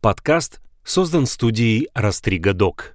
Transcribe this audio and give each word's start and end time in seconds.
Подкаст 0.00 0.60
создан 0.84 1.26
студией 1.26 1.88
Растрига 1.92 2.52
Док. 2.52 2.94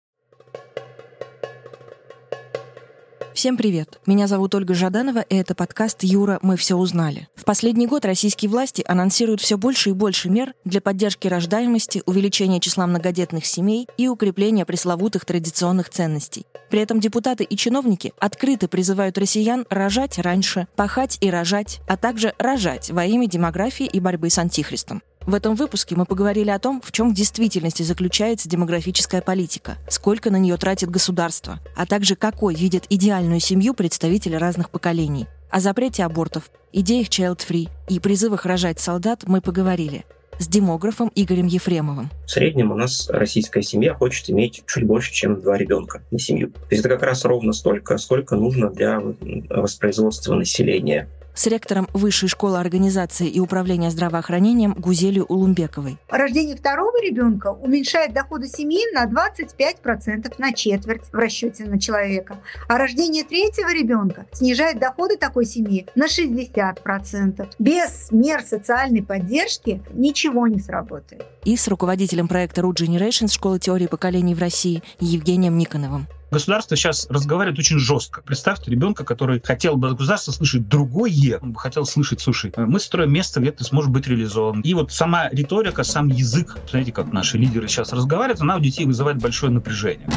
Всем 3.34 3.58
привет! 3.58 4.00
Меня 4.06 4.28
зовут 4.28 4.56
Ольга 4.56 4.74
Жаданова, 4.74 5.20
и 5.20 5.36
это 5.36 5.54
подкаст 5.54 6.04
«Юра, 6.04 6.40
мы 6.42 6.56
все 6.56 6.78
узнали». 6.78 7.28
В 7.36 7.44
последний 7.44 7.88
год 7.88 8.06
российские 8.06 8.50
власти 8.50 8.86
анонсируют 8.88 9.42
все 9.42 9.58
больше 9.58 9.90
и 9.90 9.94
больше 9.94 10.30
мер 10.30 10.54
для 10.64 10.80
поддержки 10.80 11.28
рождаемости, 11.28 12.04
увеличения 12.06 12.62
числа 12.62 12.88
многодетных 12.88 13.46
семей 13.46 13.86
и 13.98 14.08
укрепления 14.08 14.66
пресловутых 14.66 15.26
традиционных 15.26 15.90
ценностей. 15.90 16.46
При 16.70 16.80
этом 16.80 17.02
депутаты 17.02 17.44
и 17.44 17.58
чиновники 17.58 18.14
открыто 18.18 18.70
призывают 18.70 19.18
россиян 19.18 19.66
рожать 19.70 20.20
раньше, 20.20 20.68
пахать 20.78 21.18
и 21.20 21.30
рожать, 21.30 21.82
а 21.86 21.98
также 21.98 22.34
рожать 22.40 22.92
во 22.92 23.04
имя 23.04 23.28
демографии 23.28 23.88
и 23.88 24.00
борьбы 24.00 24.30
с 24.30 24.38
антихристом. 24.38 25.02
В 25.26 25.36
этом 25.36 25.56
выпуске 25.56 25.96
мы 25.96 26.06
поговорили 26.06 26.50
о 26.50 26.60
том, 26.60 26.82
в 26.84 26.92
чем 26.92 27.12
в 27.12 27.16
действительности 27.16 27.82
заключается 27.82 28.50
демографическая 28.50 29.22
политика, 29.22 29.78
сколько 29.88 30.30
на 30.30 30.36
нее 30.36 30.58
тратит 30.58 30.90
государство, 30.90 31.60
а 31.78 31.86
также 31.86 32.16
какой 32.16 32.56
видят 32.56 32.86
идеальную 32.90 33.40
семью 33.40 33.74
представители 33.74 34.36
разных 34.36 34.70
поколений. 34.70 35.28
О 35.50 35.62
запрете 35.62 36.04
абортов, 36.04 36.52
идеях 36.74 37.08
child-free 37.08 37.70
и 37.88 38.00
призывах 38.00 38.46
рожать 38.46 38.82
солдат 38.82 39.24
мы 39.26 39.40
поговорили 39.40 40.04
с 40.40 40.48
демографом 40.48 41.12
Игорем 41.16 41.46
Ефремовым. 41.46 42.10
В 42.26 42.32
среднем 42.32 42.72
у 42.72 42.76
нас 42.76 43.10
российская 43.10 43.62
семья 43.62 43.94
хочет 43.94 44.30
иметь 44.30 44.64
чуть 44.66 44.86
больше, 44.86 45.12
чем 45.12 45.42
два 45.42 45.58
ребенка 45.58 46.02
на 46.12 46.20
семью. 46.20 46.52
То 46.52 46.68
есть 46.72 46.86
это 46.86 46.90
как 46.90 47.04
раз 47.04 47.26
ровно 47.26 47.54
столько, 47.54 47.98
сколько 47.98 48.36
нужно 48.36 48.70
для 48.70 49.02
воспроизводства 49.50 50.36
населения 50.36 51.10
с 51.36 51.48
ректором 51.48 51.88
Высшей 51.94 52.30
школы 52.30 52.60
организации 52.60 53.28
и 53.28 53.40
управления 53.40 53.90
здравоохранением 53.90 54.74
Гузелью 54.74 55.26
Улумбековой. 55.26 55.98
Рождение 56.10 56.56
второго 56.56 57.02
ребенка 57.02 57.52
уменьшает 57.52 58.14
доходы 58.14 58.48
семьи 58.48 58.82
на 58.94 59.06
25% 59.06 60.34
на 60.38 60.54
четверть 60.54 61.04
в 61.12 61.16
расчете 61.16 61.66
на 61.66 61.80
человека, 61.80 62.38
а 62.68 62.78
рождение 62.78 63.24
третьего 63.24 63.74
ребенка 63.74 64.26
снижает 64.32 64.80
доходы 64.80 65.18
такой 65.18 65.46
семьи 65.46 65.88
на 65.96 66.06
60%. 66.06 67.48
Без 67.60 68.12
мер 68.12 68.44
социальной 68.44 69.02
поддержки 69.02 69.82
ничего 69.94 70.48
не 70.48 70.60
сработает. 70.60 71.26
И 71.46 71.58
с 71.58 71.68
руководителем 71.68 72.28
проекта 72.28 72.62
Root 72.62 72.76
Generations 72.76 73.34
школы 73.34 73.60
теории 73.60 73.88
поколений 73.88 74.34
в 74.34 74.40
России 74.40 74.82
Евгением 75.02 75.58
Никоновым. 75.58 76.08
Государство 76.32 76.76
сейчас 76.76 77.06
разговаривает 77.10 77.60
очень 77.60 77.78
жестко. 77.78 78.22
Представьте 78.22 78.72
ребенка, 78.72 79.04
который 79.04 79.40
хотел 79.44 79.76
бы 79.76 79.90
от 79.90 79.98
государства 79.98 80.32
слышать 80.32 80.68
другое, 80.68 81.38
он 81.40 81.52
бы 81.52 81.60
хотел 81.60 81.86
слышать, 81.86 82.22
слушай, 82.22 82.52
мы 82.56 82.80
строим 82.80 83.12
место, 83.12 83.40
где 83.40 83.52
ты 83.52 83.64
сможешь 83.64 83.92
быть 83.92 84.08
реализован. 84.08 84.62
И 84.62 84.74
вот 84.74 84.92
сама 84.92 85.30
риторика, 85.30 85.84
сам 85.84 86.08
язык, 86.08 86.58
знаете, 86.72 86.92
как 86.92 87.12
наши 87.12 87.38
лидеры 87.38 87.68
сейчас 87.68 87.94
разговаривают, 87.94 88.42
она 88.42 88.56
у 88.56 88.60
детей 88.60 88.86
вызывает 88.86 89.20
большое 89.20 89.52
напряжение. 89.52 90.08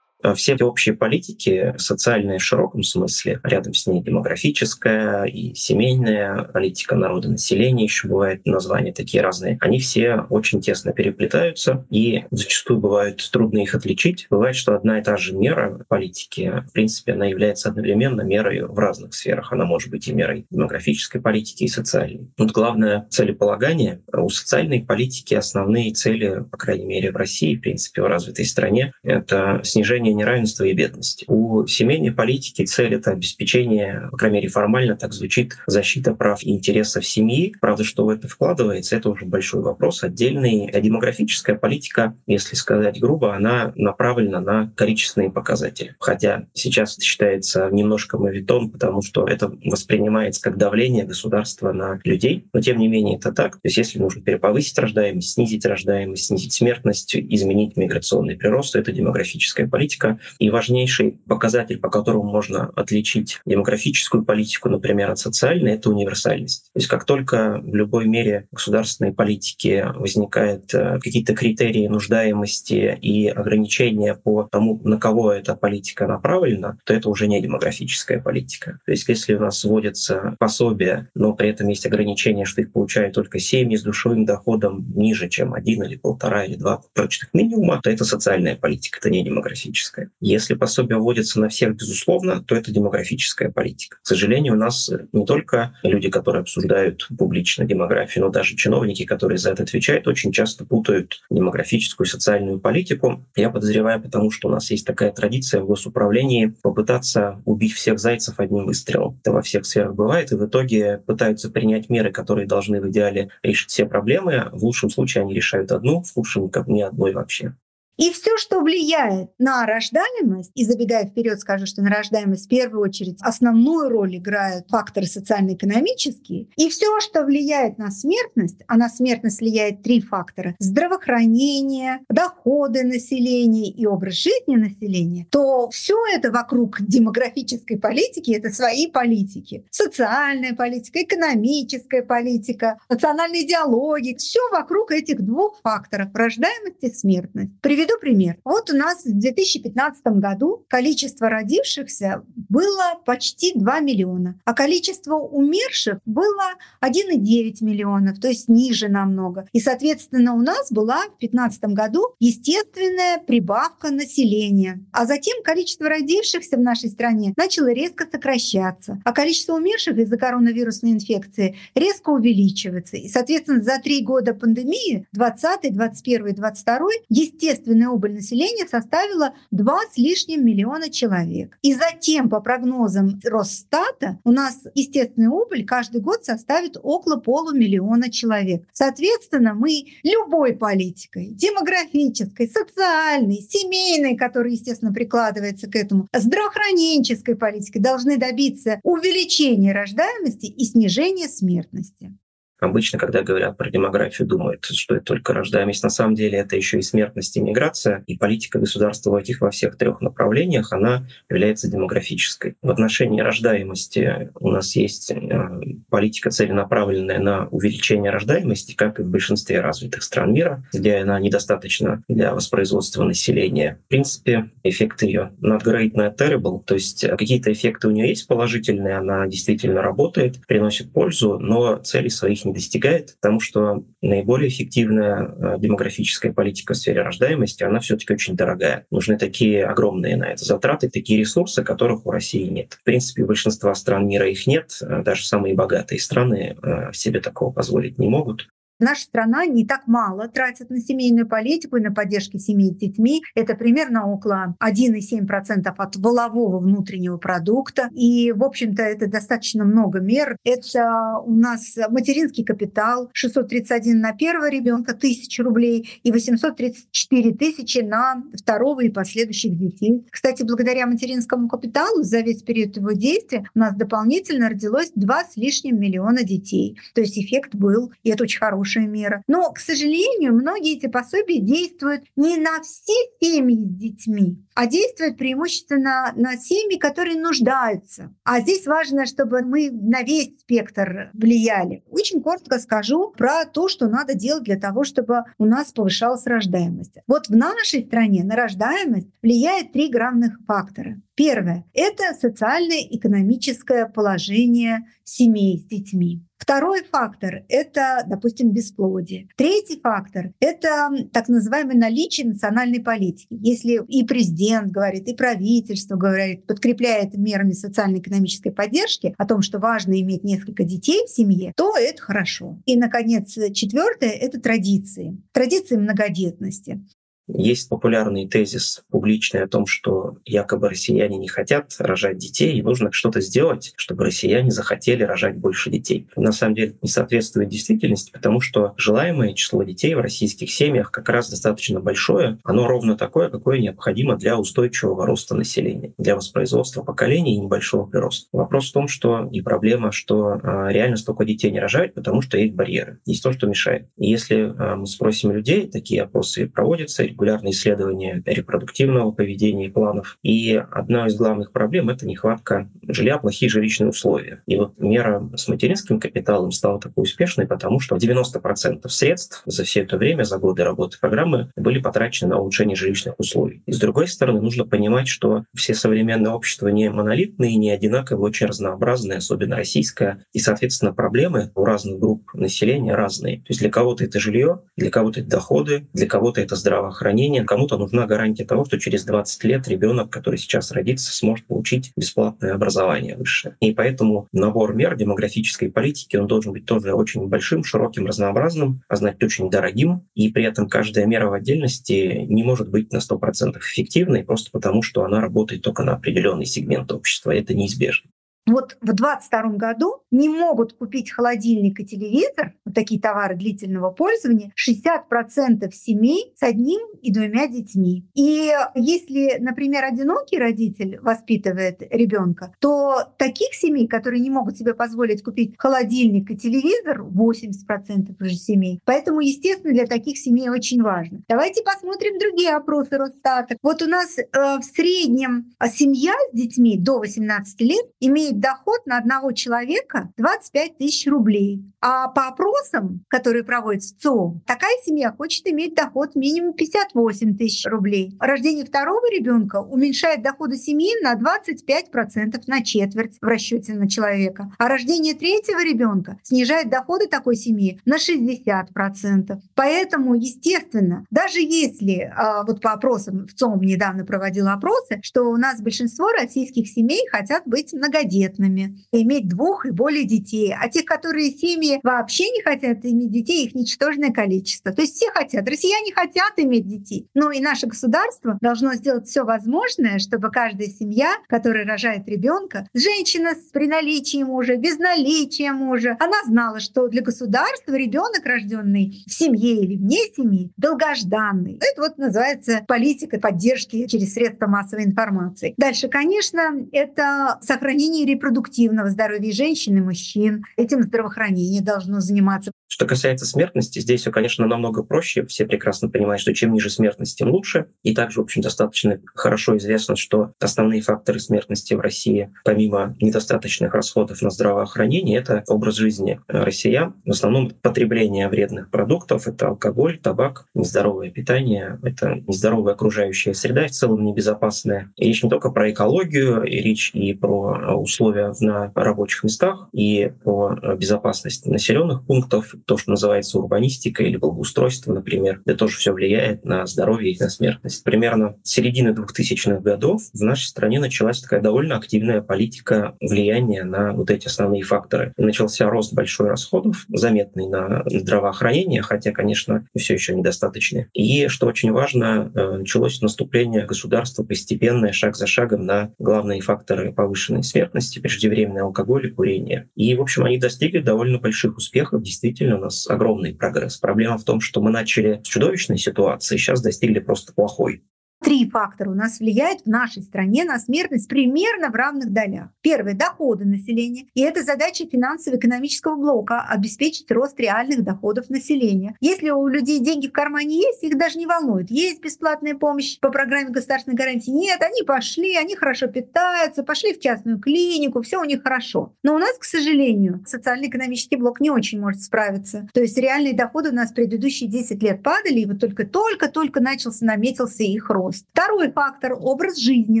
Все 0.34 0.54
эти 0.54 0.62
общие 0.62 0.94
политики, 0.94 1.74
социальные 1.78 2.38
в 2.38 2.44
широком 2.44 2.82
смысле, 2.82 3.40
рядом 3.42 3.74
с 3.74 3.86
ней 3.86 4.02
демографическая 4.02 5.24
и 5.24 5.54
семейная 5.54 6.44
политика 6.44 6.96
народа 6.96 7.28
населения, 7.30 7.84
еще 7.84 8.08
бывают 8.08 8.46
названия 8.46 8.92
такие 8.92 9.22
разные, 9.22 9.58
они 9.60 9.78
все 9.78 10.26
очень 10.30 10.60
тесно 10.60 10.92
переплетаются 10.92 11.86
и 11.90 12.24
зачастую 12.30 12.80
бывают 12.80 13.28
трудно 13.30 13.58
их 13.58 13.74
отличить. 13.74 14.26
Бывает, 14.30 14.56
что 14.56 14.74
одна 14.74 14.98
и 14.98 15.02
та 15.02 15.16
же 15.16 15.34
мера 15.34 15.84
политики, 15.88 16.64
в 16.68 16.72
принципе, 16.72 17.12
она 17.12 17.26
является 17.26 17.68
одновременно 17.68 18.22
мерой 18.22 18.62
в 18.66 18.78
разных 18.78 19.14
сферах. 19.14 19.52
Она 19.52 19.64
может 19.64 19.90
быть 19.90 20.08
и 20.08 20.12
мерой 20.12 20.46
демографической 20.50 21.20
политики, 21.20 21.64
и 21.64 21.68
социальной. 21.68 22.30
Вот 22.38 22.52
главное 22.52 23.06
целеполагание. 23.10 24.02
У 24.12 24.28
социальной 24.28 24.80
политики 24.80 25.34
основные 25.34 25.92
цели, 25.92 26.44
по 26.50 26.56
крайней 26.56 26.86
мере, 26.86 27.12
в 27.12 27.16
России, 27.16 27.56
в 27.56 27.60
принципе, 27.60 28.02
в 28.02 28.06
развитой 28.06 28.44
стране, 28.44 28.92
это 29.02 29.60
снижение 29.64 30.14
неравенства 30.16 30.64
и 30.64 30.72
бедности. 30.72 31.24
У 31.28 31.66
семейной 31.66 32.12
политики 32.12 32.64
цель— 32.64 32.94
это 32.96 33.12
обеспечение, 33.12 34.08
по 34.10 34.16
крайней 34.16 34.38
мере 34.38 34.48
формально 34.48 34.96
так 34.96 35.12
звучит, 35.12 35.56
защита 35.66 36.14
прав 36.14 36.42
и 36.42 36.50
интересов 36.50 37.06
семьи. 37.06 37.54
Правда, 37.60 37.84
что 37.84 38.04
в 38.06 38.08
это 38.08 38.28
вкладывается, 38.28 38.96
это 38.96 39.10
уже 39.10 39.24
большой 39.24 39.62
вопрос 39.62 40.02
отдельный. 40.02 40.70
А 40.72 40.80
демографическая 40.80 41.56
политика, 41.56 42.16
если 42.26 42.56
сказать 42.56 43.00
грубо, 43.00 43.34
она 43.34 43.72
направлена 43.76 44.40
на 44.40 44.72
количественные 44.76 45.30
показатели. 45.30 45.94
Хотя 45.98 46.46
сейчас 46.54 46.96
это 46.96 47.04
считается 47.04 47.68
немножко 47.70 48.18
мавитон, 48.18 48.70
потому 48.70 49.02
что 49.02 49.26
это 49.26 49.52
воспринимается 49.64 50.42
как 50.42 50.56
давление 50.56 51.04
государства 51.04 51.72
на 51.72 52.00
людей. 52.04 52.46
Но 52.52 52.60
тем 52.60 52.78
не 52.78 52.88
менее 52.88 53.16
это 53.16 53.32
так. 53.32 53.54
То 53.54 53.60
есть 53.64 53.76
если 53.76 53.98
нужно 53.98 54.22
повысить 54.38 54.78
рождаемость, 54.78 55.32
снизить 55.32 55.64
рождаемость, 55.66 56.26
снизить 56.26 56.52
смертность, 56.52 57.16
изменить 57.16 57.76
миграционный 57.76 58.36
прирост, 58.36 58.72
то 58.72 58.78
это 58.78 58.92
демографическая 58.92 59.68
политика 59.68 60.05
политика. 60.06 60.18
И 60.38 60.50
важнейший 60.50 61.18
показатель, 61.26 61.78
по 61.78 61.90
которому 61.90 62.24
можно 62.24 62.70
отличить 62.76 63.40
демографическую 63.46 64.24
политику, 64.24 64.68
например, 64.68 65.10
от 65.10 65.18
социальной, 65.18 65.72
это 65.72 65.90
универсальность. 65.90 66.70
То 66.72 66.78
есть 66.78 66.88
как 66.88 67.04
только 67.04 67.60
в 67.62 67.74
любой 67.74 68.06
мере 68.06 68.46
государственной 68.52 69.12
политики 69.12 69.84
возникают 69.94 70.72
э, 70.74 70.98
какие-то 71.02 71.34
критерии 71.34 71.88
нуждаемости 71.88 72.98
и 73.00 73.28
ограничения 73.28 74.14
по 74.14 74.48
тому, 74.50 74.80
на 74.84 74.98
кого 74.98 75.32
эта 75.32 75.54
политика 75.54 76.06
направлена, 76.06 76.78
то 76.84 76.94
это 76.94 77.08
уже 77.08 77.26
не 77.26 77.40
демографическая 77.40 78.20
политика. 78.20 78.78
То 78.84 78.92
есть 78.92 79.08
если 79.08 79.34
у 79.34 79.40
нас 79.40 79.64
вводятся 79.64 80.36
пособия, 80.38 81.08
но 81.14 81.32
при 81.32 81.48
этом 81.50 81.68
есть 81.68 81.86
ограничение, 81.86 82.44
что 82.44 82.60
их 82.60 82.72
получают 82.72 83.14
только 83.14 83.38
семьи 83.38 83.76
с 83.76 83.82
душевым 83.82 84.24
доходом 84.24 84.86
ниже, 84.94 85.28
чем 85.28 85.54
один 85.54 85.82
или 85.82 85.96
полтора 85.96 86.44
или 86.44 86.56
два 86.56 86.82
прочных 86.94 87.32
минимума, 87.32 87.80
то 87.82 87.90
это 87.90 88.04
социальная 88.04 88.56
политика, 88.56 88.98
это 88.98 89.10
не 89.10 89.24
демографическая 89.24 89.95
демографическая. 89.96 90.10
Если 90.20 90.54
пособие 90.54 90.98
вводится 90.98 91.40
на 91.40 91.48
всех, 91.48 91.76
безусловно, 91.76 92.42
то 92.42 92.54
это 92.54 92.72
демографическая 92.72 93.50
политика. 93.50 93.98
К 94.02 94.06
сожалению, 94.06 94.54
у 94.54 94.56
нас 94.56 94.90
не 95.12 95.24
только 95.24 95.74
люди, 95.82 96.08
которые 96.08 96.42
обсуждают 96.42 97.08
публично 97.16 97.64
демографию, 97.64 98.24
но 98.24 98.30
даже 98.30 98.56
чиновники, 98.56 99.04
которые 99.04 99.38
за 99.38 99.52
это 99.52 99.62
отвечают, 99.62 100.06
очень 100.06 100.32
часто 100.32 100.64
путают 100.64 101.22
демографическую 101.30 102.06
и 102.06 102.10
социальную 102.10 102.58
политику. 102.58 103.24
Я 103.36 103.50
подозреваю, 103.50 104.00
потому 104.00 104.30
что 104.30 104.48
у 104.48 104.50
нас 104.50 104.70
есть 104.70 104.86
такая 104.86 105.12
традиция 105.12 105.62
в 105.62 105.66
госуправлении 105.66 106.54
попытаться 106.62 107.40
убить 107.44 107.72
всех 107.72 107.98
зайцев 107.98 108.38
одним 108.38 108.66
выстрелом. 108.66 109.18
Это 109.22 109.32
во 109.32 109.42
всех 109.42 109.66
сферах 109.66 109.94
бывает, 109.94 110.32
и 110.32 110.36
в 110.36 110.46
итоге 110.46 111.02
пытаются 111.06 111.50
принять 111.50 111.88
меры, 111.88 112.12
которые 112.12 112.46
должны 112.46 112.80
в 112.80 112.88
идеале 112.90 113.30
решить 113.42 113.70
все 113.70 113.86
проблемы. 113.86 114.48
В 114.52 114.64
лучшем 114.64 114.90
случае 114.90 115.22
они 115.22 115.34
решают 115.34 115.72
одну, 115.72 116.02
в 116.02 116.12
худшем— 116.12 116.50
ни 116.66 116.80
одной 116.80 117.12
вообще. 117.12 117.54
И 117.96 118.10
все, 118.10 118.36
что 118.36 118.60
влияет 118.60 119.30
на 119.38 119.64
рождаемость, 119.64 120.52
и 120.54 120.64
забегая 120.64 121.06
вперед, 121.06 121.40
скажу, 121.40 121.66
что 121.66 121.82
на 121.82 121.90
рождаемость 121.90 122.46
в 122.46 122.48
первую 122.48 122.82
очередь 122.82 123.18
основную 123.22 123.88
роль 123.88 124.16
играют 124.16 124.68
факторы 124.68 125.06
социально-экономические, 125.06 126.48
и 126.56 126.68
все, 126.68 127.00
что 127.00 127.24
влияет 127.24 127.78
на 127.78 127.90
смертность, 127.90 128.60
а 128.68 128.76
на 128.76 128.88
смертность 128.88 129.40
влияет 129.40 129.82
три 129.82 130.00
фактора– 130.00 130.54
здравоохранение, 130.58 132.00
доходы 132.10 132.82
населения 132.84 133.70
и 133.70 133.86
образ 133.86 134.14
жизни 134.14 134.56
населения, 134.56 135.26
то 135.30 135.70
все 135.70 135.96
это 136.12 136.30
вокруг 136.30 136.80
демографической 136.80 137.78
политики– 137.78 138.30
это 138.36 138.50
свои 138.50 138.90
политики. 138.90 139.64
Социальная 139.70 140.54
политика, 140.54 141.02
экономическая 141.02 142.02
политика, 142.02 142.78
национальные 142.88 143.46
идеологии– 143.46 144.14
все 144.18 144.40
вокруг 144.50 144.92
этих 144.92 145.22
двух 145.22 145.60
факторов– 145.62 146.08
рождаемость 146.14 146.82
и 146.82 146.90
смертность. 146.90 147.52
Приведу 147.86 148.00
пример. 148.00 148.36
Вот 148.44 148.70
у 148.70 148.76
нас 148.76 149.04
в 149.04 149.16
2015 149.16 150.04
году 150.18 150.64
количество 150.68 151.28
родившихся 151.28 152.24
было 152.34 153.00
почти 153.04 153.52
2 153.54 153.80
миллиона, 153.80 154.40
а 154.44 154.54
количество 154.54 155.14
умерших 155.14 156.00
было 156.04 156.54
1,9 156.82 157.56
миллионов, 157.60 158.18
то 158.18 158.26
есть 158.28 158.48
ниже 158.48 158.88
намного. 158.88 159.46
И, 159.52 159.60
соответственно, 159.60 160.34
у 160.34 160.40
нас 160.40 160.72
была 160.72 161.02
в 161.02 161.18
2015 161.20 161.64
году 161.74 162.14
естественная 162.18 163.18
прибавка 163.18 163.90
населения. 163.90 164.84
А 164.92 165.06
затем 165.06 165.42
количество 165.44 165.88
родившихся 165.88 166.56
в 166.56 166.60
нашей 166.60 166.90
стране 166.90 167.34
начало 167.36 167.72
резко 167.72 168.06
сокращаться, 168.10 169.00
а 169.04 169.12
количество 169.12 169.54
умерших 169.54 169.96
из-за 169.98 170.16
коронавирусной 170.16 170.92
инфекции 170.92 171.56
резко 171.76 172.10
увеличиваться. 172.10 172.96
И, 172.96 173.08
соответственно, 173.08 173.62
за 173.62 173.78
три 173.78 174.02
года 174.02 174.34
пандемии, 174.34 175.06
20, 175.12 175.72
21, 175.72 176.34
22, 176.34 176.86
естественно, 177.08 177.75
естественная 177.76 177.88
убыль 177.88 178.14
населения 178.14 178.66
составила 178.66 179.34
2 179.50 179.78
с 179.92 179.98
лишним 179.98 180.44
миллиона 180.44 180.90
человек. 180.90 181.58
И 181.62 181.74
затем, 181.74 182.28
по 182.28 182.40
прогнозам 182.40 183.20
Росстата, 183.24 184.18
у 184.24 184.30
нас 184.30 184.64
естественная 184.74 185.30
убыль 185.30 185.64
каждый 185.64 186.00
год 186.00 186.24
составит 186.24 186.76
около 186.82 187.16
полумиллиона 187.16 188.10
человек. 188.10 188.64
Соответственно, 188.72 189.54
мы 189.54 189.84
любой 190.02 190.54
политикой, 190.54 191.28
демографической, 191.32 192.48
социальной, 192.48 193.42
семейной, 193.42 194.16
которая, 194.16 194.52
естественно, 194.52 194.92
прикладывается 194.92 195.68
к 195.68 195.76
этому, 195.76 196.08
здравоохраненческой 196.12 197.36
политикой, 197.36 197.80
должны 197.80 198.16
добиться 198.16 198.80
увеличения 198.82 199.72
рождаемости 199.72 200.46
и 200.46 200.64
снижения 200.64 201.28
смертности. 201.28 202.16
Обычно, 202.60 202.98
когда 202.98 203.22
говорят 203.22 203.56
про 203.56 203.70
демографию, 203.70 204.26
думают, 204.26 204.64
что 204.64 204.96
это 204.96 205.04
только 205.04 205.34
рождаемость. 205.34 205.82
На 205.82 205.90
самом 205.90 206.14
деле 206.14 206.38
это 206.38 206.56
еще 206.56 206.78
и 206.78 206.82
смертность 206.82 207.36
и 207.36 207.40
миграция. 207.40 208.02
И 208.06 208.16
политика 208.16 208.58
государства 208.58 209.10
в 209.10 209.16
этих 209.16 209.40
во 209.40 209.50
всех 209.50 209.76
трех 209.76 210.00
направлениях, 210.00 210.72
она 210.72 211.06
является 211.28 211.70
демографической. 211.70 212.56
В 212.62 212.70
отношении 212.70 213.20
рождаемости 213.20 214.30
у 214.38 214.50
нас 214.50 214.74
есть 214.74 215.10
э, 215.10 215.60
политика 215.90 216.30
целенаправленная 216.30 217.18
на 217.18 217.48
увеличение 217.48 218.10
рождаемости, 218.10 218.74
как 218.74 219.00
и 219.00 219.02
в 219.02 219.10
большинстве 219.10 219.60
развитых 219.60 220.02
стран 220.02 220.32
мира, 220.32 220.64
где 220.72 220.96
она 220.96 221.20
недостаточна 221.20 222.02
для 222.08 222.34
воспроизводства 222.34 223.04
населения. 223.04 223.80
В 223.86 223.88
принципе, 223.88 224.50
эффект 224.62 225.02
ее 225.02 225.32
not 225.42 225.62
great, 225.62 225.92
not 225.92 226.16
terrible. 226.16 226.62
То 226.64 226.74
есть 226.74 227.04
э, 227.04 227.16
какие-то 227.16 227.52
эффекты 227.52 227.88
у 227.88 227.90
нее 227.90 228.08
есть 228.08 228.26
положительные, 228.26 228.96
она 228.96 229.26
действительно 229.26 229.82
работает, 229.82 230.40
приносит 230.46 230.92
пользу, 230.92 231.38
но 231.38 231.76
цели 231.76 232.08
своих 232.08 232.45
не 232.46 232.52
достигает, 232.52 233.16
потому 233.20 233.40
что 233.40 233.84
наиболее 234.00 234.48
эффективная 234.48 235.28
э, 235.28 235.56
демографическая 235.58 236.32
политика 236.32 236.74
в 236.74 236.76
сфере 236.76 237.02
рождаемости, 237.02 237.62
она 237.62 237.80
все-таки 237.80 238.12
очень 238.12 238.36
дорогая. 238.36 238.86
Нужны 238.90 239.18
такие 239.18 239.64
огромные 239.64 240.16
на 240.16 240.30
это 240.30 240.44
затраты, 240.44 240.88
такие 240.88 241.18
ресурсы, 241.18 241.62
которых 241.62 242.06
у 242.06 242.10
России 242.10 242.46
нет. 242.48 242.74
В 242.74 242.84
принципе, 242.84 243.22
у 243.22 243.26
большинства 243.26 243.74
стран 243.74 244.06
мира 244.06 244.28
их 244.28 244.46
нет, 244.46 244.78
э, 244.80 245.02
даже 245.02 245.26
самые 245.26 245.54
богатые 245.54 246.00
страны 246.00 246.56
э, 246.62 246.92
себе 246.92 247.20
такого 247.20 247.52
позволить 247.52 247.98
не 247.98 248.08
могут. 248.08 248.48
Наша 248.78 249.04
страна 249.04 249.46
не 249.46 249.64
так 249.64 249.86
мало 249.86 250.28
тратит 250.28 250.68
на 250.68 250.80
семейную 250.80 251.26
политику 251.26 251.76
и 251.76 251.80
на 251.80 251.92
поддержку 251.92 252.38
семей 252.38 252.72
с 252.72 252.76
детьми. 252.76 253.22
Это 253.34 253.54
примерно 253.54 254.06
около 254.06 254.54
1,7% 254.62 255.72
от 255.76 255.96
волового 255.96 256.58
внутреннего 256.58 257.16
продукта. 257.16 257.88
И, 257.94 258.32
в 258.32 258.44
общем-то, 258.44 258.82
это 258.82 259.06
достаточно 259.06 259.64
много 259.64 260.00
мер. 260.00 260.36
Это 260.44 261.20
у 261.24 261.34
нас 261.34 261.74
материнский 261.88 262.44
капитал 262.44 263.08
631 263.14 263.98
на 263.98 264.12
первого 264.12 264.50
ребенка, 264.50 264.92
1000 264.92 265.42
рублей, 265.42 265.88
и 266.02 266.12
834 266.12 267.34
тысячи 267.34 267.78
на 267.78 268.22
второго 268.34 268.82
и 268.84 268.90
последующих 268.90 269.56
детей. 269.56 270.06
Кстати, 270.10 270.42
благодаря 270.42 270.86
материнскому 270.86 271.48
капиталу 271.48 272.02
за 272.02 272.20
весь 272.20 272.42
период 272.42 272.76
его 272.76 272.92
действия 272.92 273.48
у 273.54 273.58
нас 273.58 273.74
дополнительно 273.74 274.50
родилось 274.50 274.92
2 274.94 275.24
с 275.24 275.36
лишним 275.36 275.80
миллиона 275.80 276.24
детей. 276.24 276.76
То 276.94 277.00
есть 277.00 277.18
эффект 277.18 277.54
был, 277.54 277.90
и 278.02 278.10
это 278.10 278.24
очень 278.24 278.38
хороший 278.38 278.65
хорошая 278.66 278.86
мера. 278.86 279.22
Но, 279.26 279.52
к 279.52 279.58
сожалению, 279.58 280.34
многие 280.34 280.76
эти 280.76 280.86
пособия 280.86 281.40
действуют 281.40 282.04
не 282.16 282.36
на 282.36 282.60
все 282.62 282.92
семьи 283.20 283.66
с 283.66 283.72
детьми, 283.72 284.44
а 284.56 284.66
действуют 284.66 285.18
преимущественно 285.18 286.14
на 286.16 286.36
семьи, 286.38 286.78
которые 286.78 287.20
нуждаются. 287.20 288.14
А 288.24 288.40
здесь 288.40 288.66
важно, 288.66 289.04
чтобы 289.04 289.42
мы 289.42 289.70
на 289.70 290.02
весь 290.02 290.40
спектр 290.40 291.10
влияли. 291.12 291.84
Очень 291.90 292.22
коротко 292.22 292.58
скажу 292.58 293.12
про 293.16 293.44
то, 293.44 293.68
что 293.68 293.86
надо 293.86 294.14
делать 294.14 294.44
для 294.44 294.58
того, 294.58 294.84
чтобы 294.84 295.24
у 295.36 295.44
нас 295.44 295.72
повышалась 295.72 296.26
рождаемость. 296.26 296.94
Вот 297.06 297.28
в 297.28 297.36
нашей 297.36 297.84
стране 297.84 298.24
на 298.24 298.34
рождаемость 298.34 299.08
влияет 299.22 299.72
три 299.72 299.90
главных 299.90 300.40
фактора. 300.46 301.02
Первое– 301.14 301.64
это 301.74 302.14
социально-экономическое 302.18 303.86
положение 303.86 304.86
семей 305.04 305.58
с 305.58 305.64
детьми. 305.64 306.22
Второй 306.36 306.84
фактор– 306.84 307.44
это, 307.48 308.04
допустим, 308.06 308.50
бесплодие. 308.50 309.28
Третий 309.36 309.80
фактор– 309.80 310.32
это 310.40 310.90
так 311.12 311.28
называемое 311.28 311.76
наличие 311.76 312.26
национальной 312.26 312.80
политики. 312.80 313.28
Если 313.30 313.82
и 313.88 314.04
президент 314.04 314.45
говорит, 314.70 315.08
и 315.08 315.14
правительство 315.14 315.96
говорит, 315.96 316.46
подкрепляет 316.46 317.16
мерами 317.16 317.52
социально-экономической 317.52 318.50
поддержки 318.50 319.14
о 319.18 319.26
том, 319.26 319.42
что 319.42 319.58
важно 319.58 320.00
иметь 320.00 320.24
несколько 320.24 320.64
детей 320.64 321.06
в 321.06 321.10
семье, 321.10 321.52
то 321.56 321.76
это 321.76 322.02
хорошо. 322.02 322.58
И, 322.66 322.76
наконец, 322.76 323.32
четвертое– 323.52 324.10
это 324.10 324.40
традиции. 324.40 325.16
Традиции 325.32 325.76
многодетности. 325.76 326.80
Есть 327.28 327.68
популярный 327.68 328.28
тезис 328.28 328.82
публичный 328.90 329.42
о 329.42 329.48
том, 329.48 329.66
что 329.66 330.18
якобы 330.24 330.68
россияне 330.68 331.18
не 331.18 331.28
хотят 331.28 331.74
рожать 331.78 332.18
детей, 332.18 332.58
и 332.58 332.62
нужно 332.62 332.92
что-то 332.92 333.20
сделать, 333.20 333.72
чтобы 333.76 334.04
россияне 334.04 334.50
захотели 334.50 335.02
рожать 335.02 335.36
больше 335.36 335.70
детей. 335.70 336.08
На 336.16 336.32
самом 336.32 336.54
деле 336.54 336.68
это 336.68 336.78
не 336.82 336.88
соответствует 336.88 337.48
действительности, 337.48 338.12
потому 338.12 338.40
что 338.40 338.74
желаемое 338.76 339.34
число 339.34 339.62
детей 339.62 339.94
в 339.94 340.00
российских 340.00 340.50
семьях 340.50 340.90
как 340.90 341.08
раз 341.08 341.28
достаточно 341.30 341.80
большое. 341.80 342.38
Оно 342.44 342.66
ровно 342.66 342.96
такое, 342.96 343.28
какое 343.28 343.58
необходимо 343.58 344.16
для 344.16 344.38
устойчивого 344.38 345.06
роста 345.06 345.34
населения, 345.34 345.94
для 345.98 346.16
воспроизводства 346.16 346.82
поколений 346.82 347.36
и 347.36 347.40
небольшого 347.40 347.86
прироста. 347.86 348.28
Вопрос 348.32 348.70
в 348.70 348.72
том, 348.72 348.88
что 348.88 349.28
и 349.32 349.40
проблема, 349.40 349.92
что 349.92 350.38
а, 350.42 350.68
реально 350.68 350.96
столько 350.96 351.24
детей 351.24 351.50
не 351.50 351.60
рожают, 351.60 351.94
потому 351.94 352.20
что 352.20 352.38
есть 352.38 352.54
барьеры, 352.54 353.00
есть 353.04 353.22
то, 353.22 353.32
что 353.32 353.46
мешает. 353.46 353.88
И 353.96 354.08
если 354.08 354.54
а, 354.56 354.76
мы 354.76 354.86
спросим 354.86 355.32
людей, 355.32 355.68
такие 355.68 356.02
опросы 356.02 356.48
проводятся, 356.48 357.04
регулярные 357.16 357.52
исследования 357.52 358.22
репродуктивного 358.26 359.10
поведения 359.10 359.66
и 359.66 359.70
планов. 359.70 360.18
И 360.22 360.54
одна 360.70 361.06
из 361.06 361.16
главных 361.16 361.50
проблем— 361.50 361.88
это 361.90 362.06
нехватка 362.06 362.68
жилья, 362.86 363.18
плохие 363.18 363.48
жилищные 363.48 363.88
условия. 363.88 364.42
И 364.46 364.56
вот 364.56 364.78
мера 364.78 365.28
с 365.34 365.48
материнским 365.48 365.98
капиталом 365.98 366.52
стала 366.52 366.78
такой 366.78 367.04
успешной, 367.04 367.46
потому 367.46 367.80
что 367.80 367.96
90% 367.96 368.86
средств 368.88 369.42
за 369.46 369.64
все 369.64 369.80
это 369.80 369.96
время, 369.96 370.24
за 370.24 370.38
годы 370.38 370.62
работы 370.62 370.98
программы, 371.00 371.50
были 371.56 371.80
потрачены 371.80 372.30
на 372.30 372.38
улучшение 372.38 372.76
жилищных 372.76 373.18
условий. 373.18 373.62
И 373.66 373.72
с 373.72 373.78
другой 373.78 374.08
стороны, 374.08 374.40
нужно 374.40 374.64
понимать, 374.66 375.08
что 375.08 375.44
все 375.54 375.74
современные 375.74 376.32
общества 376.32 376.68
не 376.68 376.90
монолитные, 376.90 377.56
не 377.56 377.70
одинаковые, 377.70 378.26
очень 378.26 378.46
разнообразные, 378.46 379.18
особенно 379.18 379.56
российское. 379.56 380.24
И, 380.32 380.38
соответственно, 380.38 380.92
проблемы 380.92 381.50
у 381.54 381.64
разных 381.64 381.98
групп 381.98 382.34
населения 382.34 382.94
разные. 382.94 383.38
То 383.38 383.46
есть 383.48 383.60
для 383.60 383.70
кого-то 383.70 384.04
это 384.04 384.20
жилье, 384.20 384.60
для 384.76 384.90
кого-то 384.90 385.20
это 385.20 385.28
доходы, 385.28 385.86
для 385.92 386.06
кого-то 386.06 386.40
это 386.40 386.56
здравоохранение, 386.56 387.05
здравоохранения, 387.06 387.44
кому-то 387.44 387.78
нужна 387.78 388.06
гарантия 388.06 388.44
того, 388.44 388.64
что 388.64 388.78
через 388.78 389.04
20 389.04 389.44
лет 389.44 389.68
ребенок, 389.68 390.10
который 390.10 390.38
сейчас 390.38 390.72
родится, 390.72 391.12
сможет 391.12 391.46
получить 391.46 391.92
бесплатное 391.96 392.54
образование 392.54 393.16
высшее. 393.16 393.56
И 393.60 393.72
поэтому 393.72 394.28
набор 394.32 394.74
мер 394.74 394.96
демографической 394.96 395.70
политики, 395.70 396.16
он 396.16 396.26
должен 396.26 396.52
быть 396.52 396.66
тоже 396.66 396.92
очень 396.92 397.28
большим, 397.28 397.64
широким, 397.64 398.06
разнообразным, 398.06 398.82
а 398.88 398.96
значит 398.96 399.22
очень 399.22 399.50
дорогим. 399.50 400.02
И 400.14 400.30
при 400.30 400.44
этом 400.44 400.68
каждая 400.68 401.06
мера 401.06 401.28
в 401.28 401.32
отдельности 401.32 402.26
не 402.28 402.42
может 402.42 402.68
быть 402.70 402.92
на 402.92 402.98
100% 402.98 403.58
эффективной, 403.58 404.24
просто 404.24 404.50
потому 404.50 404.82
что 404.82 405.04
она 405.04 405.20
работает 405.20 405.62
только 405.62 405.82
на 405.84 405.94
определенный 405.94 406.46
сегмент 406.46 406.90
общества. 406.92 407.30
Это 407.30 407.54
неизбежно. 407.54 408.10
Вот 408.46 408.76
в 408.80 408.86
2022 408.86 409.42
году 409.56 410.02
не 410.12 410.28
могут 410.28 410.72
купить 410.72 411.10
холодильник 411.10 411.80
и 411.80 411.84
телевизор, 411.84 412.54
вот 412.64 412.74
такие 412.74 413.00
товары 413.00 413.34
длительного 413.34 413.90
пользования, 413.90 414.52
60% 414.56 415.70
семей 415.72 416.32
с 416.36 416.42
одним 416.42 416.80
и 417.02 417.12
двумя 417.12 417.48
детьми. 417.48 418.04
И 418.14 418.52
если, 418.74 419.38
например, 419.40 419.84
одинокий 419.84 420.38
родитель 420.38 420.98
воспитывает 421.00 421.82
ребенка, 421.90 422.54
то 422.60 423.12
таких 423.18 423.52
семей, 423.54 423.88
которые 423.88 424.20
не 424.20 424.30
могут 424.30 424.56
себе 424.56 424.74
позволить 424.74 425.24
купить 425.24 425.54
холодильник 425.58 426.30
и 426.30 426.36
телевизор, 426.36 427.02
80% 427.02 428.14
уже 428.20 428.34
семей. 428.34 428.80
Поэтому, 428.84 429.20
естественно, 429.20 429.74
для 429.74 429.86
таких 429.86 430.18
семей 430.18 430.48
очень 430.48 430.82
важно. 430.82 431.22
Давайте 431.28 431.62
посмотрим 431.64 432.18
другие 432.18 432.54
опросы 432.54 432.96
Росстата. 432.96 433.56
Вот 433.62 433.82
у 433.82 433.86
нас 433.86 434.18
э, 434.18 434.24
в 434.32 434.62
среднем 434.62 435.52
семья 435.72 436.12
с 436.32 436.36
детьми 436.36 436.78
до 436.78 436.98
18 436.98 437.60
лет 437.60 437.86
имеет 438.00 438.35
доход 438.40 438.86
на 438.86 438.98
одного 438.98 439.32
человека 439.32 440.10
25 440.16 440.78
тысяч 440.78 441.06
рублей. 441.06 441.64
А 441.80 442.08
по 442.08 442.28
опросам, 442.28 443.04
которые 443.08 443.44
проводятся 443.44 443.94
в 443.94 443.98
ЦО, 443.98 444.40
такая 444.46 444.76
семья 444.84 445.12
хочет 445.12 445.46
иметь 445.46 445.74
доход 445.74 446.14
минимум 446.14 446.54
58 446.54 447.36
тысяч 447.36 447.66
рублей. 447.66 448.16
Рождение 448.20 448.64
второго 448.64 449.04
ребенка 449.10 449.60
уменьшает 449.60 450.22
доходы 450.22 450.56
семьи 450.56 450.90
на 451.02 451.14
25% 451.14 452.42
на 452.46 452.64
четверть 452.64 453.18
в 453.20 453.24
расчете 453.24 453.74
на 453.74 453.88
человека. 453.88 454.50
А 454.58 454.68
рождение 454.68 455.14
третьего 455.14 455.62
ребенка 455.64 456.18
снижает 456.22 456.70
доходы 456.70 457.06
такой 457.06 457.36
семьи 457.36 457.80
на 457.84 457.96
60%. 457.96 459.38
Поэтому, 459.54 460.14
естественно, 460.14 461.06
даже 461.10 461.40
если 461.40 462.12
а, 462.16 462.44
вот 462.44 462.60
по 462.60 462.72
опросам, 462.72 463.26
в 463.26 463.34
ЦОМ 463.34 463.60
недавно 463.60 464.04
проводила 464.04 464.52
опросы, 464.52 465.00
что 465.02 465.24
у 465.24 465.36
нас 465.36 465.60
большинство 465.60 466.08
российских 466.10 466.68
семей 466.68 467.06
хотят 467.10 467.42
быть 467.46 467.72
многодетными, 467.72 468.25
многодетными, 468.26 468.78
иметь 468.92 469.28
двух 469.28 469.66
и 469.66 469.70
более 469.70 470.04
детей. 470.04 470.54
А 470.58 470.68
тех, 470.68 470.84
которые 470.84 471.30
семьи 471.30 471.78
вообще 471.82 472.24
не 472.30 472.42
хотят 472.42 472.84
иметь 472.84 473.10
детей, 473.10 473.46
их 473.46 473.54
ничтожное 473.54 474.12
количество. 474.12 474.72
То 474.72 474.82
есть 474.82 474.96
все 474.96 475.10
хотят. 475.10 475.48
Россияне 475.48 475.92
хотят 475.92 476.32
иметь 476.36 476.66
детей. 476.66 477.08
Ну 477.14 477.30
и 477.30 477.40
наше 477.40 477.66
государство 477.66 478.38
должно 478.40 478.74
сделать 478.74 479.06
все 479.06 479.24
возможное, 479.24 479.98
чтобы 479.98 480.30
каждая 480.30 480.68
семья, 480.68 481.14
которая 481.28 481.66
рожает 481.66 482.08
ребенка, 482.08 482.68
женщина 482.74 483.30
при 483.52 483.66
наличии 483.66 484.22
мужа, 484.22 484.56
без 484.56 484.78
наличия 484.78 485.52
мужа, 485.52 485.96
она 486.00 486.16
знала, 486.26 486.60
что 486.60 486.88
для 486.88 487.02
государства 487.02 487.74
ребенок, 487.74 488.24
рожденный 488.24 489.04
в 489.06 489.12
семье 489.12 489.62
или 489.62 489.76
вне 489.76 489.98
семьи, 490.14 490.50
долгожданный. 490.56 491.58
Это 491.60 491.82
вот 491.82 491.98
называется 491.98 492.64
политика 492.66 493.18
поддержки 493.18 493.86
через 493.86 494.14
средства 494.14 494.46
массовой 494.46 494.84
информации. 494.84 495.54
Дальше, 495.56 495.88
конечно, 495.88 496.66
это 496.72 497.38
сохранение 497.40 498.05
репродуктивного 498.06 498.90
здоровья 498.90 499.32
женщин 499.32 499.76
и 499.76 499.80
мужчин. 499.80 500.44
Этим 500.56 500.82
здравоохранение 500.82 501.62
должно 501.62 502.00
заниматься. 502.00 502.52
Что 502.68 502.84
касается 502.84 503.26
смертности, 503.26 503.78
здесь 503.78 504.00
все, 504.02 504.10
конечно, 504.10 504.46
намного 504.46 504.82
проще. 504.82 505.24
Все 505.26 505.46
прекрасно 505.46 505.88
понимают, 505.88 506.20
что 506.20 506.34
чем 506.34 506.52
ниже 506.52 506.68
смертность, 506.68 507.16
тем 507.16 507.30
лучше. 507.30 507.68
И 507.84 507.94
также, 507.94 508.20
в 508.20 508.24
общем, 508.24 508.42
достаточно 508.42 509.00
хорошо 509.14 509.56
известно, 509.56 509.94
что 509.94 510.32
основные 510.40 510.82
факторы 510.82 511.20
смертности 511.20 511.74
в 511.74 511.80
России, 511.80 512.32
помимо 512.44 512.96
недостаточных 513.00 513.72
расходов 513.72 514.20
на 514.20 514.30
здравоохранение, 514.30 515.18
это 515.18 515.44
образ 515.46 515.76
жизни 515.76 516.20
россиян. 516.26 516.94
В 517.04 517.10
основном 517.10 517.50
потребление 517.62 518.28
вредных 518.28 518.70
продуктов— 518.70 519.26
это 519.28 519.48
алкоголь, 519.48 519.98
табак, 519.98 520.46
нездоровое 520.54 521.10
питание, 521.10 521.78
это 521.84 522.16
нездоровая 522.26 522.74
окружающая 522.74 523.32
среда, 523.32 523.68
в 523.68 523.70
целом 523.70 524.04
небезопасная. 524.04 524.92
И 524.96 525.06
речь 525.06 525.22
не 525.22 525.30
только 525.30 525.50
про 525.50 525.70
экологию, 525.70 526.42
и 526.42 526.56
речь 526.56 526.90
и 526.94 527.14
про 527.14 527.76
условия 527.76 528.34
на 528.40 528.72
рабочих 528.74 529.22
местах, 529.22 529.68
и 529.72 530.12
про 530.24 530.76
безопасность 530.76 531.46
населенных 531.46 532.04
пунктов, 532.04 532.54
то, 532.66 532.76
что 532.76 532.90
называется 532.90 533.38
урбанистика 533.38 534.02
или 534.02 534.16
благоустройство, 534.16 534.92
например, 534.92 535.42
это 535.44 535.58
тоже 535.58 535.76
все 535.76 535.92
влияет 535.92 536.44
на 536.44 536.66
здоровье 536.66 537.12
и 537.12 537.18
на 537.18 537.28
смертность. 537.28 537.84
Примерно 537.84 538.36
с 538.42 538.50
середины 538.50 538.90
2000-х 538.90 539.60
годов 539.60 540.02
в 540.12 540.22
нашей 540.22 540.46
стране 540.46 540.80
началась 540.80 541.20
такая 541.20 541.40
довольно 541.40 541.76
активная 541.76 542.22
политика 542.22 542.96
влияния 543.00 543.64
на 543.64 543.92
вот 543.92 544.10
эти 544.10 544.26
основные 544.26 544.62
факторы. 544.62 545.12
Начался 545.16 545.68
рост 545.68 545.92
большой 545.94 546.28
расходов, 546.28 546.86
заметный 546.88 547.48
на 547.48 547.82
здравоохранение, 547.86 548.82
хотя, 548.82 549.12
конечно, 549.12 549.66
все 549.76 549.94
еще 549.94 550.14
недостаточный. 550.14 550.86
И, 550.92 551.28
что 551.28 551.46
очень 551.46 551.72
важно, 551.72 552.30
э, 552.34 552.58
началось 552.58 553.00
наступление 553.00 553.64
государства 553.64 554.22
постепенное, 554.22 554.92
шаг 554.92 555.16
за 555.16 555.26
шагом 555.26 555.66
на 555.66 555.92
главные 555.98 556.40
факторы 556.40 556.92
повышенной 556.92 557.42
смертности, 557.42 557.98
преждевременный 557.98 558.62
алкоголь 558.62 559.06
и 559.06 559.10
курение. 559.10 559.68
И, 559.74 559.94
в 559.94 560.00
общем, 560.00 560.24
они 560.24 560.38
достигли 560.38 560.80
довольно 560.80 561.18
больших 561.18 561.56
успехов. 561.56 562.02
Действительно, 562.02 562.45
у 562.52 562.58
нас 562.58 562.86
огромный 562.88 563.34
прогресс. 563.34 563.76
Проблема 563.76 564.18
в 564.18 564.24
том, 564.24 564.40
что 564.40 564.60
мы 564.60 564.70
начали 564.70 565.20
с 565.22 565.26
чудовищной 565.26 565.78
ситуации, 565.78 566.36
сейчас 566.36 566.62
достигли 566.62 567.00
просто 567.00 567.32
плохой. 567.32 567.84
Три 568.24 568.48
фактора 568.48 568.90
у 568.90 568.94
нас 568.94 569.20
влияют 569.20 569.62
в 569.62 569.66
нашей 569.66 570.02
стране 570.02 570.44
на 570.44 570.58
смертность 570.58 571.08
примерно 571.08 571.70
в 571.70 571.74
равных 571.74 572.12
долях. 572.12 572.48
Первый– 572.62 572.94
доходы 572.94 573.44
населения. 573.44 574.06
И 574.14 574.22
это 574.22 574.42
задача 574.42 574.86
финансово-экономического 574.86 575.96
блока– 575.96 576.40
обеспечить 576.48 577.10
рост 577.10 577.38
реальных 577.38 577.84
доходов 577.84 578.30
населения. 578.30 578.96
Если 579.00 579.30
у 579.30 579.46
людей 579.46 579.80
деньги 579.80 580.08
в 580.08 580.12
кармане 580.12 580.56
есть, 580.56 580.82
их 580.82 580.96
даже 580.96 581.18
не 581.18 581.26
волнует. 581.26 581.70
Есть 581.70 582.02
бесплатная 582.02 582.54
помощь 582.54 582.98
по 583.00 583.10
программе 583.10 583.50
государственной 583.50 583.96
гарантии? 583.96 584.30
Нет, 584.30 584.62
они 584.62 584.82
пошли, 584.82 585.36
они 585.36 585.54
хорошо 585.54 585.86
питаются, 585.86 586.62
пошли 586.62 586.94
в 586.94 587.00
частную 587.00 587.38
клинику, 587.38 588.00
все 588.00 588.18
у 588.18 588.24
них 588.24 588.42
хорошо. 588.42 588.94
Но 589.02 589.14
у 589.14 589.18
нас, 589.18 589.36
к 589.38 589.44
сожалению, 589.44 590.24
социально-экономический 590.26 591.16
блок 591.16 591.40
не 591.40 591.50
очень 591.50 591.80
может 591.80 592.02
справиться. 592.02 592.66
То 592.72 592.80
есть 592.80 592.96
реальные 592.96 593.34
доходы 593.34 593.70
у 593.70 593.74
нас 593.74 593.92
предыдущие 593.92 594.48
10 594.48 594.82
лет 594.82 595.02
падали, 595.02 595.40
и 595.40 595.46
вот 595.46 595.60
только-только-только 595.60 596.60
начался, 596.60 597.04
наметился 597.04 597.62
их 597.62 597.90
рост 597.90 598.05
рост. 598.06 598.26
Второй 598.32 598.70
фактор– 598.70 599.14
образ 599.20 599.58
жизни 599.58 600.00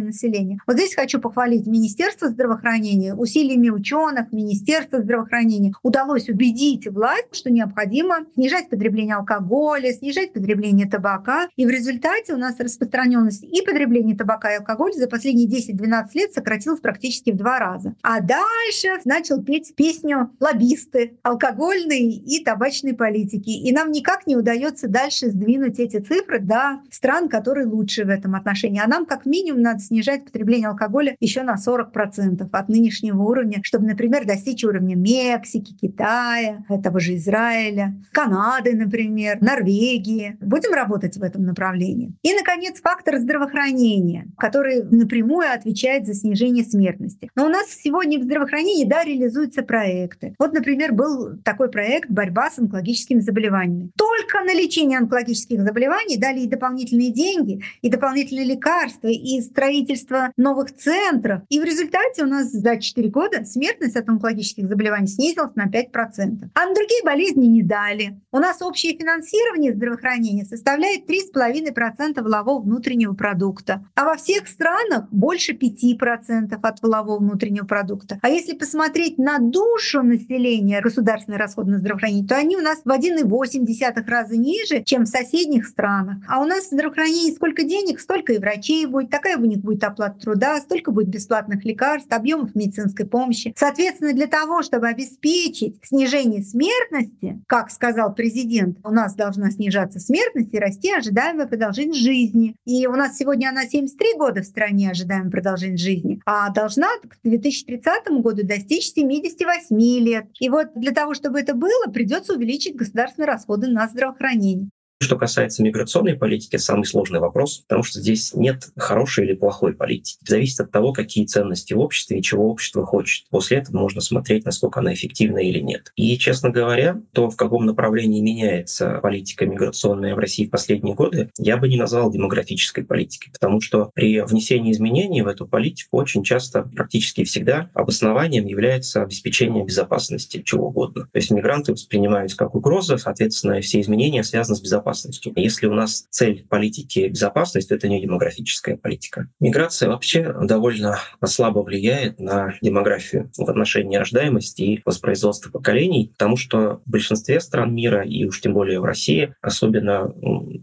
населения. 0.00 0.58
Вот 0.66 0.76
здесь 0.76 0.94
хочу 0.94 1.20
похвалить 1.20 1.66
Министерство 1.66 2.28
здравоохранения. 2.28 3.14
Усилиями 3.14 3.70
ученых, 3.70 4.32
Министерства 4.32 5.00
здравоохранения 5.00 5.72
удалось 5.82 6.28
убедить 6.28 6.86
власть, 6.86 7.34
что 7.34 7.50
необходимо 7.50 8.26
снижать 8.34 8.68
потребление 8.68 9.16
алкоголя, 9.16 9.92
снижать 9.92 10.32
потребление 10.32 10.88
табака. 10.88 11.48
И 11.56 11.66
в 11.66 11.70
результате 11.70 12.34
у 12.34 12.36
нас 12.36 12.58
распространенность 12.58 13.44
и 13.44 13.62
потребления 13.62 14.16
табака 14.16 14.52
и 14.52 14.58
алкоголя 14.58 14.92
за 14.92 15.08
последние 15.08 15.48
10-12 15.48 16.04
лет 16.14 16.32
сократилась 16.32 16.80
практически 16.80 17.30
в 17.30 17.36
два 17.36 17.58
раза. 17.58 17.94
А 18.02 18.20
дальше 18.20 18.88
начал 19.04 19.42
петь 19.42 19.74
песню 19.74 20.30
лоббисты 20.40 21.18
алкогольной 21.22 22.10
и 22.12 22.44
табачной 22.44 22.94
политики. 22.94 23.50
И 23.50 23.72
нам 23.72 23.90
никак 23.90 24.26
не 24.26 24.36
удается 24.36 24.88
дальше 24.88 25.30
сдвинуть 25.30 25.78
эти 25.78 25.98
цифры 25.98 26.40
до 26.40 26.80
стран, 26.90 27.28
которые 27.28 27.66
лучше 27.66 27.95
лучше 27.96 28.04
в 28.04 28.10
этом 28.10 28.34
отношении. 28.34 28.80
А 28.82 28.86
нам 28.86 29.06
как 29.06 29.26
минимум 29.26 29.62
надо 29.62 29.80
снижать 29.80 30.24
потребление 30.24 30.68
алкоголя 30.68 31.16
еще 31.20 31.42
на 31.42 31.54
40% 31.54 32.48
от 32.50 32.68
нынешнего 32.68 33.22
уровня, 33.22 33.60
чтобы, 33.62 33.86
например, 33.86 34.26
достичь 34.26 34.64
уровня 34.64 34.96
Мексики, 34.96 35.72
Китая, 35.74 36.64
того 36.82 36.98
же 36.98 37.16
Израиля, 37.16 37.94
Канады, 38.12 38.74
например, 38.74 39.38
Норвегии. 39.40 40.36
Будем 40.40 40.72
работать 40.72 41.16
в 41.16 41.22
этом 41.22 41.44
направлении. 41.44 42.12
И, 42.22 42.34
наконец, 42.34 42.80
фактор 42.80 43.18
здравоохранения, 43.18 44.26
который 44.36 44.82
напрямую 44.82 45.52
отвечает 45.52 46.06
за 46.06 46.14
снижение 46.14 46.64
смертности. 46.64 47.30
Но 47.34 47.46
у 47.46 47.48
нас 47.48 47.66
сегодня 47.70 48.18
в 48.18 48.22
здравоохранении, 48.22 48.84
да, 48.84 49.04
реализуются 49.04 49.62
проекты. 49.62 50.34
Вот, 50.38 50.52
например, 50.52 50.92
был 50.92 51.36
такой 51.44 51.70
проект 51.70 52.10
«Борьба 52.10 52.50
с 52.50 52.58
онкологическими 52.58 53.20
заболеваниями». 53.20 53.90
Только 53.96 54.40
на 54.44 54.54
лечение 54.54 54.98
онкологических 54.98 55.62
заболеваний 55.62 56.16
дали 56.16 56.40
и 56.40 56.46
дополнительные 56.46 57.12
деньги, 57.12 57.62
и 57.86 57.88
дополнительные 57.88 58.44
лекарства, 58.44 59.06
и 59.06 59.40
строительство 59.40 60.32
новых 60.36 60.74
центров. 60.74 61.42
И 61.48 61.60
в 61.60 61.64
результате 61.64 62.24
у 62.24 62.26
нас 62.26 62.50
за 62.50 62.78
4 62.78 63.08
года 63.10 63.44
смертность 63.44 63.94
от 63.94 64.08
онкологических 64.08 64.66
заболеваний 64.66 65.06
снизилась 65.06 65.54
на 65.54 65.66
5%. 65.66 66.50
А 66.54 66.66
на 66.66 66.74
другие 66.74 67.02
болезни 67.04 67.46
не 67.46 67.62
дали. 67.62 68.20
У 68.32 68.38
нас 68.38 68.60
общее 68.60 68.96
финансирование 68.98 69.72
здравоохранения 69.72 70.44
составляет 70.44 71.08
3,5% 71.08 72.22
валового 72.22 72.60
внутреннего 72.60 73.14
продукта. 73.14 73.86
А 73.94 74.04
во 74.04 74.16
всех 74.16 74.48
странах 74.48 75.08
больше 75.12 75.52
5% 75.52 76.58
от 76.60 76.82
валового 76.82 77.18
внутреннего 77.20 77.66
продукта. 77.66 78.18
А 78.22 78.28
если 78.28 78.54
посмотреть 78.56 79.16
на 79.16 79.38
душу 79.38 80.02
населения 80.02 80.80
государственные 80.80 81.38
расходы 81.38 81.70
на 81.70 81.78
здравоохранение, 81.78 82.26
то 82.26 82.36
они 82.36 82.56
у 82.56 82.60
нас 82.60 82.80
в 82.84 82.90
1,8 82.90 84.04
раза 84.08 84.36
ниже, 84.36 84.82
чем 84.82 85.04
в 85.04 85.08
соседних 85.08 85.66
странах. 85.68 86.16
А 86.26 86.40
у 86.40 86.44
нас 86.44 86.66
здравоохранение 86.66 87.32
сколько 87.32 87.62
денег 87.62 87.75
денег, 87.76 88.00
столько 88.00 88.32
и 88.32 88.38
врачей 88.38 88.86
будет, 88.86 89.10
такая 89.10 89.36
у 89.36 89.44
них 89.44 89.58
будет 89.58 89.84
оплата 89.84 90.18
труда, 90.18 90.58
столько 90.60 90.90
будет 90.90 91.08
бесплатных 91.08 91.64
лекарств, 91.64 92.12
объемов 92.12 92.54
медицинской 92.54 93.06
помощи. 93.06 93.54
Соответственно, 93.56 94.12
для 94.12 94.26
того, 94.26 94.62
чтобы 94.62 94.88
обеспечить 94.88 95.78
снижение 95.82 96.42
смертности, 96.42 97.42
как 97.46 97.70
сказал 97.70 98.14
президент, 98.14 98.78
у 98.84 98.90
нас 98.90 99.14
должна 99.14 99.50
снижаться 99.50 99.98
смертность 99.98 100.52
и 100.52 100.58
расти 100.58 100.92
ожидаемая 100.92 101.46
продолжительность 101.46 102.02
жизни. 102.02 102.56
И 102.64 102.86
у 102.86 102.92
нас 102.92 103.16
сегодня 103.16 103.48
она 103.48 103.66
73 103.66 104.14
года 104.16 104.42
в 104.42 104.46
стране 104.46 104.90
ожидаемая 104.90 105.30
продолжительность 105.30 105.84
жизни, 105.84 106.20
а 106.26 106.50
должна 106.50 106.88
к 107.02 107.18
2030 107.22 108.08
году 108.22 108.42
достичь 108.44 108.92
78 108.92 109.78
лет. 110.00 110.26
И 110.40 110.48
вот 110.48 110.68
для 110.74 110.92
того, 110.92 111.14
чтобы 111.14 111.40
это 111.40 111.54
было, 111.54 111.90
придется 111.92 112.34
увеличить 112.34 112.76
государственные 112.76 113.28
расходы 113.28 113.68
на 113.68 113.86
здравоохранение. 113.88 114.70
Что 114.98 115.16
касается 115.16 115.62
миграционной 115.62 116.14
политики, 116.14 116.56
самый 116.56 116.86
сложный 116.86 117.20
вопрос, 117.20 117.64
потому 117.68 117.82
что 117.82 118.00
здесь 118.00 118.32
нет 118.32 118.68
хорошей 118.78 119.26
или 119.26 119.34
плохой 119.34 119.74
политики. 119.74 120.18
Зависит 120.26 120.60
от 120.60 120.70
того, 120.70 120.94
какие 120.94 121.26
ценности 121.26 121.74
в 121.74 121.80
обществе 121.80 122.18
и 122.18 122.22
чего 122.22 122.48
общество 122.48 122.86
хочет. 122.86 123.26
После 123.28 123.58
этого 123.58 123.76
можно 123.76 124.00
смотреть, 124.00 124.46
насколько 124.46 124.80
она 124.80 124.94
эффективна 124.94 125.38
или 125.38 125.58
нет. 125.58 125.92
И, 125.96 126.16
честно 126.16 126.48
говоря, 126.48 126.98
то, 127.12 127.28
в 127.28 127.36
каком 127.36 127.66
направлении 127.66 128.22
меняется 128.22 129.00
политика 129.02 129.44
миграционная 129.44 130.14
в 130.14 130.18
России 130.18 130.46
в 130.46 130.50
последние 130.50 130.94
годы, 130.94 131.30
я 131.36 131.58
бы 131.58 131.68
не 131.68 131.76
назвал 131.76 132.10
демографической 132.10 132.82
политикой, 132.82 133.32
потому 133.32 133.60
что 133.60 133.90
при 133.94 134.22
внесении 134.22 134.72
изменений 134.72 135.20
в 135.20 135.26
эту 135.26 135.46
политику 135.46 135.98
очень 135.98 136.24
часто, 136.24 136.62
практически 136.62 137.22
всегда, 137.24 137.68
обоснованием 137.74 138.46
является 138.46 139.02
обеспечение 139.02 139.62
безопасности 139.62 140.42
чего 140.42 140.68
угодно. 140.68 141.02
То 141.02 141.18
есть 141.18 141.30
мигранты 141.30 141.72
воспринимаются 141.72 142.38
как 142.38 142.54
угроза, 142.54 142.96
соответственно, 142.96 143.60
все 143.60 143.82
изменения 143.82 144.24
связаны 144.24 144.56
с 144.56 144.60
безопасностью 144.62 144.85
безопасностью. 144.86 145.32
Если 145.36 145.66
у 145.66 145.74
нас 145.74 146.06
цель 146.10 146.46
политики 146.48 147.08
безопасность, 147.08 147.68
то 147.68 147.74
это 147.74 147.88
не 147.88 148.00
демографическая 148.00 148.76
политика. 148.76 149.28
Миграция 149.40 149.88
вообще 149.88 150.34
довольно 150.42 150.98
слабо 151.24 151.60
влияет 151.60 152.20
на 152.20 152.54
демографию 152.62 153.30
в 153.36 153.48
отношении 153.48 153.96
рождаемости 153.96 154.62
и 154.62 154.82
воспроизводства 154.84 155.50
поколений, 155.50 156.12
потому 156.12 156.36
что 156.36 156.80
в 156.86 156.90
большинстве 156.90 157.40
стран 157.40 157.74
мира, 157.74 158.02
и 158.02 158.24
уж 158.24 158.40
тем 158.40 158.54
более 158.54 158.80
в 158.80 158.84
России, 158.84 159.34
особенно 159.40 160.14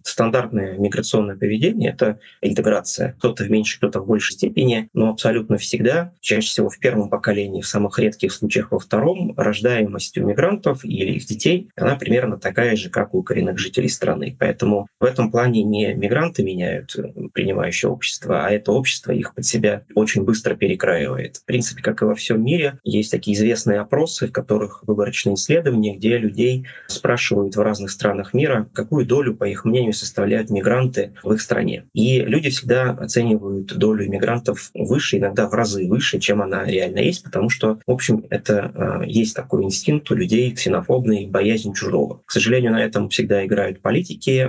стандартное 0.03 0.77
миграционное 0.77 1.36
поведение— 1.36 1.92
это 1.94 2.20
интеграция. 2.42 3.13
Кто-то 3.20 3.44
в 3.44 3.51
меньшей, 3.51 3.77
кто-то 3.77 4.00
в 4.00 4.08
большей 4.08 4.34
степени, 4.34 4.88
но 4.94 5.10
абсолютно 5.10 5.58
всегда, 5.58 6.13
чаще 6.22 6.48
всего 6.48 6.70
в 6.70 6.80
первом 6.80 7.10
поколении, 7.10 7.62
в 7.62 7.68
самых 7.68 8.00
редких 8.00 8.32
случаях 8.32 8.72
во 8.72 8.80
втором, 8.80 9.34
рождаемость 9.36 10.18
у 10.18 10.25
мигрантов 10.25 10.86
или 10.86 11.13
их 11.13 11.25
детей, 11.25 11.70
она 11.75 11.96
примерно 11.96 12.38
такая 12.38 12.75
же, 12.75 12.89
как 12.89 13.13
у 13.13 13.24
коренных 13.24 13.58
жителей 13.58 13.89
страны. 13.89 14.12
Поэтому 14.39 14.88
в 15.00 15.05
этом 15.05 15.32
плане 15.32 15.63
не 15.63 15.93
мигранты 15.93 16.43
меняют 16.43 16.96
э, 16.98 17.12
принимающее 17.34 17.89
общество, 17.89 18.46
а 18.46 18.50
это 18.50 18.72
общество 18.72 19.12
их 19.12 19.34
под 19.34 19.46
себя 19.46 19.84
очень 19.96 20.24
быстро 20.24 20.55
перекраивает. 20.55 21.38
В 21.38 21.46
принципе, 21.46 21.82
как 21.82 22.01
и 22.01 22.05
во 22.05 22.15
всем 22.15 22.43
мире, 22.43 22.79
есть 22.84 23.12
такие 23.12 23.36
известные 23.36 23.79
опросы, 23.79 24.27
в 24.27 24.32
которых 24.32 24.84
выборочные 24.86 25.36
исследования, 25.36 25.96
где 25.96 26.17
людей 26.17 26.65
спрашивают 26.88 27.55
в 27.55 27.62
разных 27.62 27.91
странах 27.91 28.34
мира, 28.34 28.70
какую 28.74 29.05
долю, 29.05 29.36
по 29.36 29.46
их 29.46 29.65
мнению, 29.65 29.93
составляют 29.93 30.50
мигранты 30.50 31.13
в 31.24 31.32
их 31.34 31.41
стране. 31.41 31.86
И 31.93 32.20
люди 32.20 32.50
всегда 32.50 32.91
оценивают 32.91 33.77
долю 33.77 34.10
мигрантов 34.10 34.72
выше, 34.74 35.17
иногда 35.17 35.48
в 35.48 35.53
разы 35.53 35.88
выше, 35.88 36.20
чем 36.20 36.41
она 36.41 36.65
реально 36.65 37.00
есть, 37.00 37.24
потому 37.24 37.50
что, 37.50 37.79
в 37.86 37.91
общем, 37.91 38.25
это 38.29 39.01
э, 39.03 39.08
есть 39.08 39.36
такой 39.36 39.63
инстинкт 39.63 40.10
у 40.12 40.15
людей 40.15 40.51
ксенофобный, 40.51 41.27
боязнь 41.27 41.74
чужого. 41.74 42.22
К 42.25 42.32
сожалению, 42.32 42.72
на 42.72 42.84
этом 42.84 43.10
всегда 43.10 43.46
играют 43.46 43.82
политики, 43.82 44.02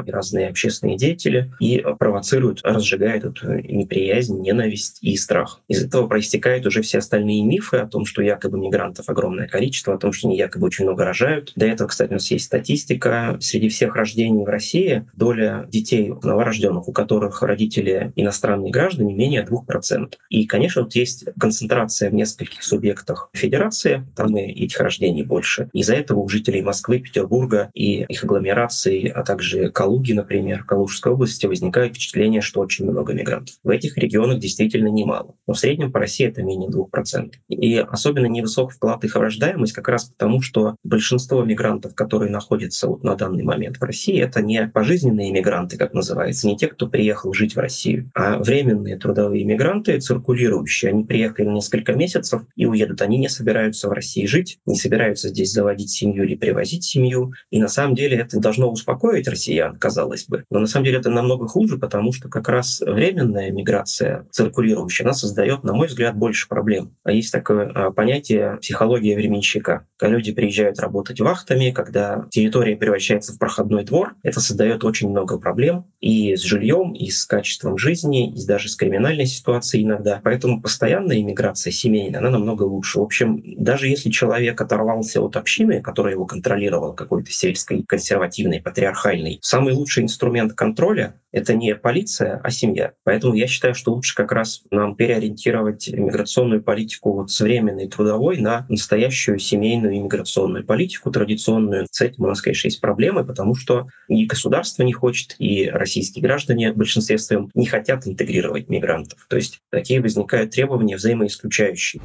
разные 0.06 0.49
общественные 0.49 0.96
деятели 0.96 1.52
и 1.61 1.84
провоцируют, 1.99 2.61
разжигают 2.62 3.25
эту 3.25 3.54
неприязнь, 3.54 4.40
ненависть 4.40 4.99
и 5.02 5.16
страх. 5.16 5.61
Из 5.68 5.84
этого 5.84 6.06
проистекают 6.06 6.66
уже 6.66 6.82
все 6.82 6.99
остальные 6.99 7.42
мифы 7.42 7.78
о 7.78 7.87
том, 7.87 8.04
что 8.04 8.23
якобы 8.23 8.58
мигрантов 8.58 9.08
огромное 9.08 9.49
количество, 9.49 9.94
о 9.94 9.99
том, 9.99 10.12
что 10.12 10.28
они 10.28 10.37
якобы 10.37 10.66
очень 10.66 10.84
много 10.84 11.04
рожают. 11.04 11.52
До 11.56 11.66
этого, 11.66 11.88
кстати, 11.88 12.11
у 12.11 12.14
нас 12.14 12.30
есть 12.30 12.46
статистика. 12.46 13.37
Среди 13.40 13.68
всех 13.68 13.94
рождений 13.96 14.44
в 14.44 14.49
России 14.49 15.06
доля 15.14 15.66
детей 15.68 16.12
новорожденных, 16.23 16.88
у 16.88 16.92
которых 16.92 17.42
родители 17.42 18.12
иностранные 18.16 18.73
граждане, 18.73 19.14
менее 19.14 19.44
2%. 19.44 20.14
И, 20.30 20.46
конечно, 20.46 20.82
вот 20.82 20.94
есть 20.94 21.26
концентрация 21.38 22.11
в 22.11 22.14
нескольких 22.14 22.62
субъектах 22.62 23.30
федерации, 23.32 24.06
там 24.16 24.37
и 24.37 24.64
этих 24.64 24.80
рождений 24.80 25.23
больше. 25.23 25.68
Из-за 25.73 25.94
этого 25.94 26.20
у 26.20 26.28
жителей 26.28 26.62
Москвы, 26.62 26.99
Петербурга 26.99 27.70
и 27.75 28.04
их 28.04 28.25
агломерации, 28.25 29.08
а 29.08 29.23
также 29.23 29.43
Калуги, 29.72 30.12
например, 30.12 30.64
Калужской 30.64 31.12
области, 31.12 31.46
возникает 31.46 31.92
впечатление, 31.92 32.40
что 32.40 32.60
очень 32.60 32.84
много 32.84 33.12
мигрантов. 33.12 33.54
В 33.62 33.68
этих 33.68 33.96
регионах 33.98 34.38
действительно 34.38 34.88
немало. 34.88 35.34
Но 35.46 35.54
в 35.54 35.58
среднем 35.58 35.92
по 35.92 36.00
России 36.00 36.26
это 36.26 36.42
менее 36.42 36.70
2%. 36.70 37.32
И 37.48 37.76
особенно 37.76 38.26
невысок 38.26 38.72
вклад 38.72 39.04
их 39.04 39.16
рождаемость 39.16 39.72
как 39.72 39.88
раз 39.88 40.04
потому, 40.04 40.40
что 40.40 40.76
большинство 40.84 41.44
мигрантов, 41.44 41.94
которые 41.94 42.30
находятся 42.30 42.88
вот 42.88 43.04
на 43.04 43.16
данный 43.16 43.42
момент 43.42 43.78
в 43.78 43.82
России, 43.82 44.20
это 44.20 44.42
не 44.42 44.66
пожизненные 44.68 45.32
мигранты, 45.32 45.76
как 45.76 45.94
называется, 45.94 46.46
не 46.46 46.56
те, 46.56 46.68
кто 46.68 46.86
приехал 46.88 47.32
жить 47.32 47.54
в 47.54 47.58
Россию, 47.58 48.10
а 48.14 48.38
временные 48.38 48.96
трудовые 48.96 49.44
мигранты, 49.44 49.98
циркулирующие. 49.98 50.90
Они 50.90 51.04
приехали 51.04 51.46
несколько 51.46 51.92
месяцев 51.94 52.42
и 52.56 52.66
уедут. 52.66 53.02
Они 53.02 53.18
не 53.18 53.28
собираются 53.28 53.88
в 53.88 53.92
России 53.92 54.26
жить, 54.26 54.58
не 54.66 54.76
собираются 54.76 55.28
здесь 55.28 55.52
заводить 55.52 55.90
семью 55.90 56.24
или 56.24 56.34
привозить 56.34 56.84
семью. 56.84 57.32
И 57.50 57.60
на 57.60 57.68
самом 57.68 57.94
деле 57.94 58.18
это 58.18 58.40
должно 58.40 58.70
успокоить 58.70 59.28
россиян, 59.35 59.76
казалось 59.76 60.26
бы. 60.26 60.45
Но 60.50 60.61
на 60.61 60.67
самом 60.67 60.87
деле 60.87 60.99
это 60.99 61.11
намного 61.11 61.47
хуже, 61.47 61.79
потому 61.79 62.12
что 62.12 62.29
как 62.29 62.49
раз 62.49 62.81
временная 62.81 63.50
миграция 63.50 64.26
циркулирующая, 64.31 65.05
она 65.05 65.14
создает, 65.14 65.64
на 65.64 65.75
мой 65.75 65.88
взгляд, 65.88 66.17
больше 66.17 66.49
проблем. 66.49 66.97
А 67.05 67.12
есть 67.12 67.33
такое 67.33 67.71
а, 67.75 67.91
понятие 67.91 68.59
психология 68.61 69.17
временщика. 69.17 69.87
Когда 69.97 70.17
люди 70.17 70.33
приезжают 70.33 70.79
работать 70.79 71.21
вахтами, 71.21 71.71
когда 71.71 72.26
территория 72.31 72.76
превращается 72.76 73.33
в 73.33 73.38
проходной 73.38 73.85
двор, 73.85 74.14
это 74.23 74.41
создает 74.41 74.85
очень 74.85 75.11
много 75.11 75.38
проблем 75.38 75.87
и 76.04 76.37
с 76.37 76.42
жильем, 76.42 76.92
и 76.92 77.08
с 77.08 77.25
качеством 77.25 77.78
жизни, 77.78 78.30
и 78.30 78.46
даже 78.46 78.68
с 78.68 78.76
криминальной 78.76 79.25
ситуацией 79.25 79.84
иногда. 79.84 80.20
Поэтому 80.23 80.61
постоянная 80.61 81.18
иммиграция 81.18 81.70
семейная, 81.70 82.20
она 82.20 82.28
намного 82.28 82.64
лучше. 82.64 82.99
В 82.99 83.02
общем, 83.02 83.42
даже 83.56 83.88
если 83.88 84.11
человек 84.11 84.61
оторвался 84.61 85.23
от 85.23 85.34
общины, 85.37 85.80
которая 85.80 86.12
его 86.12 86.26
контролировала, 86.26 86.92
какой-то 86.92 87.30
сельской, 87.30 87.84
консервативной, 87.84 88.61
патриархальной, 88.61 89.38
самый 89.40 89.73
лучший 89.73 90.02
инструмент 90.02 90.52
контроля— 90.52 91.14
это 91.32 91.54
не 91.54 91.75
полиция, 91.75 92.38
а 92.44 92.50
семья. 92.50 92.92
Поэтому 93.04 93.32
я 93.32 93.46
считаю, 93.46 93.75
что 93.75 93.92
лучше 93.92 94.14
как 94.14 94.30
раз 94.30 94.62
нам 94.70 94.96
переориентировать 94.96 95.88
миграционную 95.88 96.62
политику 96.62 97.14
вот 97.14 97.30
с 97.30 97.40
временной 97.40 97.88
трудовой 97.88 98.37
на 98.38 98.66
настоящую 98.68 99.38
семейную 99.38 99.96
иммиграционную 99.96 100.66
политику 100.66 101.11
традиционную. 101.11 101.87
С 101.90 102.02
этим 102.02 102.25
у 102.25 102.26
нас, 102.28 102.42
конечно, 102.42 102.68
есть 102.68 102.80
проблемы, 102.82 103.25
потому 103.25 103.54
что 103.54 103.88
и 104.08 104.26
государство 104.26 104.82
не 104.82 104.92
хочет, 104.92 105.34
и 105.38 105.66
российские 105.94 106.22
граждане 106.22 106.72
в 106.72 106.76
большинстве 106.76 107.18
своем 107.18 107.50
не 107.54 107.66
хотят 107.66 108.06
интегрировать 108.06 108.68
мигрантов. 108.68 109.26
То 109.28 109.36
есть 109.36 109.60
такие 109.70 110.00
возникают 110.00 110.50
требования 110.50 110.96
взаимоисключающие. 110.96 112.02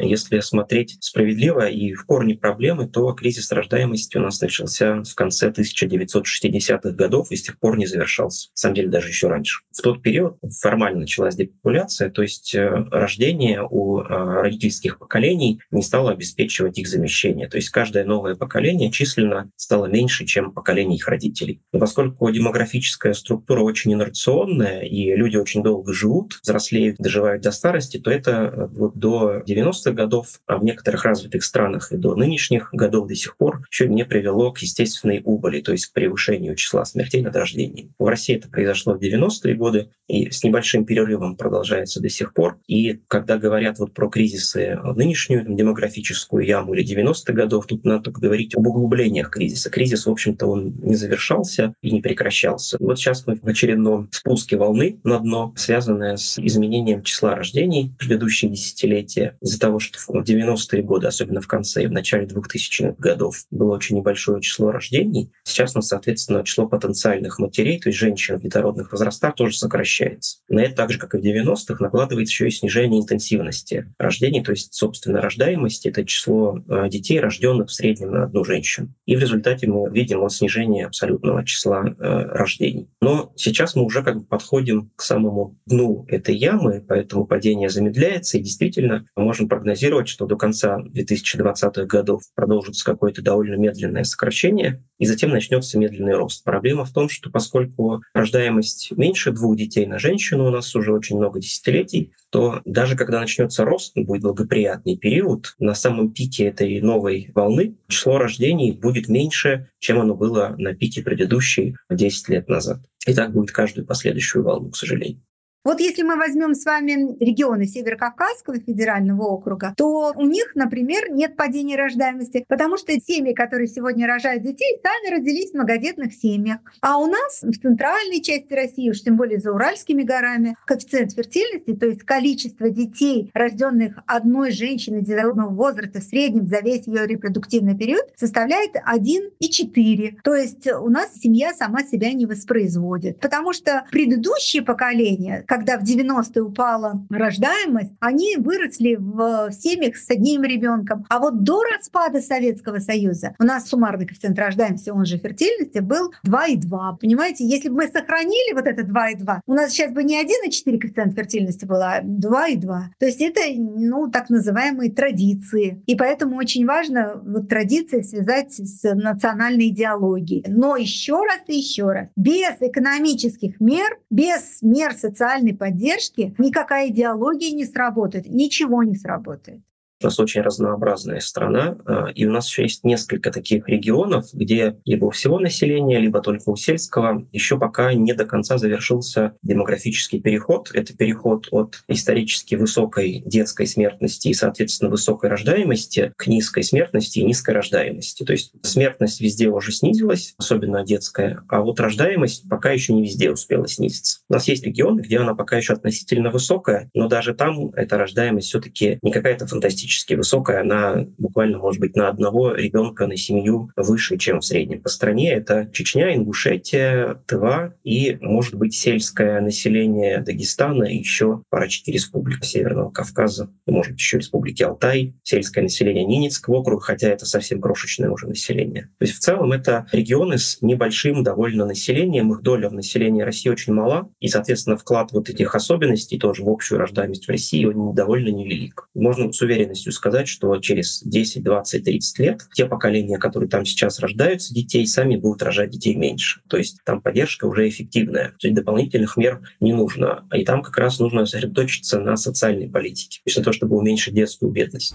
Если 0.00 0.40
смотреть 0.40 0.96
справедливо 1.00 1.68
и 1.68 1.92
в 1.92 2.04
корне 2.04 2.34
проблемы, 2.34 2.88
то 2.88 3.12
кризис 3.12 3.50
рождаемости 3.52 4.16
у 4.16 4.20
нас 4.20 4.40
начался 4.40 5.02
в 5.02 5.14
конце 5.14 5.50
1960-х 5.50 6.90
годов 6.90 7.30
и 7.30 7.36
с 7.36 7.42
тех 7.42 7.58
пор 7.58 7.78
не 7.78 7.86
завершался. 7.86 8.48
На 8.50 8.56
самом 8.56 8.74
деле 8.74 8.88
даже 8.88 9.08
еще 9.08 9.28
раньше. 9.28 9.62
В 9.72 9.82
тот 9.82 10.02
период 10.02 10.36
формально 10.60 11.00
началась 11.00 11.36
депопуляция, 11.36 12.10
то 12.10 12.22
есть 12.22 12.54
э, 12.54 12.68
рождение 12.90 13.66
у 13.68 14.00
э, 14.00 14.04
родительских 14.06 14.98
поколений 14.98 15.60
не 15.70 15.82
стало 15.82 16.12
обеспечивать 16.12 16.78
их 16.78 16.88
замещение. 16.88 17.48
То 17.48 17.56
есть 17.56 17.70
каждое 17.70 18.04
новое 18.04 18.34
поколение 18.34 18.90
численно 18.90 19.50
стало 19.56 19.86
меньше, 19.86 20.24
чем 20.24 20.52
поколение 20.52 20.96
их 20.96 21.08
родителей. 21.08 21.62
И 21.72 21.78
поскольку 21.78 22.30
демографическая 22.30 23.12
структура 23.12 23.62
очень 23.62 23.92
инерционная, 23.92 24.82
и 24.82 25.14
люди 25.14 25.36
очень 25.36 25.62
долго 25.62 25.92
живут, 25.92 26.38
взрослеют, 26.42 26.96
доживают 26.98 27.42
до 27.42 27.52
старости, 27.52 27.98
то 27.98 28.10
это 28.10 28.30
э, 28.30 28.66
вот 28.72 28.96
до 28.96 29.42
90 29.46 29.85
90-х 29.86 29.92
годов, 29.92 30.40
а 30.46 30.58
в 30.58 30.64
некоторых 30.64 31.04
развитых 31.04 31.44
странах 31.44 31.92
и 31.92 31.96
до 31.96 32.14
нынешних 32.14 32.70
годов 32.72 33.08
до 33.08 33.14
сих 33.14 33.36
пор 33.36 33.62
еще 33.70 33.88
не 33.88 34.04
привело 34.04 34.52
к 34.52 34.58
естественной 34.58 35.22
убыли, 35.24 35.60
то 35.60 35.72
есть 35.72 35.86
к 35.86 35.92
превышению 35.92 36.56
числа 36.56 36.84
смертей 36.84 37.22
над 37.22 37.36
рождением. 37.36 37.94
В 37.98 38.06
России 38.06 38.36
это 38.36 38.48
произошло 38.48 38.94
в 38.94 39.00
90-е 39.02 39.54
годы 39.54 39.90
и 40.08 40.30
с 40.30 40.44
небольшим 40.44 40.84
перерывом 40.84 41.36
продолжается 41.36 42.00
до 42.00 42.08
сих 42.08 42.32
пор. 42.32 42.58
И 42.66 43.00
когда 43.08 43.38
говорят 43.38 43.78
вот 43.78 43.92
про 43.92 44.08
кризисы, 44.08 44.78
нынешнюю 44.94 45.44
там, 45.44 45.56
демографическую 45.56 46.44
яму 46.44 46.74
или 46.74 46.84
90-х 46.84 47.32
годов, 47.32 47.66
тут 47.66 47.84
надо 47.84 48.04
только 48.04 48.20
говорить 48.20 48.54
об 48.54 48.66
углублениях 48.66 49.30
кризиса. 49.30 49.70
Кризис, 49.70 50.06
в 50.06 50.10
общем-то, 50.10 50.46
он 50.46 50.74
не 50.82 50.94
завершался 50.94 51.74
и 51.82 51.90
не 51.90 52.00
прекращался. 52.00 52.76
Вот 52.80 52.98
сейчас 52.98 53.26
мы 53.26 53.36
в 53.36 53.46
очередном 53.46 54.08
спуске 54.12 54.56
волны 54.56 55.00
на 55.04 55.18
дно, 55.18 55.52
связанное 55.56 56.16
с 56.16 56.38
изменением 56.38 57.02
числа 57.02 57.34
рождений 57.34 57.92
в 57.96 57.98
предыдущие 57.98 58.50
десятилетия 58.50 59.36
из-за 59.40 59.58
того, 59.58 59.75
того, 59.76 59.80
что 59.80 59.98
в 60.12 60.22
90-е 60.22 60.82
годы, 60.82 61.06
особенно 61.06 61.40
в 61.40 61.46
конце 61.46 61.84
и 61.84 61.86
в 61.86 61.92
начале 61.92 62.26
2000-х 62.26 62.94
годов, 62.98 63.44
было 63.50 63.74
очень 63.74 63.96
небольшое 63.96 64.40
число 64.40 64.70
рождений. 64.70 65.30
Сейчас 65.44 65.74
у 65.74 65.78
нас, 65.78 65.88
соответственно, 65.88 66.44
число 66.44 66.66
потенциальных 66.66 67.38
матерей, 67.38 67.78
то 67.78 67.88
есть 67.88 67.98
женщин 67.98 68.38
в 68.38 68.42
детородных 68.42 68.92
возрастах, 68.92 69.34
тоже 69.34 69.56
сокращается. 69.56 70.38
На 70.48 70.60
это 70.60 70.74
так 70.74 70.90
же, 70.90 70.98
как 70.98 71.14
и 71.14 71.18
в 71.18 71.24
90-х, 71.24 71.76
накладывается 71.80 72.32
еще 72.32 72.48
и 72.48 72.50
снижение 72.50 73.00
интенсивности 73.00 73.92
рождений, 73.98 74.42
то 74.42 74.52
есть, 74.52 74.74
собственно, 74.74 75.20
рождаемости— 75.20 75.88
это 75.88 76.04
число 76.04 76.58
э, 76.68 76.88
детей, 76.88 77.20
рожденных 77.20 77.68
в 77.68 77.72
среднем 77.72 78.12
на 78.12 78.24
одну 78.24 78.44
женщину. 78.44 78.94
И 79.06 79.16
в 79.16 79.20
результате 79.20 79.66
мы 79.66 79.90
видим 79.90 80.20
вот 80.20 80.32
снижение 80.32 80.86
абсолютного 80.86 81.44
числа 81.44 81.84
э, 81.86 81.92
рождений. 81.98 82.88
Но 83.00 83.32
сейчас 83.36 83.74
мы 83.76 83.84
уже 83.84 84.02
как 84.02 84.18
бы 84.18 84.24
подходим 84.24 84.90
к 84.96 85.02
самому 85.02 85.58
дну 85.66 86.04
этой 86.08 86.36
ямы, 86.36 86.84
поэтому 86.86 87.26
падение 87.26 87.68
замедляется, 87.68 88.38
и 88.38 88.42
действительно 88.42 89.06
мы 89.16 89.24
можем 89.24 89.48
прогнозировать 89.48 89.65
прогнозировать, 89.66 90.06
что 90.06 90.26
до 90.26 90.36
конца 90.36 90.78
2020-х 90.94 91.86
годов 91.86 92.22
продолжится 92.36 92.84
какое-то 92.84 93.20
довольно 93.20 93.56
медленное 93.56 94.04
сокращение, 94.04 94.84
и 94.98 95.06
затем 95.06 95.30
начнется 95.30 95.76
медленный 95.76 96.14
рост. 96.14 96.44
Проблема 96.44 96.84
в 96.84 96.92
том, 96.92 97.08
что 97.08 97.30
поскольку 97.30 98.00
рождаемость 98.14 98.92
меньше 98.92 99.32
двух 99.32 99.56
детей 99.56 99.86
на 99.86 99.98
женщину 99.98 100.46
у 100.46 100.50
нас 100.50 100.72
уже 100.76 100.92
очень 100.92 101.16
много 101.16 101.40
десятилетий, 101.40 102.12
то 102.30 102.60
даже 102.64 102.96
когда 102.96 103.18
начнется 103.18 103.64
рост, 103.64 103.94
будет 103.96 104.22
благоприятный 104.22 104.96
период, 104.96 105.56
на 105.58 105.74
самом 105.74 106.12
пике 106.12 106.44
этой 106.44 106.80
новой 106.80 107.32
волны 107.34 107.76
число 107.88 108.18
рождений 108.18 108.70
будет 108.70 109.08
меньше, 109.08 109.68
чем 109.80 109.98
оно 109.98 110.14
было 110.14 110.54
на 110.58 110.76
пике 110.76 111.02
предыдущей 111.02 111.74
10 111.90 112.28
лет 112.28 112.48
назад. 112.48 112.78
И 113.04 113.14
так 113.14 113.32
будет 113.32 113.50
каждую 113.50 113.84
последующую 113.84 114.44
волну, 114.44 114.70
к 114.70 114.76
сожалению. 114.76 115.25
Вот 115.66 115.80
если 115.80 116.04
мы 116.04 116.14
возьмем 116.14 116.54
с 116.54 116.64
вами 116.64 117.16
регионы 117.18 117.64
Северокавказского 117.66 118.60
федерального 118.60 119.24
округа, 119.24 119.74
то 119.76 120.12
у 120.14 120.24
них, 120.24 120.52
например, 120.54 121.10
нет 121.10 121.34
падения 121.34 121.74
рождаемости, 121.74 122.44
потому 122.46 122.76
что 122.76 122.92
семьи, 122.92 123.34
которые 123.34 123.66
сегодня 123.66 124.06
рожают 124.06 124.44
детей, 124.44 124.78
сами 124.80 125.16
родились 125.16 125.50
в 125.50 125.54
многодетных 125.54 126.14
семьях. 126.14 126.58
А 126.82 126.98
у 126.98 127.06
нас 127.06 127.42
в 127.42 127.52
центральной 127.60 128.22
части 128.22 128.52
России, 128.52 128.88
уж 128.88 129.00
тем 129.00 129.16
более 129.16 129.40
за 129.40 129.50
Уральскими 129.50 130.04
горами, 130.04 130.56
коэффициент 130.66 131.14
фертильности, 131.14 131.74
то 131.74 131.86
есть 131.86 132.04
количество 132.04 132.70
детей, 132.70 133.32
рожденных 133.34 133.98
одной 134.06 134.52
женщиной 134.52 135.02
детородного 135.02 135.50
возраста 135.50 135.98
в 135.98 136.04
среднем 136.04 136.46
за 136.46 136.60
весь 136.60 136.86
ее 136.86 137.08
репродуктивный 137.08 137.76
период, 137.76 138.04
составляет 138.14 138.76
1,4. 138.76 140.18
То 140.22 140.32
есть 140.32 140.68
у 140.68 140.88
нас 140.90 141.12
семья 141.16 141.52
сама 141.54 141.82
себя 141.82 142.12
не 142.12 142.24
воспроизводит. 142.24 143.18
Потому 143.18 143.52
что 143.52 143.84
предыдущие 143.90 144.62
поколения, 144.62 145.42
когда 145.56 145.78
в 145.78 145.84
90-е 145.84 146.42
упала 146.42 147.06
рождаемость, 147.08 147.92
они 148.00 148.36
выросли 148.36 148.96
в 148.98 149.50
семьях 149.52 149.96
с 149.96 150.10
одним 150.10 150.42
ребенком. 150.42 151.06
А 151.08 151.18
вот 151.18 151.44
до 151.44 151.62
распада 151.62 152.20
Советского 152.20 152.78
Союза 152.78 153.34
у 153.38 153.44
нас 153.44 153.66
суммарный 153.66 154.06
коэффициент 154.06 154.38
рождаемости, 154.38 154.90
он 154.90 155.06
же 155.06 155.16
фертильности, 155.16 155.78
был 155.78 156.12
2,2. 156.26 156.98
Понимаете, 157.00 157.46
если 157.46 157.70
бы 157.70 157.76
мы 157.76 157.88
сохранили 157.88 158.52
вот 158.52 158.66
это 158.66 158.82
2,2, 158.82 159.40
у 159.46 159.54
нас 159.54 159.70
сейчас 159.70 159.92
бы 159.92 160.04
не 160.04 160.22
1,4 160.22 160.78
коэффициент 160.78 161.14
фертильности 161.14 161.64
было, 161.64 161.94
а 161.94 162.02
2,2. 162.02 162.62
То 162.98 163.06
есть 163.06 163.22
это, 163.22 163.40
ну, 163.56 164.10
так 164.10 164.28
называемые 164.28 164.90
традиции. 164.92 165.82
И 165.86 165.94
поэтому 165.96 166.36
очень 166.36 166.66
важно 166.66 167.22
вот 167.24 167.48
традиции 167.48 168.02
связать 168.02 168.52
с 168.52 168.82
национальной 168.94 169.68
идеологией. 169.68 170.44
Но 170.48 170.76
еще 170.76 171.14
раз 171.14 171.40
и 171.46 171.56
еще 171.56 171.90
раз, 171.90 172.08
без 172.14 172.56
экономических 172.60 173.58
мер, 173.58 173.98
без 174.10 174.58
мер 174.60 174.92
социальной 174.92 175.35
поддержки 175.52 176.34
никакая 176.38 176.88
идеология 176.88 177.52
не 177.52 177.64
сработает, 177.64 178.26
ничего 178.26 178.82
не 178.82 178.96
сработает. 178.96 179.60
У 180.02 180.04
нас 180.04 180.20
очень 180.20 180.42
разнообразная 180.42 181.20
страна, 181.20 181.78
а, 181.86 182.08
и 182.08 182.26
у 182.26 182.30
нас 182.30 182.48
еще 182.48 182.62
есть 182.62 182.84
несколько 182.84 183.32
таких 183.32 183.66
регионов, 183.66 184.26
где 184.34 184.76
либо 184.84 185.06
у 185.06 185.10
всего 185.10 185.38
населения, 185.38 185.98
либо 185.98 186.20
только 186.20 186.50
у 186.50 186.56
сельского 186.56 187.26
еще 187.32 187.58
пока 187.58 187.94
не 187.94 188.12
до 188.12 188.26
конца 188.26 188.58
завершился 188.58 189.36
демографический 189.42 190.20
переход. 190.20 190.70
Это 190.74 190.94
переход 190.94 191.48
от 191.50 191.82
исторически 191.88 192.56
высокой 192.56 193.22
детской 193.24 193.66
смертности 193.66 194.28
и, 194.28 194.34
соответственно, 194.34 194.90
высокой 194.90 195.30
рождаемости 195.30 196.12
к 196.16 196.26
низкой 196.26 196.62
смертности 196.62 197.20
и 197.20 197.24
низкой 197.24 197.54
рождаемости. 197.54 198.22
То 198.24 198.32
есть 198.32 198.52
смертность 198.62 199.22
везде 199.22 199.48
уже 199.48 199.72
снизилась, 199.72 200.34
особенно 200.36 200.84
детская, 200.84 201.42
а 201.48 201.62
вот 201.62 201.80
рождаемость 201.80 202.46
пока 202.50 202.70
еще 202.70 202.92
не 202.92 203.02
везде 203.02 203.30
успела 203.30 203.66
снизиться. 203.66 204.20
У 204.28 204.34
нас 204.34 204.46
есть 204.46 204.66
регионы, 204.66 205.00
где 205.00 205.18
она 205.18 205.34
пока 205.34 205.56
еще 205.56 205.72
относительно 205.72 206.30
высокая, 206.30 206.90
но 206.92 207.08
даже 207.08 207.32
там 207.32 207.70
эта 207.70 207.96
рождаемость 207.96 208.48
все-таки 208.48 208.98
не 209.00 209.10
какая-то 209.10 209.46
фантастическая 209.46 209.85
фантастически 209.86 210.14
высокая, 210.14 210.60
она 210.60 211.06
буквально 211.18 211.58
может 211.58 211.80
быть 211.80 211.96
на 211.96 212.08
одного 212.08 212.54
ребенка 212.54 213.06
на 213.06 213.16
семью 213.16 213.70
выше, 213.76 214.18
чем 214.18 214.40
в 214.40 214.44
среднем 214.44 214.82
по 214.82 214.88
стране. 214.88 215.32
Это 215.32 215.70
Чечня, 215.72 216.14
Ингушетия, 216.14 217.22
Тыва 217.26 217.74
и, 217.84 218.18
может 218.20 218.54
быть, 218.54 218.74
сельское 218.74 219.40
население 219.40 220.20
Дагестана 220.20 220.84
и 220.84 220.96
еще 220.96 221.42
парочки 221.50 221.90
республик 221.90 222.44
Северного 222.44 222.90
Кавказа, 222.90 223.50
может 223.66 223.92
быть, 223.92 224.00
еще 224.00 224.18
республики 224.18 224.62
Алтай, 224.62 225.14
сельское 225.22 225.62
население 225.62 226.04
Ненецкого 226.04 226.56
округа, 226.56 226.82
хотя 226.82 227.08
это 227.08 227.26
совсем 227.26 227.60
крошечное 227.60 228.10
уже 228.10 228.26
население. 228.26 228.90
То 228.98 229.04
есть 229.04 229.14
в 229.14 229.20
целом 229.20 229.52
это 229.52 229.86
регионы 229.92 230.38
с 230.38 230.58
небольшим 230.62 231.22
довольно 231.22 231.64
населением, 231.64 232.32
их 232.32 232.42
доля 232.42 232.68
в 232.68 232.74
населении 232.74 233.22
России 233.22 233.50
очень 233.50 233.72
мала, 233.72 234.08
и, 234.20 234.28
соответственно, 234.28 234.76
вклад 234.76 235.12
вот 235.12 235.28
этих 235.28 235.54
особенностей 235.54 236.18
тоже 236.18 236.42
в 236.42 236.48
общую 236.48 236.78
рождаемость 236.78 237.26
в 237.26 237.30
России 237.30 237.64
он 237.64 237.94
довольно 237.94 238.28
невелик. 238.28 238.88
Можно 238.94 239.32
с 239.32 239.42
уверенностью 239.42 239.75
уверенностью 239.76 239.92
сказать, 239.92 240.28
что 240.28 240.56
через 240.58 241.02
10, 241.02 241.42
20, 241.42 241.84
30 241.84 242.18
лет 242.18 242.40
те 242.54 242.66
поколения, 242.66 243.18
которые 243.18 243.48
там 243.48 243.64
сейчас 243.64 244.00
рождаются, 244.00 244.54
детей, 244.54 244.86
сами 244.86 245.16
будут 245.16 245.42
рожать 245.42 245.70
детей 245.70 245.94
меньше. 245.94 246.40
То 246.48 246.56
есть 246.56 246.78
там 246.84 247.00
поддержка 247.00 247.46
уже 247.46 247.68
эффективная. 247.68 248.34
То 248.38 248.48
есть 248.48 248.54
дополнительных 248.54 249.16
мер 249.16 249.40
не 249.60 249.72
нужно. 249.72 250.26
И 250.32 250.44
там 250.44 250.62
как 250.62 250.76
раз 250.78 250.98
нужно 250.98 251.26
сосредоточиться 251.26 252.00
на 252.00 252.16
социальной 252.16 252.68
политике, 252.68 253.18
то 253.18 253.28
есть 253.28 253.38
на 253.38 253.44
то, 253.44 253.52
чтобы 253.52 253.76
уменьшить 253.76 254.14
детскую 254.14 254.50
бедность. 254.50 254.94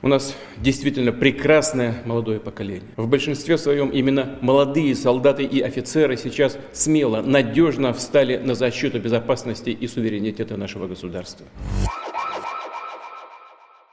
У 0.00 0.06
нас 0.06 0.36
действительно 0.58 1.10
прекрасное 1.10 2.02
молодое 2.04 2.38
поколение. 2.38 2.88
В 2.96 3.08
большинстве 3.08 3.58
своем 3.58 3.88
именно 3.88 4.38
молодые 4.40 4.94
солдаты 4.94 5.42
и 5.42 5.60
офицеры 5.60 6.16
сейчас 6.16 6.56
смело, 6.72 7.20
надежно 7.20 7.92
встали 7.92 8.36
на 8.36 8.54
защиту 8.54 9.00
безопасности 9.00 9.70
и 9.70 9.88
суверенитета 9.88 10.56
нашего 10.56 10.86
государства. 10.86 11.46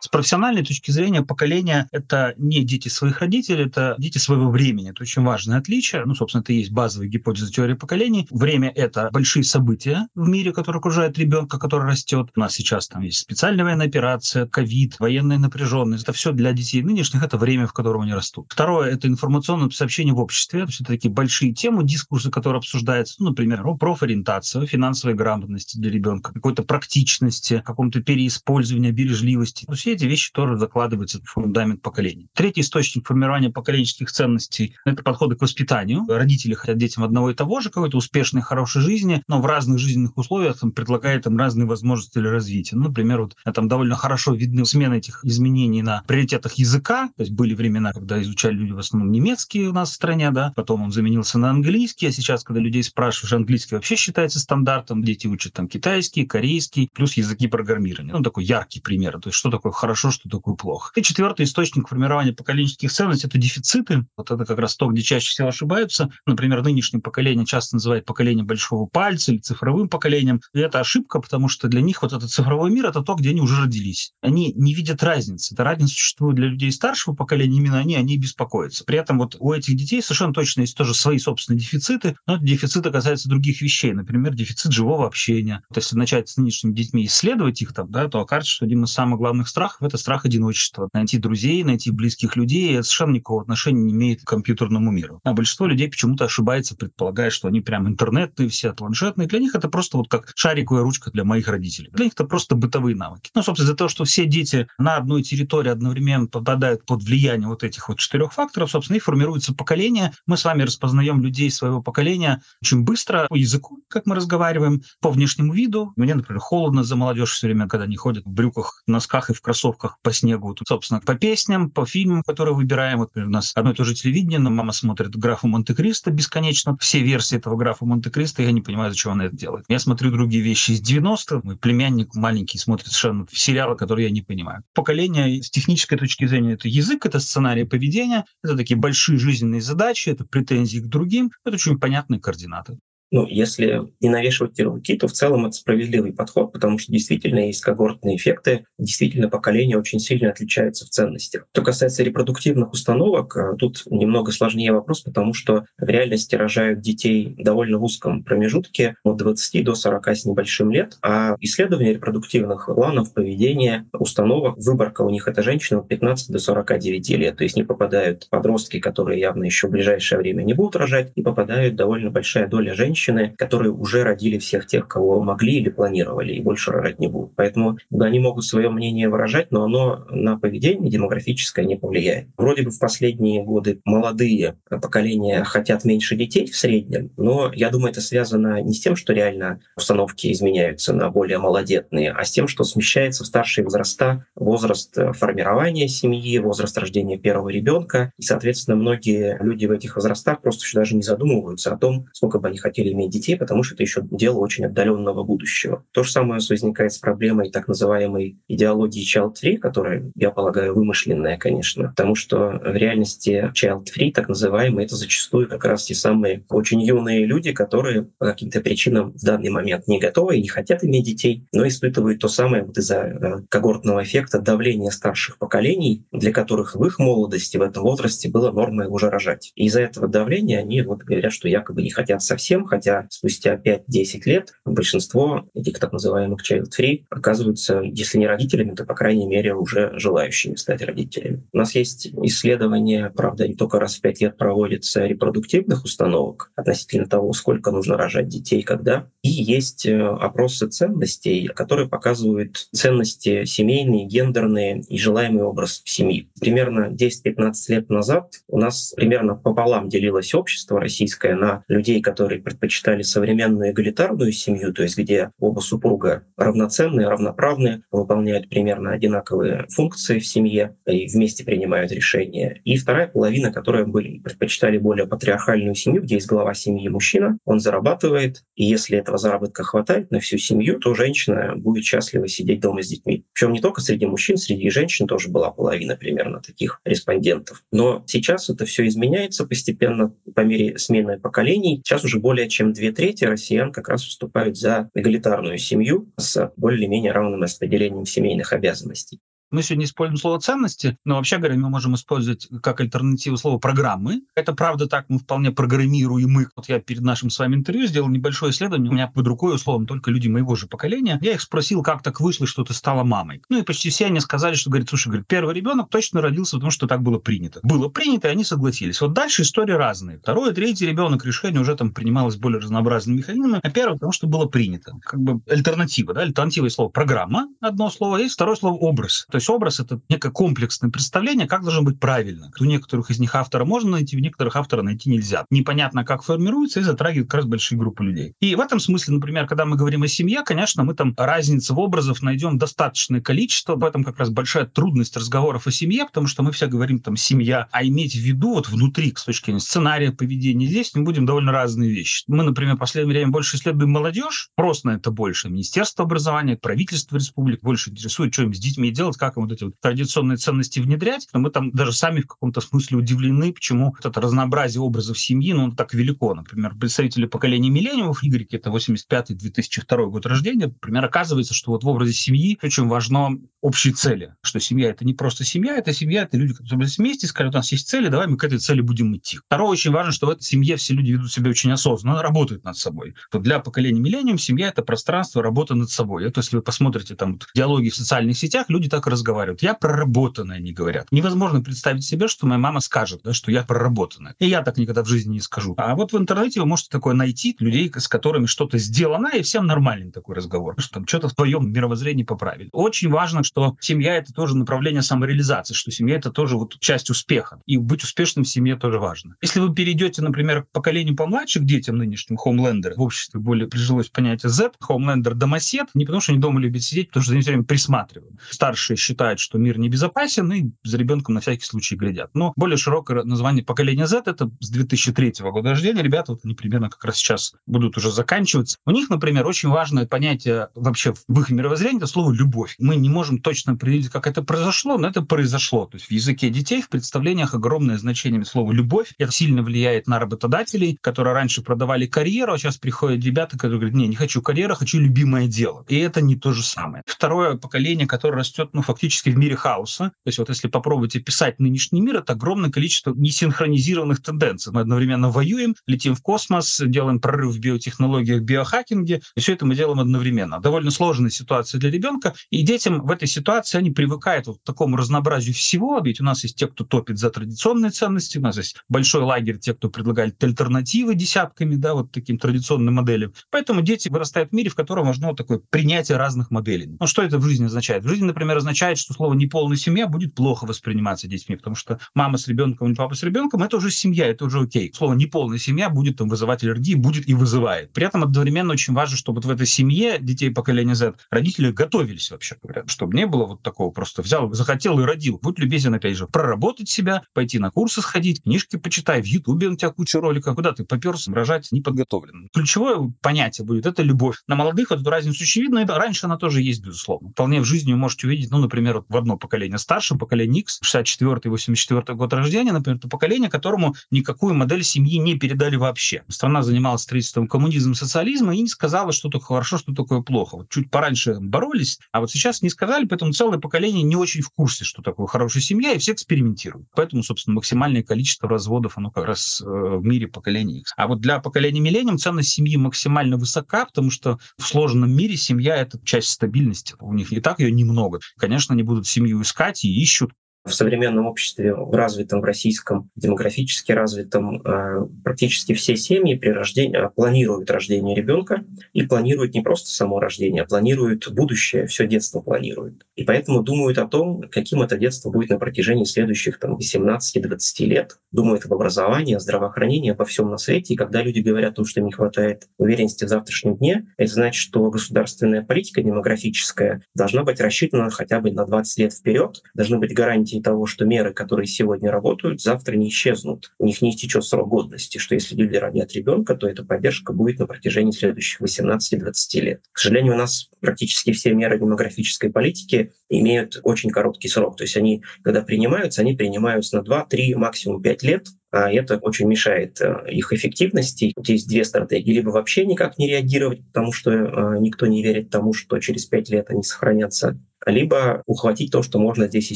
С 0.06 0.08
профессиональной 0.08 0.64
точки 0.64 0.92
зрения 0.92 1.24
поколение— 1.24 1.88
это 1.92 2.36
не 2.38 2.64
дети 2.64 2.90
своих 2.90 3.22
родителей, 3.22 3.66
это 3.66 3.96
дети 3.98 4.20
своего 4.20 4.52
времени. 4.52 4.92
Это 4.92 5.02
очень 5.02 5.24
важное 5.24 5.58
отличие. 5.58 6.06
Ну, 6.06 6.14
собственно, 6.14 6.44
это 6.44 6.54
и 6.54 6.58
есть 6.58 6.70
базовая 6.70 7.08
гипотеза 7.08 7.52
теории 7.52 7.74
поколений. 7.74 8.28
Время— 8.30 8.70
это 8.76 9.10
большие 9.12 9.44
события 9.44 10.08
в 10.14 10.28
мире, 10.28 10.54
которые 10.54 10.78
окружают 10.78 11.18
ребенка, 11.18 11.58
который 11.58 11.88
растет. 11.88 12.30
У 12.36 12.40
нас 12.40 12.54
сейчас 12.54 12.88
там 12.88 13.02
есть 13.02 13.18
специальная 13.18 13.66
военная 13.66 13.88
операция, 13.88 14.46
ковид, 14.46 15.00
военная 15.00 15.40
напряженность. 15.40 16.04
Это 16.04 16.14
все 16.14 16.32
для 16.34 16.54
детей 16.54 16.84
нынешних, 16.84 17.24
это 17.24 17.40
время, 17.40 17.66
в 17.66 17.74
котором 17.74 18.02
они 18.02 18.14
растут. 18.14 18.46
Второе— 18.52 18.92
это 18.92 19.08
информационное 19.08 19.72
сообщение 19.72 20.14
в 20.14 20.20
обществе. 20.20 20.66
То 20.66 20.68
есть 20.68 20.82
это 20.82 20.94
такие 20.94 21.12
большие 21.12 21.52
темы, 21.52 21.84
дискурсы, 21.84 22.30
которые 22.30 22.60
обсуждаются, 22.60 23.16
ну, 23.18 23.30
например, 23.30 23.66
о 23.66 23.76
профориентации, 23.76 24.68
финансовой 24.68 25.16
грамотности 25.16 25.80
для 25.80 25.90
ребенка, 25.90 26.32
какой-то 26.32 26.62
практичности, 26.62 27.64
каком-то 27.66 28.04
переиспользовании, 28.04 28.92
бережливости. 28.92 29.66
Все 29.74 29.95
эти 29.96 30.06
вещи 30.06 30.32
тоже 30.32 30.58
закладываются 30.58 31.20
в 31.22 31.26
фундамент 31.26 31.82
поколения. 31.82 32.28
Третий 32.34 32.62
источник 32.62 33.08
формирования 33.08 33.50
поколенческих 33.50 34.12
ценностей— 34.12 34.76
это 34.86 35.04
подходы 35.04 35.36
к 35.36 35.42
воспитанию. 35.42 36.06
Родители 36.08 36.54
хотят 36.54 36.78
детям 36.78 37.04
одного 37.04 37.32
и 37.32 37.34
того 37.34 37.60
же, 37.62 37.70
какой-то 37.70 37.98
успешной, 37.98 38.42
хорошей 38.42 38.82
жизни, 38.82 39.24
но 39.28 39.42
в 39.42 39.46
разных 39.46 39.80
жизненных 39.80 40.18
условиях 40.18 40.60
там, 40.60 40.72
предлагают 40.72 41.26
им 41.26 41.38
разные 41.38 41.66
возможности 41.66 42.20
для 42.20 42.32
развития. 42.32 42.76
Ну, 42.76 42.86
например, 42.90 43.22
вот 43.22 43.36
там 43.54 43.68
довольно 43.68 43.96
хорошо 43.96 44.34
видны 44.34 44.66
смены 44.66 44.96
этих 44.96 45.24
изменений 45.24 45.82
на 45.82 46.04
приоритетах 46.08 46.54
языка. 46.54 47.10
То 47.16 47.24
есть 47.24 47.32
были 47.32 47.54
времена, 47.54 47.92
когда 47.94 48.22
изучали 48.22 48.56
люди 48.56 48.72
в 48.72 48.80
основном 48.80 49.12
немецкий 49.12 49.68
у 49.68 49.74
нас 49.74 49.92
в 49.92 49.94
стране, 49.94 50.32
да, 50.32 50.54
потом 50.56 50.84
он 50.84 50.92
заменился 50.92 51.40
на 51.40 51.50
английский, 51.50 52.08
а 52.08 52.12
сейчас, 52.12 52.44
когда 52.44 52.62
людей 52.62 52.84
спрашиваешь, 52.84 53.34
английский 53.34 53.76
вообще 53.76 53.96
считается 53.96 54.40
стандартом, 54.40 55.04
дети 55.04 55.28
учат 55.28 55.54
там 55.54 55.68
китайский, 55.68 56.26
корейский, 56.26 56.90
плюс 56.94 57.14
языки 57.14 57.48
программирования. 57.48 58.14
Ну, 58.14 58.22
такой 58.22 58.44
яркий 58.44 58.82
пример. 58.82 59.20
То 59.20 59.30
есть 59.30 59.38
что 59.38 59.50
такое 59.50 59.72
хорошо, 59.86 60.10
что 60.10 60.28
такое 60.30 60.56
плохо. 60.56 60.92
И 60.96 61.04
четвертый 61.04 61.44
источник 61.44 61.88
формирования 61.88 62.34
поколенческих 62.34 62.92
ценностей– 62.92 63.28
это 63.28 63.38
дефициты. 63.38 64.08
Вот 64.18 64.32
это 64.32 64.44
как 64.44 64.58
раз 64.58 64.76
то, 64.76 64.88
где 64.88 65.04
чаще 65.04 65.30
всего 65.30 65.50
ошибаются. 65.50 66.10
Например, 66.26 66.64
нынешнее 66.64 67.02
поколение 67.02 67.46
часто 67.46 67.76
называют 67.76 68.06
поколение 68.06 68.44
большого 68.44 68.88
пальца 68.88 69.32
или 69.32 69.38
цифровым 69.38 69.88
поколением. 69.88 70.42
И 70.56 70.60
это 70.60 70.80
ошибка, 70.80 71.20
потому 71.20 71.50
что 71.50 71.68
для 71.68 71.82
них 71.82 72.02
вот 72.02 72.14
этот 72.14 72.32
цифровой 72.32 72.72
мир– 72.72 72.86
это 72.88 73.02
то, 73.02 73.14
где 73.14 73.30
они 73.30 73.42
уже 73.42 73.62
родились. 73.62 74.12
Они 74.22 74.54
не 74.54 74.74
видят 74.74 75.04
разницы. 75.04 75.54
Эта 75.54 75.64
разница 75.64 75.94
существует 75.94 76.36
для 76.36 76.48
людей 76.48 76.72
старшего 76.72 77.14
поколения, 77.14 77.58
именно 77.58 77.78
они, 77.78 77.96
они 77.96 78.18
беспокоятся. 78.18 78.86
При 78.86 78.98
этом 78.98 79.20
вот 79.20 79.36
у 79.40 79.54
этих 79.54 79.76
детей 79.76 80.02
совершенно 80.02 80.34
точно 80.34 80.62
есть 80.62 80.76
тоже 80.76 80.96
свои 80.96 81.20
собственные 81.20 81.60
дефициты, 81.60 82.16
но 82.26 82.38
дефициты 82.38 82.90
касаются 82.90 83.30
других 83.30 83.62
вещей. 83.62 83.94
Например, 83.94 84.34
дефицит 84.34 84.72
живого 84.72 85.06
общения. 85.06 85.62
То 85.72 85.78
есть, 85.78 85.90
если 85.90 85.98
начать 85.98 86.30
с 86.30 86.38
нынешними 86.38 86.74
детьми 86.74 87.06
исследовать 87.06 87.62
их 87.62 87.72
там, 87.72 87.92
да, 87.92 88.08
то 88.08 88.20
окажется, 88.20 88.56
что 88.56 88.66
один 88.66 88.84
из 88.84 88.92
самых 88.92 89.20
главных 89.20 89.48
страхов– 89.66 89.82
это 89.82 89.98
страх 89.98 90.26
одиночества, 90.26 90.90
найти 90.94 91.18
друзей, 91.18 91.64
найти 91.64 91.92
близких 91.92 92.36
людей, 92.36 92.74
это 92.74 92.84
совершенно 92.84 93.14
никакого 93.14 93.42
отношения 93.42 93.82
не 93.82 93.94
имеет 93.94 94.22
к 94.22 94.28
компьютерному 94.28 94.92
миру. 94.92 95.20
А 95.24 95.34
большинство 95.34 95.66
людей 95.66 95.90
почему-то 95.90 96.26
ошибается, 96.26 96.76
предполагая, 96.76 97.30
что 97.30 97.48
они 97.48 97.62
прям 97.62 97.88
интернетные, 97.88 98.50
все 98.50 98.74
планшетные. 98.74 99.28
Для 99.28 99.40
них 99.40 99.56
это 99.56 99.70
просто 99.70 99.98
вот 99.98 100.08
как 100.08 100.32
шариковая 100.36 100.84
ручка 100.84 101.12
для 101.12 101.24
моих 101.24 101.48
родителей. 101.48 101.90
Для 101.94 102.06
них 102.06 102.14
это 102.14 102.26
просто 102.26 102.56
бытовые 102.56 102.96
навыки. 102.96 103.32
Ну, 103.34 103.42
собственно, 103.42 103.66
из-за 103.66 103.76
того, 103.76 103.90
что 103.90 104.04
все 104.04 104.26
дети 104.26 104.68
на 104.78 104.98
одной 104.98 105.24
территории 105.24 105.70
одновременно 105.70 106.28
попадают 106.28 106.86
под 106.86 107.04
влияние 107.04 107.48
вот 107.48 107.64
этих 107.64 107.90
вот 107.90 108.00
четырех 108.00 108.34
факторов, 108.34 108.72
собственно, 108.72 108.98
и 108.98 109.00
формируется 109.00 109.54
поколение. 109.54 110.12
Мы 110.28 110.38
с 110.38 110.46
вами 110.46 110.64
распознаем 110.64 111.22
людей 111.22 111.50
своего 111.50 111.82
поколения 111.82 112.42
очень 112.62 112.84
быстро 112.84 113.28
по 113.30 113.36
языку, 113.36 113.80
как 113.88 114.06
мы 114.06 114.16
разговариваем, 114.16 114.82
по 115.02 115.10
внешнему 115.10 115.54
виду. 115.54 115.94
Мне, 115.96 116.16
например, 116.16 116.40
холодно 116.40 116.84
за 116.84 116.96
молодежь 116.96 117.32
все 117.32 117.48
время, 117.48 117.68
когда 117.68 117.86
они 117.86 117.96
ходят 117.96 118.26
в 118.26 118.30
брюках, 118.30 118.84
носках 118.88 119.30
и 119.30 119.34
в 119.34 119.42
кроссовках 119.42 119.55
по 120.02 120.14
снегу. 120.14 120.54
Тут, 120.54 120.68
собственно, 120.68 121.00
по 121.02 121.16
песням, 121.16 121.70
по 121.70 121.86
фильмам, 121.86 122.24
которые 122.24 122.56
выбираем. 122.56 123.00
Вот 123.00 123.16
у 123.16 123.22
нас 123.22 123.52
одно 123.56 123.72
и 123.72 123.76
то 123.76 123.84
же 123.84 123.94
телевидение, 123.94 124.40
но 124.40 124.50
мама 124.50 124.72
смотрит 124.72 125.16
графу 125.16 125.48
Монте-Кристо 125.48 126.12
бесконечно. 126.12 126.78
Все 126.80 127.00
версии 127.00 127.38
этого 127.38 127.56
графа 127.56 127.86
Монте-Кристо, 127.86 128.44
я 128.44 128.52
не 128.52 128.62
понимаю, 128.62 128.92
зачем 128.92 129.14
она 129.14 129.26
это 129.26 129.36
делает. 129.36 129.66
Я 129.68 129.80
смотрю 129.80 130.12
другие 130.12 130.44
вещи 130.44 130.72
из 130.72 130.82
90-х. 130.82 131.42
Мой 131.44 131.58
племянник 131.58 132.16
маленький 132.16 132.58
смотрит 132.58 132.88
совершенно 132.88 133.26
сериалы, 133.32 133.76
которые 133.76 134.08
я 134.08 134.14
не 134.14 134.22
понимаю. 134.22 134.64
Поколение 134.74 135.42
с 135.42 135.50
технической 135.50 135.98
точки 135.98 136.26
зрения 136.26 136.54
это 136.54 136.68
язык, 136.68 137.06
это 137.06 137.20
сценарий 137.20 137.64
поведения, 137.64 138.26
это 138.44 138.56
такие 138.56 138.78
большие 138.78 139.18
жизненные 139.18 139.62
задачи, 139.62 140.10
это 140.10 140.26
претензии 140.26 140.80
к 140.80 140.88
другим, 140.88 141.32
это 141.46 141.56
очень 141.56 141.80
понятные 141.80 142.20
координаты. 142.20 142.78
Ну, 143.12 143.28
если 143.28 143.84
не 144.02 144.10
навешивать 144.10 144.58
ярлыки, 144.58 144.98
то 144.98 145.08
в 145.08 145.14
целом 145.14 145.46
это 145.46 145.56
справедливый 145.56 146.12
подход, 146.12 146.52
потому 146.52 146.80
что 146.80 146.92
действительно 146.92 147.48
есть 147.48 147.62
когортные 147.62 148.18
эффекты, 148.18 148.66
действительно 148.78 149.30
поколения 149.30 149.78
очень 149.78 150.00
сильно 150.00 150.30
отличаются 150.30 150.86
в 150.86 150.90
ценностях. 150.90 151.48
Что 151.54 151.62
касается 151.62 152.04
репродуктивных 152.04 152.72
установок, 152.74 153.38
э, 153.38 153.56
тут 153.58 153.84
немного 153.86 154.32
сложнее 154.32 154.72
вопрос, 154.72 155.02
потому 155.02 155.34
что 155.34 155.66
в 155.78 155.88
реальности 155.88 156.36
рожают 156.36 156.82
детей 156.82 157.36
довольно 157.38 157.78
узком 157.80 158.24
промежутке 158.24 158.96
от 159.04 159.18
20 159.18 159.64
до 159.64 159.76
40 159.76 160.08
с 160.08 160.26
небольшим 160.26 160.72
лет, 160.72 160.98
а 161.02 161.36
исследования 161.42 161.94
репродуктивных 161.94 162.66
планов, 162.66 163.14
поведения, 163.14 163.88
установок, 163.94 164.58
выборка 164.58 165.02
у 165.04 165.10
них 165.10 165.28
это 165.28 165.44
женщины 165.44 165.80
от 165.80 165.88
15 165.88 166.32
до 166.32 166.40
49 166.40 167.10
лет, 167.12 167.38
то 167.38 167.44
есть 167.44 167.56
не 167.56 167.64
попадают 167.64 168.28
подростки, 168.30 168.80
которые 168.80 169.20
явно 169.20 169.44
еще 169.44 169.68
в 169.68 169.72
ближайшее 169.72 170.20
время 170.20 170.44
не 170.44 170.54
будут 170.54 170.76
рожать, 170.76 171.12
и 171.16 171.22
попадают 171.22 171.76
довольно 171.76 172.10
большая 172.10 172.48
доля 172.48 172.74
женщины, 172.96 173.36
которые 173.38 173.74
уже 173.74 174.04
родили 174.04 174.38
всех 174.38 174.68
тех, 174.68 174.88
кого 174.88 175.22
могли 175.22 175.58
или 175.60 175.70
планировали, 175.70 176.34
и 176.34 176.42
больше 176.42 176.72
рожать 176.72 177.00
не 177.00 177.08
будут. 177.08 177.36
Поэтому 177.36 177.78
да, 177.90 178.06
они 178.06 178.20
могут 178.20 178.46
свое 178.46 178.70
мнение 178.70 179.10
выражать, 179.10 179.52
но 179.52 179.66
оно 179.66 180.06
на 180.10 180.40
поведение 180.40 180.90
демографическое 180.90 181.66
не 181.66 181.76
повлияет. 181.76 182.30
Вроде 182.38 182.64
бы 182.64 182.72
в 182.72 182.80
последние 182.80 183.44
годы 183.44 183.82
молодые 183.84 184.56
поколения 184.70 185.44
хотят 185.44 185.84
меньше 185.84 186.16
детей 186.16 186.50
в 186.50 186.56
среднем, 186.56 187.12
но 187.18 187.52
я 187.54 187.70
думаю, 187.70 187.92
это 187.92 188.02
связано 188.02 188.62
не 188.62 188.74
с 188.74 188.80
тем, 188.80 188.96
что 188.96 189.12
реально 189.12 189.60
установки 189.76 190.32
изменяются 190.32 190.94
на 190.94 191.10
более 191.10 191.38
малодетные, 191.38 192.12
а 192.12 192.24
с 192.24 192.32
тем, 192.32 192.48
что 192.48 192.64
смещается 192.64 193.24
в 193.24 193.28
старшие 193.28 193.66
возраста 193.66 194.26
возраст 194.36 194.96
формирования 195.14 195.90
семьи, 195.90 196.38
возраст 196.40 196.78
рождения 196.78 197.18
первого 197.18 197.50
ребенка, 197.50 198.14
и, 198.18 198.22
соответственно, 198.22 198.78
многие 198.78 199.38
люди 199.42 199.66
в 199.66 199.72
этих 199.72 199.96
возрастах 199.96 200.42
просто 200.42 200.64
еще 200.64 200.78
даже 200.80 200.96
не 200.96 201.04
задумываются 201.04 201.74
о 201.74 201.78
том, 201.78 202.08
сколько 202.14 202.40
бы 202.40 202.48
они 202.48 202.58
хотели 202.58 202.85
иметь 202.92 203.12
детей, 203.12 203.36
потому 203.36 203.64
что 203.64 203.76
это 203.76 203.84
еще 203.84 204.02
дело 204.10 204.40
очень 204.40 204.66
отдаленного 204.66 205.24
будущего. 205.24 205.84
То 205.92 206.04
же 206.04 206.12
самое 206.12 206.42
возникает 206.50 206.94
с 206.94 206.98
проблемой 206.98 207.52
так 207.52 207.68
называемой 207.68 208.38
идеологии 208.48 209.06
child-free, 209.06 209.58
которая, 209.58 210.12
я 210.16 210.32
полагаю, 210.32 210.76
вымышленная, 210.76 211.38
конечно, 211.38 211.90
потому 211.90 212.16
что 212.16 212.60
в 212.64 212.76
реальности 212.76 213.52
child-free, 213.54 214.12
так 214.12 214.28
называемый, 214.28 214.86
это 214.86 214.96
зачастую 214.96 215.48
как 215.48 215.66
раз 215.66 215.86
те 215.86 215.96
самые 215.96 216.44
очень 216.50 216.82
юные 216.82 217.26
люди, 217.26 217.52
которые 217.52 218.04
по 218.18 218.26
каким-то 218.26 218.62
причинам 218.62 219.14
в 219.14 219.24
данный 219.24 219.50
момент 219.50 219.88
не 219.88 220.00
готовы 220.00 220.38
и 220.38 220.42
не 220.42 220.48
хотят 220.48 220.84
иметь 220.84 221.06
детей, 221.06 221.46
но 221.54 221.68
испытывают 221.68 222.20
то 222.20 222.28
самое 222.28 222.64
вот 222.64 222.78
из-за 222.78 222.96
э, 222.96 223.42
когортного 223.50 224.04
эффекта 224.04 224.40
давления 224.40 224.92
старших 224.92 225.38
поколений, 225.38 226.06
для 226.12 226.32
которых 226.32 226.76
в 226.76 226.86
их 226.86 227.00
молодости, 227.00 227.58
в 227.58 227.62
этом 227.62 227.84
возрасте 227.84 228.30
было 228.30 228.52
нормой 228.52 228.88
уже 228.88 229.10
рожать. 229.10 229.52
И 229.56 229.66
из-за 229.66 229.82
этого 229.82 230.08
давления 230.08 230.60
они 230.60 230.82
вот 230.82 231.00
говорят, 231.00 231.34
что 231.34 231.48
якобы 231.48 231.82
не 231.82 231.90
хотят 231.90 232.22
совсем, 232.22 232.66
хотя 232.76 233.08
спустя 233.10 233.56
5-10 233.56 234.22
лет 234.26 234.54
большинство 234.66 235.46
этих 235.54 235.80
так 235.80 235.94
называемых 235.94 236.42
child-free 236.42 237.06
оказываются, 237.10 237.80
если 237.80 238.18
не 238.18 238.28
родителями, 238.28 238.76
то, 238.76 238.84
по 238.84 238.94
крайней 238.94 239.26
мере, 239.26 239.56
уже 239.56 239.94
желающими 239.98 240.56
стать 240.56 240.82
родителями. 240.82 241.44
У 241.54 241.58
нас 241.58 241.74
есть 241.74 242.08
исследования, 242.24 243.14
правда, 243.16 243.48
не 243.48 243.56
только 243.56 243.80
раз 243.80 243.96
в 243.96 244.02
5 244.02 244.22
лет 244.22 244.38
проводятся 244.38 245.06
репродуктивных 245.06 245.86
установок 245.86 246.52
относительно 246.56 247.08
того, 247.08 247.32
сколько 247.32 247.72
нужно 247.72 247.96
рожать 247.96 248.28
детей, 248.28 248.62
когда. 248.62 249.08
И 249.22 249.30
есть 249.30 249.86
э, 249.86 249.98
опросы 249.98 250.68
ценностей, 250.68 251.48
которые 251.48 251.88
показывают 251.88 252.68
ценности 252.74 253.46
семейные, 253.46 254.06
гендерные 254.06 254.82
и 254.82 254.98
желаемый 254.98 255.44
образ 255.44 255.82
семьи. 255.86 256.30
Примерно 256.42 256.90
10-15 256.92 257.54
лет 257.70 257.90
назад 257.90 258.34
у 258.50 258.60
нас 258.60 258.94
примерно 258.98 259.36
пополам 259.36 259.88
делилось 259.88 260.34
общество 260.34 260.82
российское 260.82 261.36
на 261.36 261.64
людей, 261.70 262.02
которые 262.02 262.42
предпочитали 262.66 263.04
современную 263.04 263.72
эгалитарную 263.72 264.32
семью, 264.32 264.74
то 264.74 264.82
есть 264.82 264.98
где 264.98 265.32
оба 265.40 265.60
супруга 265.60 266.24
равноценные, 266.36 267.08
равноправные, 267.08 267.84
выполняют 267.92 268.50
примерно 268.50 268.92
одинаковые 268.92 269.68
функции 269.70 270.18
в 270.18 270.26
семье 270.26 270.76
и 270.88 271.08
вместе 271.08 271.44
принимают 271.44 271.92
решения. 271.92 272.62
И 272.64 272.76
вторая 272.78 273.08
половина, 273.08 273.52
которая 273.52 273.86
были, 273.86 274.20
предпочитали 274.20 274.80
более 274.80 275.06
патриархальную 275.06 275.76
семью, 275.76 276.02
где 276.02 276.16
есть 276.16 276.28
глава 276.28 276.56
семьи 276.56 276.88
мужчина, 276.90 277.38
он 277.46 277.60
зарабатывает, 277.60 278.44
и 278.56 278.66
если 278.66 278.98
этого 278.98 279.20
заработка 279.20 279.64
хватает 279.64 280.10
на 280.10 280.20
всю 280.20 280.40
семью, 280.40 280.80
то 280.80 280.96
женщина 280.96 281.54
будет 281.56 281.84
счастлива 281.84 282.28
сидеть 282.28 282.62
дома 282.62 282.82
с 282.82 282.88
детьми. 282.88 283.26
Причем 283.34 283.54
не 283.54 283.62
только 283.62 283.82
среди 283.82 284.08
мужчин, 284.08 284.38
среди 284.38 284.72
женщин 284.72 285.06
тоже 285.06 285.30
была 285.30 285.52
половина 285.52 285.96
примерно 285.96 286.42
таких 286.42 286.82
респондентов. 286.84 287.64
Но 287.72 288.04
сейчас 288.08 288.50
это 288.50 288.66
все 288.66 288.88
изменяется 288.88 289.46
постепенно 289.46 290.14
по 290.34 290.42
мере 290.42 290.78
смены 290.80 291.20
поколений. 291.20 291.82
Сейчас 291.86 292.04
уже 292.04 292.20
более 292.20 292.50
чем 292.56 292.72
две 292.72 292.94
трети 292.94 293.26
россиян 293.26 293.74
как 293.74 293.90
раз 293.90 294.06
выступают 294.06 294.58
за 294.58 294.90
эгалитарную 294.94 295.58
семью 295.58 296.14
с 296.18 296.54
более-менее 296.56 297.12
равным 297.12 297.42
распределением 297.42 298.06
семейных 298.06 298.54
обязанностей. 298.54 299.20
Мы 299.56 299.64
сегодня 299.64 299.86
используем 299.86 300.18
слово 300.18 300.42
«ценности», 300.42 300.98
но 301.06 301.16
вообще 301.16 301.38
говоря, 301.38 301.56
мы 301.56 301.70
можем 301.70 301.96
использовать 301.96 302.50
как 302.62 302.82
альтернативу 302.82 303.38
слово 303.38 303.58
«программы». 303.58 304.24
Это 304.36 304.52
правда 304.52 304.86
так, 304.86 305.06
мы 305.08 305.18
вполне 305.18 305.50
программируемы. 305.50 306.50
Вот 306.58 306.68
я 306.68 306.80
перед 306.80 307.04
нашим 307.04 307.30
с 307.30 307.40
вами 307.40 307.56
интервью 307.56 307.88
сделал 307.88 308.10
небольшое 308.10 308.52
исследование, 308.52 308.92
у 308.92 308.94
меня 308.94 309.08
под 309.08 309.26
рукой, 309.26 309.56
условно, 309.56 309.88
только 309.88 310.12
люди 310.12 310.28
моего 310.28 310.56
же 310.56 310.68
поколения. 310.68 311.20
Я 311.22 311.32
их 311.32 311.40
спросил, 311.40 311.84
как 311.84 312.04
так 312.04 312.20
вышло, 312.20 312.46
что 312.46 312.66
ты 312.66 312.74
стала 312.74 313.06
мамой. 313.06 313.44
Ну 313.48 313.60
и 313.60 313.62
почти 313.62 313.90
все 313.92 314.08
они 314.08 314.20
сказали, 314.20 314.56
что, 314.56 314.70
говорит, 314.70 314.90
слушай, 314.90 315.08
говорит, 315.08 315.26
первый 315.26 315.56
ребенок 315.56 315.88
точно 315.90 316.20
родился, 316.20 316.58
потому 316.58 316.72
что 316.72 316.86
так 316.86 317.02
было 317.02 317.20
принято. 317.20 317.62
Было 317.64 317.88
принято, 317.88 318.28
и 318.28 318.32
они 318.32 318.44
согласились. 318.44 319.00
Вот 319.00 319.14
дальше 319.14 319.44
истории 319.44 319.72
разные. 319.72 320.18
Второй, 320.18 320.54
третий 320.54 320.86
ребенок, 320.86 321.24
решение 321.24 321.62
уже 321.62 321.78
там 321.78 321.94
принималось 321.94 322.36
более 322.36 322.60
разнообразными 322.60 323.20
механизмами, 323.20 323.62
а 323.64 323.70
первый, 323.72 323.94
потому 323.94 324.12
что 324.12 324.28
было 324.28 324.48
принято. 324.48 324.92
Как 325.02 325.22
бы 325.22 325.40
альтернатива, 325.50 326.14
да, 326.14 326.24
альтернатива 326.24 326.66
есть 326.66 326.76
слово 326.76 326.90
«программа», 326.90 327.48
одно 327.62 327.90
слово, 327.90 328.18
есть 328.18 328.34
второе 328.34 328.58
слово 328.58 328.76
«образ». 328.76 329.26
То 329.32 329.38
есть 329.38 329.45
образ— 329.50 329.80
это 329.82 330.02
некое 330.10 330.32
комплексное 330.32 330.90
представление, 330.90 331.48
как 331.48 331.64
должно 331.64 331.82
быть 331.84 332.00
правильно. 332.00 332.52
У 332.60 332.66
некоторых 332.66 333.10
из 333.12 333.20
них 333.20 333.36
автора 333.36 333.66
можно 333.66 333.92
найти, 333.92 334.18
у 334.18 334.20
некоторых 334.20 334.56
автора 334.56 334.82
найти 334.82 335.10
нельзя. 335.10 335.46
Непонятно, 335.50 336.04
как 336.04 336.24
формируется, 336.24 336.80
и 336.80 336.84
затрагивает 336.84 337.30
как 337.30 337.42
раз 337.42 337.46
большие 337.46 337.78
группы 337.78 338.04
людей. 338.04 338.34
И 338.40 338.56
в 338.56 338.60
этом 338.60 338.80
смысле, 338.80 339.16
например, 339.16 339.48
когда 339.48 339.66
мы 339.66 339.76
говорим 339.76 340.04
о 340.04 340.08
семье, 340.08 340.44
конечно, 340.44 340.84
мы 340.84 340.94
там 340.94 341.14
разницы 341.18 341.74
в 341.74 341.80
образах 341.80 342.22
найдем 342.22 342.58
достаточное 342.58 343.22
количество. 343.22 343.76
В 343.76 343.84
этом 343.84 344.04
как 344.04 344.18
раз 344.20 344.30
большая 344.30 344.66
трудность 344.66 345.16
разговоров 345.18 345.68
о 345.68 345.72
семье, 345.72 346.06
потому 346.06 346.28
что 346.28 346.44
мы 346.44 346.52
все 346.52 346.68
говорим 346.68 347.00
там 347.00 347.16
«семья», 347.18 347.68
а 347.72 347.84
иметь 347.86 348.14
в 348.14 348.20
виду 348.20 348.54
вот 348.54 348.70
внутри, 348.70 349.14
с 349.16 349.24
точки 349.24 349.46
зрения 349.46 349.60
сценария, 349.60 350.12
поведения, 350.12 350.68
здесь 350.68 350.92
мы 350.94 351.04
будем 351.04 351.26
довольно 351.26 351.52
разные 351.52 351.92
вещи. 351.92 352.24
Мы, 352.28 352.44
например, 352.44 352.76
в 352.76 352.80
последнее 352.80 353.18
время 353.18 353.32
больше 353.32 353.58
исследуем 353.58 353.92
молодежь, 353.92 354.50
просто 354.56 354.88
на 354.88 354.92
это 354.96 355.12
больше. 355.12 355.50
Министерство 355.50 356.06
образования, 356.06 356.58
правительство 356.58 357.18
республик 357.18 357.62
больше 357.62 357.90
интересует, 357.90 358.34
что 358.34 358.44
им 358.44 358.54
с 358.54 358.60
детьми 358.60 358.92
делать, 358.92 359.18
как 359.30 359.38
вот 359.38 359.52
эти 359.52 359.64
вот 359.64 359.74
традиционные 359.80 360.38
ценности 360.38 360.80
внедрять, 360.80 361.28
но 361.34 361.40
мы 361.40 361.50
там 361.50 361.72
даже 361.72 361.94
сами 361.94 362.22
в 362.22 362.28
каком-то 362.28 362.62
смысле 362.62 362.98
удивлены, 362.98 363.54
почему 363.54 363.96
это 364.04 364.22
разнообразие 364.22 364.82
образов 364.82 365.20
семьи, 365.20 365.54
ну, 365.54 365.72
так 365.72 365.94
велико. 365.94 366.34
Например, 366.34 366.74
представители 366.80 367.26
поколения 367.26 367.70
миллениумов, 367.70 368.24
Игорь, 368.24 368.46
это 368.52 368.70
85-2002 368.70 370.06
год 370.08 370.26
рождения, 370.26 370.68
например, 370.68 371.06
оказывается, 371.06 371.54
что 371.54 371.72
вот 371.72 371.84
в 371.84 371.88
образе 371.88 372.14
семьи 372.14 372.58
очень 372.62 372.88
важно 372.88 373.40
общие 373.62 373.94
цели, 373.94 374.36
что 374.42 374.60
семья— 374.60 374.90
это 374.92 375.06
не 375.06 375.14
просто 375.14 375.44
семья, 375.44 375.78
это 375.78 375.92
семья, 375.94 376.24
это 376.24 376.38
люди, 376.38 376.54
которые 376.54 376.88
вместе 376.98 377.28
скажут, 377.28 377.56
у 377.56 377.58
нас 377.58 377.72
есть 377.72 377.88
цели, 377.88 378.10
давай 378.10 378.28
мы 378.28 378.38
к 378.38 378.44
этой 378.44 378.60
цели 378.60 378.82
будем 378.82 379.16
идти. 379.16 379.40
Второе, 379.48 379.72
очень 379.72 379.92
важно, 379.92 380.12
что 380.12 380.28
в 380.28 380.30
этой 380.30 380.44
семье 380.44 380.76
все 380.76 380.94
люди 380.94 381.14
ведут 381.14 381.32
себя 381.32 381.50
очень 381.50 381.72
осознанно, 381.72 382.22
работают 382.22 382.64
над 382.64 382.78
собой. 382.78 383.16
То 383.32 383.40
для 383.40 383.60
поколения 383.60 384.00
миллениум 384.00 384.38
семья— 384.38 384.68
это 384.70 384.84
пространство 384.84 385.42
работы 385.42 385.74
над 385.74 385.90
собой. 385.90 386.26
Это 386.26 386.42
если 386.42 386.58
вы 386.58 386.62
посмотрите 386.62 387.16
там 387.16 387.40
диалоги 387.56 387.90
в 387.90 387.96
социальных 387.96 388.38
сетях, 388.38 388.66
люди 388.70 388.90
так 388.90 389.08
разговаривают. 389.16 389.64
Я 389.64 389.74
проработанная, 389.74 390.58
они 390.58 390.72
говорят. 390.72 391.08
Невозможно 391.12 391.62
представить 391.62 392.04
себе, 392.04 392.28
что 392.28 392.46
моя 392.46 392.60
мама 392.60 392.80
скажет, 392.80 393.22
да, 393.24 393.34
что 393.34 393.52
я 393.52 393.64
проработанная. 393.64 394.36
И 394.40 394.48
я 394.48 394.62
так 394.62 394.78
никогда 394.78 395.04
в 395.04 395.08
жизни 395.08 395.34
не 395.34 395.40
скажу. 395.40 395.74
А 395.78 395.96
вот 395.96 396.14
в 396.14 396.18
интернете 396.18 396.60
вы 396.60 396.66
можете 396.66 396.90
такое 396.90 397.16
найти, 397.16 397.56
людей, 397.60 397.92
с 397.96 398.08
которыми 398.08 398.46
что-то 398.46 398.78
сделано, 398.78 399.30
и 399.34 399.42
всем 399.42 399.66
нормальный 399.66 400.12
такой 400.12 400.36
разговор, 400.36 400.76
что 400.78 400.96
там 400.96 401.08
что-то 401.08 401.30
в 401.30 401.34
твоем 401.34 401.72
мировоззрении 401.72 402.24
поправили. 402.24 402.70
Очень 402.72 403.10
важно, 403.10 403.44
что 403.44 403.78
семья— 403.80 404.16
это 404.18 404.34
тоже 404.34 404.56
направление 404.56 405.02
самореализации, 405.02 405.74
что 405.74 405.92
семья— 405.92 406.16
это 406.18 406.32
тоже 406.32 406.58
вот 406.58 406.78
часть 406.80 407.10
успеха. 407.10 407.62
И 407.66 407.78
быть 407.78 408.04
успешным 408.04 408.46
в 408.46 408.50
семье 408.50 408.76
тоже 408.76 409.00
важно. 409.00 409.36
Если 409.42 409.60
вы 409.60 409.74
перейдете, 409.74 410.22
например, 410.22 410.64
к 410.64 410.72
поколению 410.72 411.16
помладше, 411.16 411.60
к 411.60 411.66
детям 411.66 411.98
нынешним, 411.98 412.38
homelander, 412.38 412.94
в 412.96 413.02
обществе 413.02 413.40
более 413.40 413.68
прижилось 413.68 414.10
понятие 414.10 414.50
Z, 414.50 414.72
homelander 414.80 415.34
домосед, 415.34 415.88
не 415.94 416.06
потому 416.06 416.22
что 416.22 416.34
они 416.34 416.42
дома 416.42 416.60
любят 416.60 416.84
сидеть, 416.84 417.08
потому 417.10 417.24
что 417.24 417.34
они 417.34 417.42
все 417.42 417.52
время 417.52 417.64
присматривают. 417.64 418.36
Старшие 418.50 418.98
считают, 419.06 419.40
что 419.40 419.58
мир 419.58 419.78
небезопасен, 419.78 420.52
и 420.52 420.72
за 420.84 420.98
ребенком 420.98 421.36
на 421.36 421.42
всякий 421.42 421.66
случай 421.66 421.96
глядят. 421.96 422.32
Но 422.34 422.54
более 422.56 422.78
широкое 422.78 423.24
название 423.24 423.64
поколения 423.64 424.08
Z— 424.08 424.24
это 424.26 424.50
с 424.60 424.70
2003 424.70 425.34
года 425.52 425.70
рождения. 425.70 426.02
Ребята, 426.02 426.32
вот 426.32 426.42
они 426.44 426.56
примерно 426.56 426.90
как 426.90 427.04
раз 427.06 427.18
сейчас 427.18 427.54
будут 427.66 427.98
уже 427.98 428.12
заканчиваться. 428.12 428.78
У 428.86 428.92
них, 428.92 429.10
например, 429.10 429.46
очень 429.46 429.70
важное 429.70 430.08
понятие 430.08 430.70
вообще 430.76 431.14
в 431.28 431.40
их 431.40 431.50
мировоззрении— 431.50 431.98
это 432.00 432.08
слово 432.08 432.32
«любовь». 432.32 432.76
Мы 432.80 432.96
не 432.96 433.10
можем 433.10 433.40
точно 433.40 433.74
определить, 433.74 434.10
как 434.10 434.28
это 434.28 434.44
произошло, 434.44 434.98
но 434.98 435.08
это 435.08 435.22
произошло. 435.22 435.86
То 435.86 435.96
есть 435.96 436.08
в 436.08 436.12
языке 436.12 436.50
детей, 436.50 436.82
в 436.82 436.90
представлениях 436.90 437.54
огромное 437.54 437.98
значение 437.98 438.44
слова 438.46 438.72
«любовь». 438.72 439.14
Это 439.18 439.32
сильно 439.32 439.62
влияет 439.62 440.08
на 440.08 440.20
работодателей, 440.20 440.98
которые 441.02 441.34
раньше 441.34 441.62
продавали 441.62 442.06
карьеру, 442.06 442.54
а 442.54 442.58
сейчас 442.58 442.78
приходят 442.78 443.24
ребята, 443.24 443.58
которые 443.58 443.80
говорят, 443.80 443.96
не, 443.96 444.08
не 444.08 444.16
хочу 444.16 444.42
карьеру, 444.42 444.76
хочу 444.76 445.00
любимое 445.00 445.48
дело. 445.48 445.86
И 445.88 445.98
это 445.98 446.22
не 446.22 446.36
то 446.36 446.52
же 446.52 446.64
самое. 446.64 447.04
Второе 447.06 447.58
поколение, 447.58 448.08
которое 448.08 448.38
растет, 448.38 448.70
ну, 448.74 448.82
фактически 448.96 449.30
в 449.30 449.38
мире 449.38 449.56
хаоса. 449.56 450.06
То 450.24 450.28
есть 450.28 450.40
вот 450.40 450.50
если 450.50 450.70
попробовать 450.70 451.16
описать 451.16 451.60
нынешний 451.60 452.02
мир, 452.02 452.18
это 452.18 452.34
огромное 452.34 452.70
количество 452.72 453.14
несинхронизированных 453.14 454.22
тенденций. 454.22 454.72
Мы 454.72 454.82
одновременно 454.82 455.30
воюем, 455.30 455.76
летим 455.86 456.16
в 456.16 456.22
космос, 456.22 456.82
делаем 456.86 457.20
прорыв 457.20 457.54
в 457.54 457.60
биотехнологиях, 457.60 458.42
биохакинге, 458.42 459.22
и 459.36 459.40
все 459.40 459.54
это 459.54 459.66
мы 459.66 459.76
делаем 459.76 460.00
одновременно. 460.00 460.60
Довольно 460.62 460.92
сложная 460.92 461.30
ситуация 461.30 461.80
для 461.80 461.92
ребенка, 461.92 462.34
и 462.50 462.64
детям 462.64 463.06
в 463.06 463.12
этой 463.12 463.28
ситуации 463.28 463.78
они 463.78 463.92
привыкают 463.92 464.48
вот 464.48 464.60
к 464.60 464.64
такому 464.64 464.96
разнообразию 464.96 465.54
всего, 465.54 466.00
ведь 466.00 466.22
у 466.22 466.24
нас 466.24 466.44
есть 466.44 466.58
те, 466.58 466.68
кто 466.68 466.86
топит 466.86 467.18
за 467.18 467.30
традиционные 467.30 467.92
ценности, 467.92 468.38
у 468.38 468.42
нас 468.42 468.58
есть 468.58 468.78
большой 468.88 469.24
лагерь, 469.24 469.60
те, 469.60 469.74
кто 469.74 469.90
предлагает 469.90 470.42
альтернативы 470.42 471.16
десятками, 471.16 471.76
да, 471.76 471.94
вот 471.94 472.12
таким 472.12 472.38
традиционным 472.38 472.94
моделям. 472.94 473.34
Поэтому 473.52 473.82
дети 473.82 474.08
вырастают 474.08 474.52
в 474.52 474.54
мире, 474.54 474.70
в 474.70 474.76
котором 474.76 475.08
важно 475.08 475.36
такое 475.36 475.60
принятие 475.70 476.18
разных 476.18 476.52
моделей. 476.52 476.96
Ну, 477.00 477.08
что 477.08 477.22
это 477.22 477.38
в 477.38 477.44
жизни 477.44 477.66
означает? 477.66 478.06
В 478.06 478.08
жизни, 478.08 478.26
например, 478.26 478.58
означает, 478.58 478.85
что 478.94 479.14
слово 479.14 479.34
«неполная 479.34 479.78
семья» 479.78 480.08
будет 480.08 480.36
плохо 480.36 480.66
восприниматься 480.66 481.28
детьми, 481.28 481.56
потому 481.56 481.76
что 481.76 482.00
мама 482.14 482.38
с 482.38 482.48
ребенком 482.48 482.90
или 482.90 482.96
папа 482.96 483.16
с 483.16 483.24
ребенком– 483.24 483.64
это 483.64 483.78
уже 483.78 483.90
семья, 483.90 484.28
это 484.28 484.46
уже 484.46 484.60
окей. 484.60 484.92
Слово 484.94 485.14
«неполная 485.14 485.58
семья» 485.58 485.90
будет 485.90 486.18
там 486.18 486.30
вызывать 486.30 486.64
аллергии, 486.64 486.94
будет 486.94 487.28
и 487.28 487.34
вызывает. 487.34 487.92
При 487.94 488.06
этом 488.06 488.24
одновременно 488.24 488.74
очень 488.74 488.94
важно, 488.94 489.18
чтобы 489.18 489.38
вот 489.38 489.46
в 489.46 489.50
этой 489.50 489.66
семье 489.66 490.20
детей 490.20 490.52
поколения 490.52 490.96
Z 490.96 491.14
родители 491.32 491.72
готовились, 491.72 492.30
вообще 492.30 492.58
говоря, 492.62 492.84
чтобы 492.88 493.16
не 493.16 493.26
было 493.26 493.46
вот 493.46 493.64
такого 493.64 493.92
просто 493.92 494.22
взял, 494.22 494.52
захотел 494.54 495.00
и 495.00 495.04
родил. 495.04 495.40
Будь 495.42 495.58
любезен, 495.60 495.94
опять 495.94 496.18
же, 496.18 496.28
проработать 496.28 496.90
себя, 496.90 497.24
пойти 497.34 497.58
на 497.58 497.72
курсы 497.72 498.02
сходить, 498.02 498.44
книжки 498.44 498.76
почитай, 498.76 499.22
в 499.22 499.26
Ютубе 499.26 499.68
у 499.68 499.76
тебя 499.76 499.92
куча 499.92 500.20
роликов, 500.20 500.56
куда 500.56 500.74
ты 500.74 500.84
поперся, 500.84 501.32
рожать 501.32 501.72
подготовлен. 501.86 502.50
Ключевое 502.54 503.14
понятие 503.22 503.66
будет– 503.66 503.86
это 503.88 504.02
любовь. 504.02 504.38
На 504.48 504.56
молодых 504.56 504.92
эту 504.92 505.08
разницу 505.10 505.44
очень 505.44 505.62
видно, 505.62 505.80
и 505.80 505.86
раньше 505.86 506.26
она 506.26 506.38
тоже 506.38 506.62
есть, 506.62 506.84
безусловно. 506.84 507.30
Вполне 507.30 507.62
в 507.62 507.66
жизни 507.66 507.94
вы 507.94 508.00
можете 508.00 508.28
увидеть, 508.28 508.52
ну, 508.52 508.58
например, 508.58 508.75
вот 508.82 509.06
в 509.10 509.18
одно 509.18 509.38
поколение 509.38 509.78
старше, 509.78 510.16
поколение 510.16 510.62
X, 510.62 510.80
64-84 510.84 512.14
год 512.14 512.34
рождения, 512.34 512.72
например, 512.72 512.98
это 512.98 513.08
поколение, 513.08 513.50
которому 513.50 513.96
никакую 514.12 514.56
модель 514.56 514.84
семьи 514.84 515.18
не 515.18 515.38
передали 515.38 515.76
вообще. 515.76 516.24
Страна 516.28 516.64
занималась 516.64 517.02
строительством 517.02 517.48
коммунизма, 517.48 517.96
социализма 517.96 518.56
и 518.56 518.62
не 518.62 518.68
сказала, 518.68 519.12
что 519.12 519.30
такое 519.30 519.58
хорошо, 519.58 519.78
что 519.78 519.94
такое 519.94 520.22
плохо. 520.22 520.58
Вот 520.58 520.70
чуть 520.70 520.90
пораньше 520.90 521.38
боролись, 521.40 522.00
а 522.12 522.22
вот 522.22 522.32
сейчас 522.32 522.62
не 522.62 522.70
сказали, 522.70 523.06
поэтому 523.06 523.32
целое 523.32 523.60
поколение 523.60 524.04
не 524.04 524.16
очень 524.16 524.42
в 524.42 524.50
курсе, 524.50 524.84
что 524.84 525.02
такое 525.02 525.28
хорошая 525.28 525.62
семья, 525.62 525.94
и 525.94 526.00
все 526.00 526.14
экспериментируют. 526.14 526.88
Поэтому, 526.96 527.24
собственно, 527.24 527.56
максимальное 527.56 528.04
количество 528.04 528.50
разводов, 528.50 528.98
оно 528.98 529.12
как 529.12 529.26
раз 529.26 529.62
э, 529.62 529.66
в 529.66 530.04
мире 530.04 530.28
поколения 530.28 530.80
X. 530.80 530.94
А 530.98 531.08
вот 531.08 531.20
для 531.22 531.40
поколения 531.40 531.80
миллениум 531.80 532.18
ценность 532.18 532.50
семьи 532.50 532.78
максимально 532.78 533.38
высока, 533.38 533.86
потому 533.86 534.10
что 534.10 534.40
в 534.58 534.64
сложном 534.64 535.12
мире 535.12 535.38
семья— 535.38 535.76
это 535.78 536.00
часть 536.04 536.30
стабильности. 536.30 536.96
У 537.00 537.14
них 537.14 537.32
и 537.32 537.40
так 537.40 537.60
ее 537.60 537.72
немного. 537.72 538.20
Конечно, 538.38 538.65
они 538.70 538.84
будут 538.84 539.08
семью 539.08 539.42
искать 539.42 539.84
и 539.84 540.02
ищут, 540.02 540.32
в 540.66 540.74
современном 540.74 541.28
обществе, 541.28 541.76
в 541.76 541.94
развитом, 541.94 542.44
российском, 542.44 543.12
демографически 543.16 543.92
развитом, 543.92 544.62
э, 544.62 545.08
практически 545.24 545.74
все 545.74 545.96
семьи 545.96 546.36
при 546.36 546.50
рождении 546.50 546.98
э, 546.98 547.10
планируют 547.16 547.70
рождение 547.70 548.16
ребенка 548.16 548.66
и 548.92 549.04
планируют 549.04 549.54
не 549.54 549.62
просто 549.62 549.90
само 549.90 550.20
рождение, 550.20 550.64
а 550.64 550.66
планируют 550.66 551.32
будущее, 551.32 551.86
все 551.86 552.08
детство 552.08 552.42
планируют. 552.42 553.06
И 553.16 553.24
поэтому 553.24 553.62
думают 553.62 554.00
о 554.00 554.08
том, 554.08 554.42
каким 554.52 554.82
это 554.82 554.98
детство 554.98 555.30
будет 555.30 555.52
на 555.52 555.60
протяжении 555.60 556.04
следующих 556.04 556.60
там, 556.60 556.78
18-20 556.78 557.86
лет. 557.86 558.18
Думают 558.32 558.66
об 558.66 558.74
образовании, 558.74 559.36
о 559.36 559.40
здравоохранении, 559.40 560.12
обо 560.12 560.26
всем 560.26 560.50
на 560.50 560.58
свете. 560.58 560.96
И 560.96 560.98
когда 560.98 561.22
люди 561.22 561.40
говорят 561.40 561.74
о 561.74 561.76
том, 561.76 561.86
что 561.86 562.00
им 562.00 562.08
не 562.08 562.12
хватает 562.12 562.68
уверенности 562.80 563.26
в 563.26 563.30
завтрашнем 563.30 563.78
дне, 563.78 564.08
это 564.18 564.34
значит, 564.34 564.60
что 564.60 564.90
государственная 564.90 565.62
политика 565.62 566.02
демографическая 566.02 567.04
должна 567.14 567.44
быть 567.44 567.62
рассчитана 567.62 568.10
хотя 568.10 568.40
бы 568.40 568.52
на 568.52 568.66
20 568.66 568.98
лет 568.98 569.14
вперед, 569.14 569.62
должны 569.76 570.00
быть 570.00 570.14
гарантии 570.14 570.55
гарантии 570.56 570.62
того, 570.62 570.86
что 570.86 571.06
меры, 571.06 571.34
которые 571.34 571.68
сегодня 571.68 572.12
работают, 572.12 572.62
завтра 572.62 572.96
не 572.96 573.10
исчезнут. 573.10 573.72
У 573.80 573.86
них 573.86 574.02
не 574.02 574.12
истечет 574.12 574.44
срок 574.44 574.70
годности, 574.70 575.18
что 575.18 575.36
если 575.36 575.56
люди 575.56 575.76
родят 575.76 576.14
ребенка, 576.14 576.56
то 576.56 576.68
эта 576.68 576.84
поддержка 576.84 577.34
будет 577.34 577.60
на 577.60 577.68
протяжении 577.68 578.12
следующих 578.12 578.62
18-20 578.62 579.62
лет. 579.62 579.82
К 579.92 580.00
сожалению, 580.00 580.34
у 580.34 580.38
нас 580.38 580.70
практически 580.80 581.32
все 581.32 581.54
меры 581.54 581.80
демографической 581.80 582.52
политики 582.52 583.12
имеют 583.30 583.80
очень 583.84 584.10
короткий 584.10 584.48
срок. 584.48 584.78
То 584.78 584.84
есть 584.84 584.98
они, 584.98 585.24
когда 585.44 585.62
принимаются, 585.62 586.22
они 586.22 586.34
принимаются 586.34 586.98
на 586.98 587.04
2, 587.04 587.26
3, 587.26 587.56
максимум 587.56 588.02
5 588.02 588.24
лет, 588.24 588.48
а 588.72 588.92
это 588.92 589.18
очень 589.18 589.48
мешает 589.48 590.02
э, 590.02 590.26
их 590.30 590.52
эффективности. 590.52 591.32
Вот 591.38 591.48
есть 591.48 591.70
две 591.70 591.86
стратегии. 591.86 592.34
Либо 592.34 592.50
вообще 592.50 592.86
никак 592.86 593.18
не 593.18 593.30
реагировать, 593.30 593.86
потому 593.88 594.12
что 594.12 594.32
э, 594.32 594.80
никто 594.80 595.06
не 595.06 595.24
верит 595.24 595.50
тому, 595.50 595.72
что 595.72 595.98
через 596.00 596.26
пять 596.26 596.50
лет 596.50 596.70
они 596.70 596.84
сохранятся, 596.84 597.58
либо 597.86 598.44
ухватить 598.46 598.92
то, 598.92 599.04
что 599.04 599.20
можно 599.20 599.48
здесь 599.48 599.72
и 599.72 599.76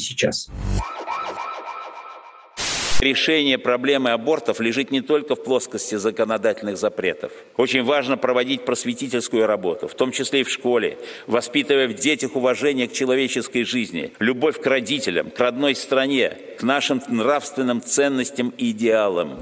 сейчас. 0.00 0.50
Решение 3.00 3.56
проблемы 3.56 4.10
абортов 4.10 4.60
лежит 4.60 4.90
не 4.90 5.00
только 5.00 5.34
в 5.34 5.42
плоскости 5.42 5.94
законодательных 5.94 6.76
запретов. 6.76 7.32
Очень 7.56 7.82
важно 7.82 8.18
проводить 8.18 8.66
просветительскую 8.66 9.46
работу, 9.46 9.88
в 9.88 9.94
том 9.94 10.12
числе 10.12 10.42
и 10.42 10.44
в 10.44 10.50
школе, 10.50 10.98
воспитывая 11.26 11.88
в 11.88 11.94
детях 11.94 12.36
уважение 12.36 12.88
к 12.88 12.92
человеческой 12.92 13.64
жизни, 13.64 14.12
любовь 14.18 14.60
к 14.60 14.66
родителям, 14.66 15.30
к 15.30 15.40
родной 15.40 15.74
стране, 15.76 16.36
к 16.58 16.62
нашим 16.62 17.00
нравственным 17.08 17.80
ценностям 17.80 18.52
и 18.58 18.70
идеалам 18.72 19.38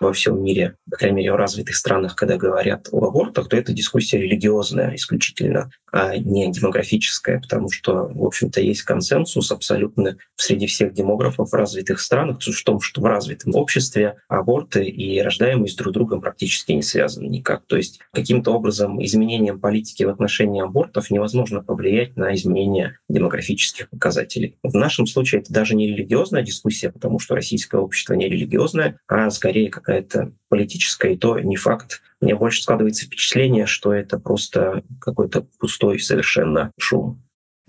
во 0.00 0.12
всем 0.12 0.42
мире, 0.42 0.76
по 0.90 0.96
крайней 0.96 1.18
мере, 1.18 1.32
в 1.32 1.36
развитых 1.36 1.76
странах, 1.76 2.16
когда 2.16 2.36
говорят 2.36 2.88
о 2.90 3.04
абортах, 3.04 3.48
то 3.48 3.56
это 3.56 3.72
дискуссия 3.72 4.18
религиозная 4.18 4.94
исключительно, 4.96 5.70
а 5.92 6.16
не 6.16 6.50
демографическая, 6.50 7.40
потому 7.40 7.70
что, 7.70 8.08
в 8.08 8.24
общем-то, 8.24 8.60
есть 8.60 8.82
консенсус 8.82 9.52
абсолютно 9.52 10.16
среди 10.36 10.66
всех 10.66 10.94
демографов 10.94 11.50
в 11.50 11.54
развитых 11.54 12.00
странах 12.00 12.38
в 12.40 12.64
том, 12.64 12.80
что 12.80 13.00
в 13.00 13.04
развитом 13.04 13.54
обществе 13.54 14.16
аборты 14.28 14.84
и 14.84 15.20
рождаемость 15.20 15.76
друг 15.76 15.92
с 15.92 15.94
другом 15.94 16.20
практически 16.20 16.72
не 16.72 16.82
связаны 16.82 17.26
никак. 17.26 17.66
То 17.66 17.76
есть 17.76 18.00
каким-то 18.12 18.52
образом 18.52 19.02
изменением 19.04 19.60
политики 19.60 20.04
в 20.04 20.08
отношении 20.08 20.62
абортов 20.62 21.10
невозможно 21.10 21.62
повлиять 21.62 22.16
на 22.16 22.34
изменение 22.34 22.98
демографических 23.08 23.90
показателей. 23.90 24.56
В 24.62 24.74
нашем 24.74 25.06
случае 25.06 25.42
это 25.42 25.52
даже 25.52 25.74
не 25.74 25.88
религиозная 25.88 26.42
дискуссия, 26.42 26.90
потому 26.90 27.18
что 27.18 27.34
российское 27.34 27.80
общество 27.80 28.14
не 28.14 28.28
религиозное, 28.28 28.98
а 29.08 29.28
скорее 29.30 29.68
как 29.68 29.89
какая-то 29.90 30.32
политическая, 30.48 31.14
и 31.14 31.16
то 31.16 31.40
не 31.40 31.56
факт. 31.56 32.00
Мне 32.20 32.36
больше 32.36 32.62
складывается 32.62 33.06
впечатление, 33.06 33.66
что 33.66 33.92
это 33.92 34.20
просто 34.20 34.84
какой-то 35.00 35.46
пустой 35.58 35.98
совершенно 35.98 36.70
шум 36.78 37.20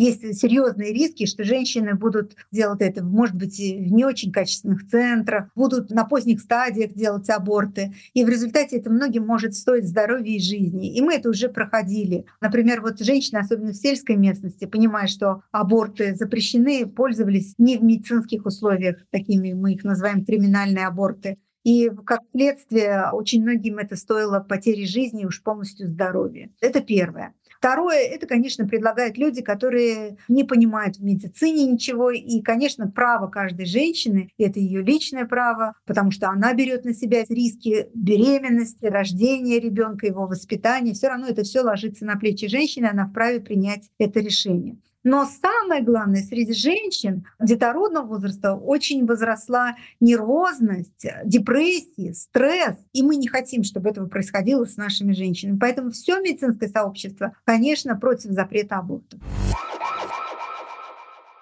есть 0.02 0.40
серьезные 0.40 0.94
риски, 0.94 1.26
что 1.26 1.44
женщины 1.44 1.94
будут 1.94 2.36
делать 2.52 2.82
это, 2.82 3.04
может 3.04 3.36
быть, 3.36 3.58
в 3.58 3.92
не 3.92 4.04
очень 4.04 4.32
качественных 4.32 4.88
центрах, 4.88 5.50
будут 5.56 5.92
на 5.92 6.06
поздних 6.06 6.42
стадиях 6.42 6.94
делать 6.94 7.30
аборты. 7.30 7.94
И 8.14 8.24
в 8.24 8.30
результате 8.30 8.78
это 8.78 8.90
многим 8.90 9.26
может 9.26 9.54
стоить 9.54 9.88
здоровья 9.88 10.36
и 10.36 10.40
жизни. 10.40 10.96
И 10.96 11.02
мы 11.02 11.16
это 11.16 11.30
уже 11.30 11.50
проходили. 11.50 12.26
Например, 12.42 12.82
вот 12.82 13.00
женщины, 13.00 13.40
особенно 13.40 13.74
в 13.74 13.76
сельской 13.76 14.16
местности, 14.16 14.66
понимая, 14.66 15.08
что 15.08 15.44
аборты 15.52 16.16
запрещены, 16.16 16.88
пользовались 16.88 17.54
не 17.58 17.78
в 17.78 17.84
медицинских 17.84 18.46
условиях, 18.46 18.98
такими 19.12 19.54
мы 19.54 19.74
их 19.74 19.84
называем 19.84 20.26
криминальные 20.26 20.88
аборты, 20.88 21.38
и 21.64 21.90
как 22.06 22.22
следствие 22.32 23.10
очень 23.12 23.42
многим 23.42 23.78
это 23.78 23.96
стоило 23.96 24.40
потери 24.40 24.86
жизни 24.86 25.26
уж 25.26 25.44
полностью 25.44 25.88
здоровья. 25.88 26.50
Это 26.60 26.82
первое. 26.82 27.34
Второе, 27.62 28.08
это, 28.08 28.26
конечно, 28.26 28.68
предлагают 28.68 29.20
люди, 29.20 29.44
которые 29.44 30.18
не 30.28 30.44
понимают 30.44 30.98
в 30.98 31.04
медицине 31.04 31.68
ничего. 31.68 32.10
И, 32.10 32.42
конечно, 32.42 32.90
право 32.90 33.28
каждой 33.28 33.68
женщины, 33.68 34.32
это 34.40 34.60
ее 34.60 34.82
личное 34.82 35.26
право, 35.26 35.76
потому 35.86 36.10
что 36.10 36.30
она 36.30 36.56
берет 36.56 36.86
на 36.86 36.96
себя 36.96 37.24
риски 37.30 37.90
беременности, 37.94 38.86
рождения 38.86 39.60
ребенка, 39.60 40.08
его 40.08 40.26
воспитания. 40.26 40.94
Все 40.94 41.10
равно 41.10 41.28
это 41.28 41.44
все 41.44 41.62
ложится 41.62 42.04
на 42.04 42.16
плечи 42.16 42.48
женщины, 42.48 42.88
она 42.88 43.06
вправе 43.06 43.40
принять 43.40 43.92
это 44.00 44.22
решение. 44.22 44.78
Но 45.04 45.26
самое 45.26 45.82
главное, 45.84 46.22
среди 46.22 46.54
женщин 46.54 47.26
детородного 47.40 48.06
возраста 48.06 48.56
очень 48.56 49.06
возросла 49.06 49.76
нервозность, 50.00 51.06
депрессия, 51.26 52.14
стресс. 52.14 52.78
И 52.94 53.02
мы 53.02 53.16
не 53.16 53.28
хотим, 53.28 53.64
чтобы 53.64 53.90
этого 53.90 54.08
происходило 54.08 54.66
с 54.66 54.78
нашими 54.78 55.14
женщинами. 55.14 55.58
Поэтому 55.58 55.92
все 55.92 56.20
медицинское 56.20 56.68
сообщество, 56.68 57.36
конечно, 57.46 57.96
против 57.98 58.32
запрета 58.32 58.78
абортов. 58.78 59.20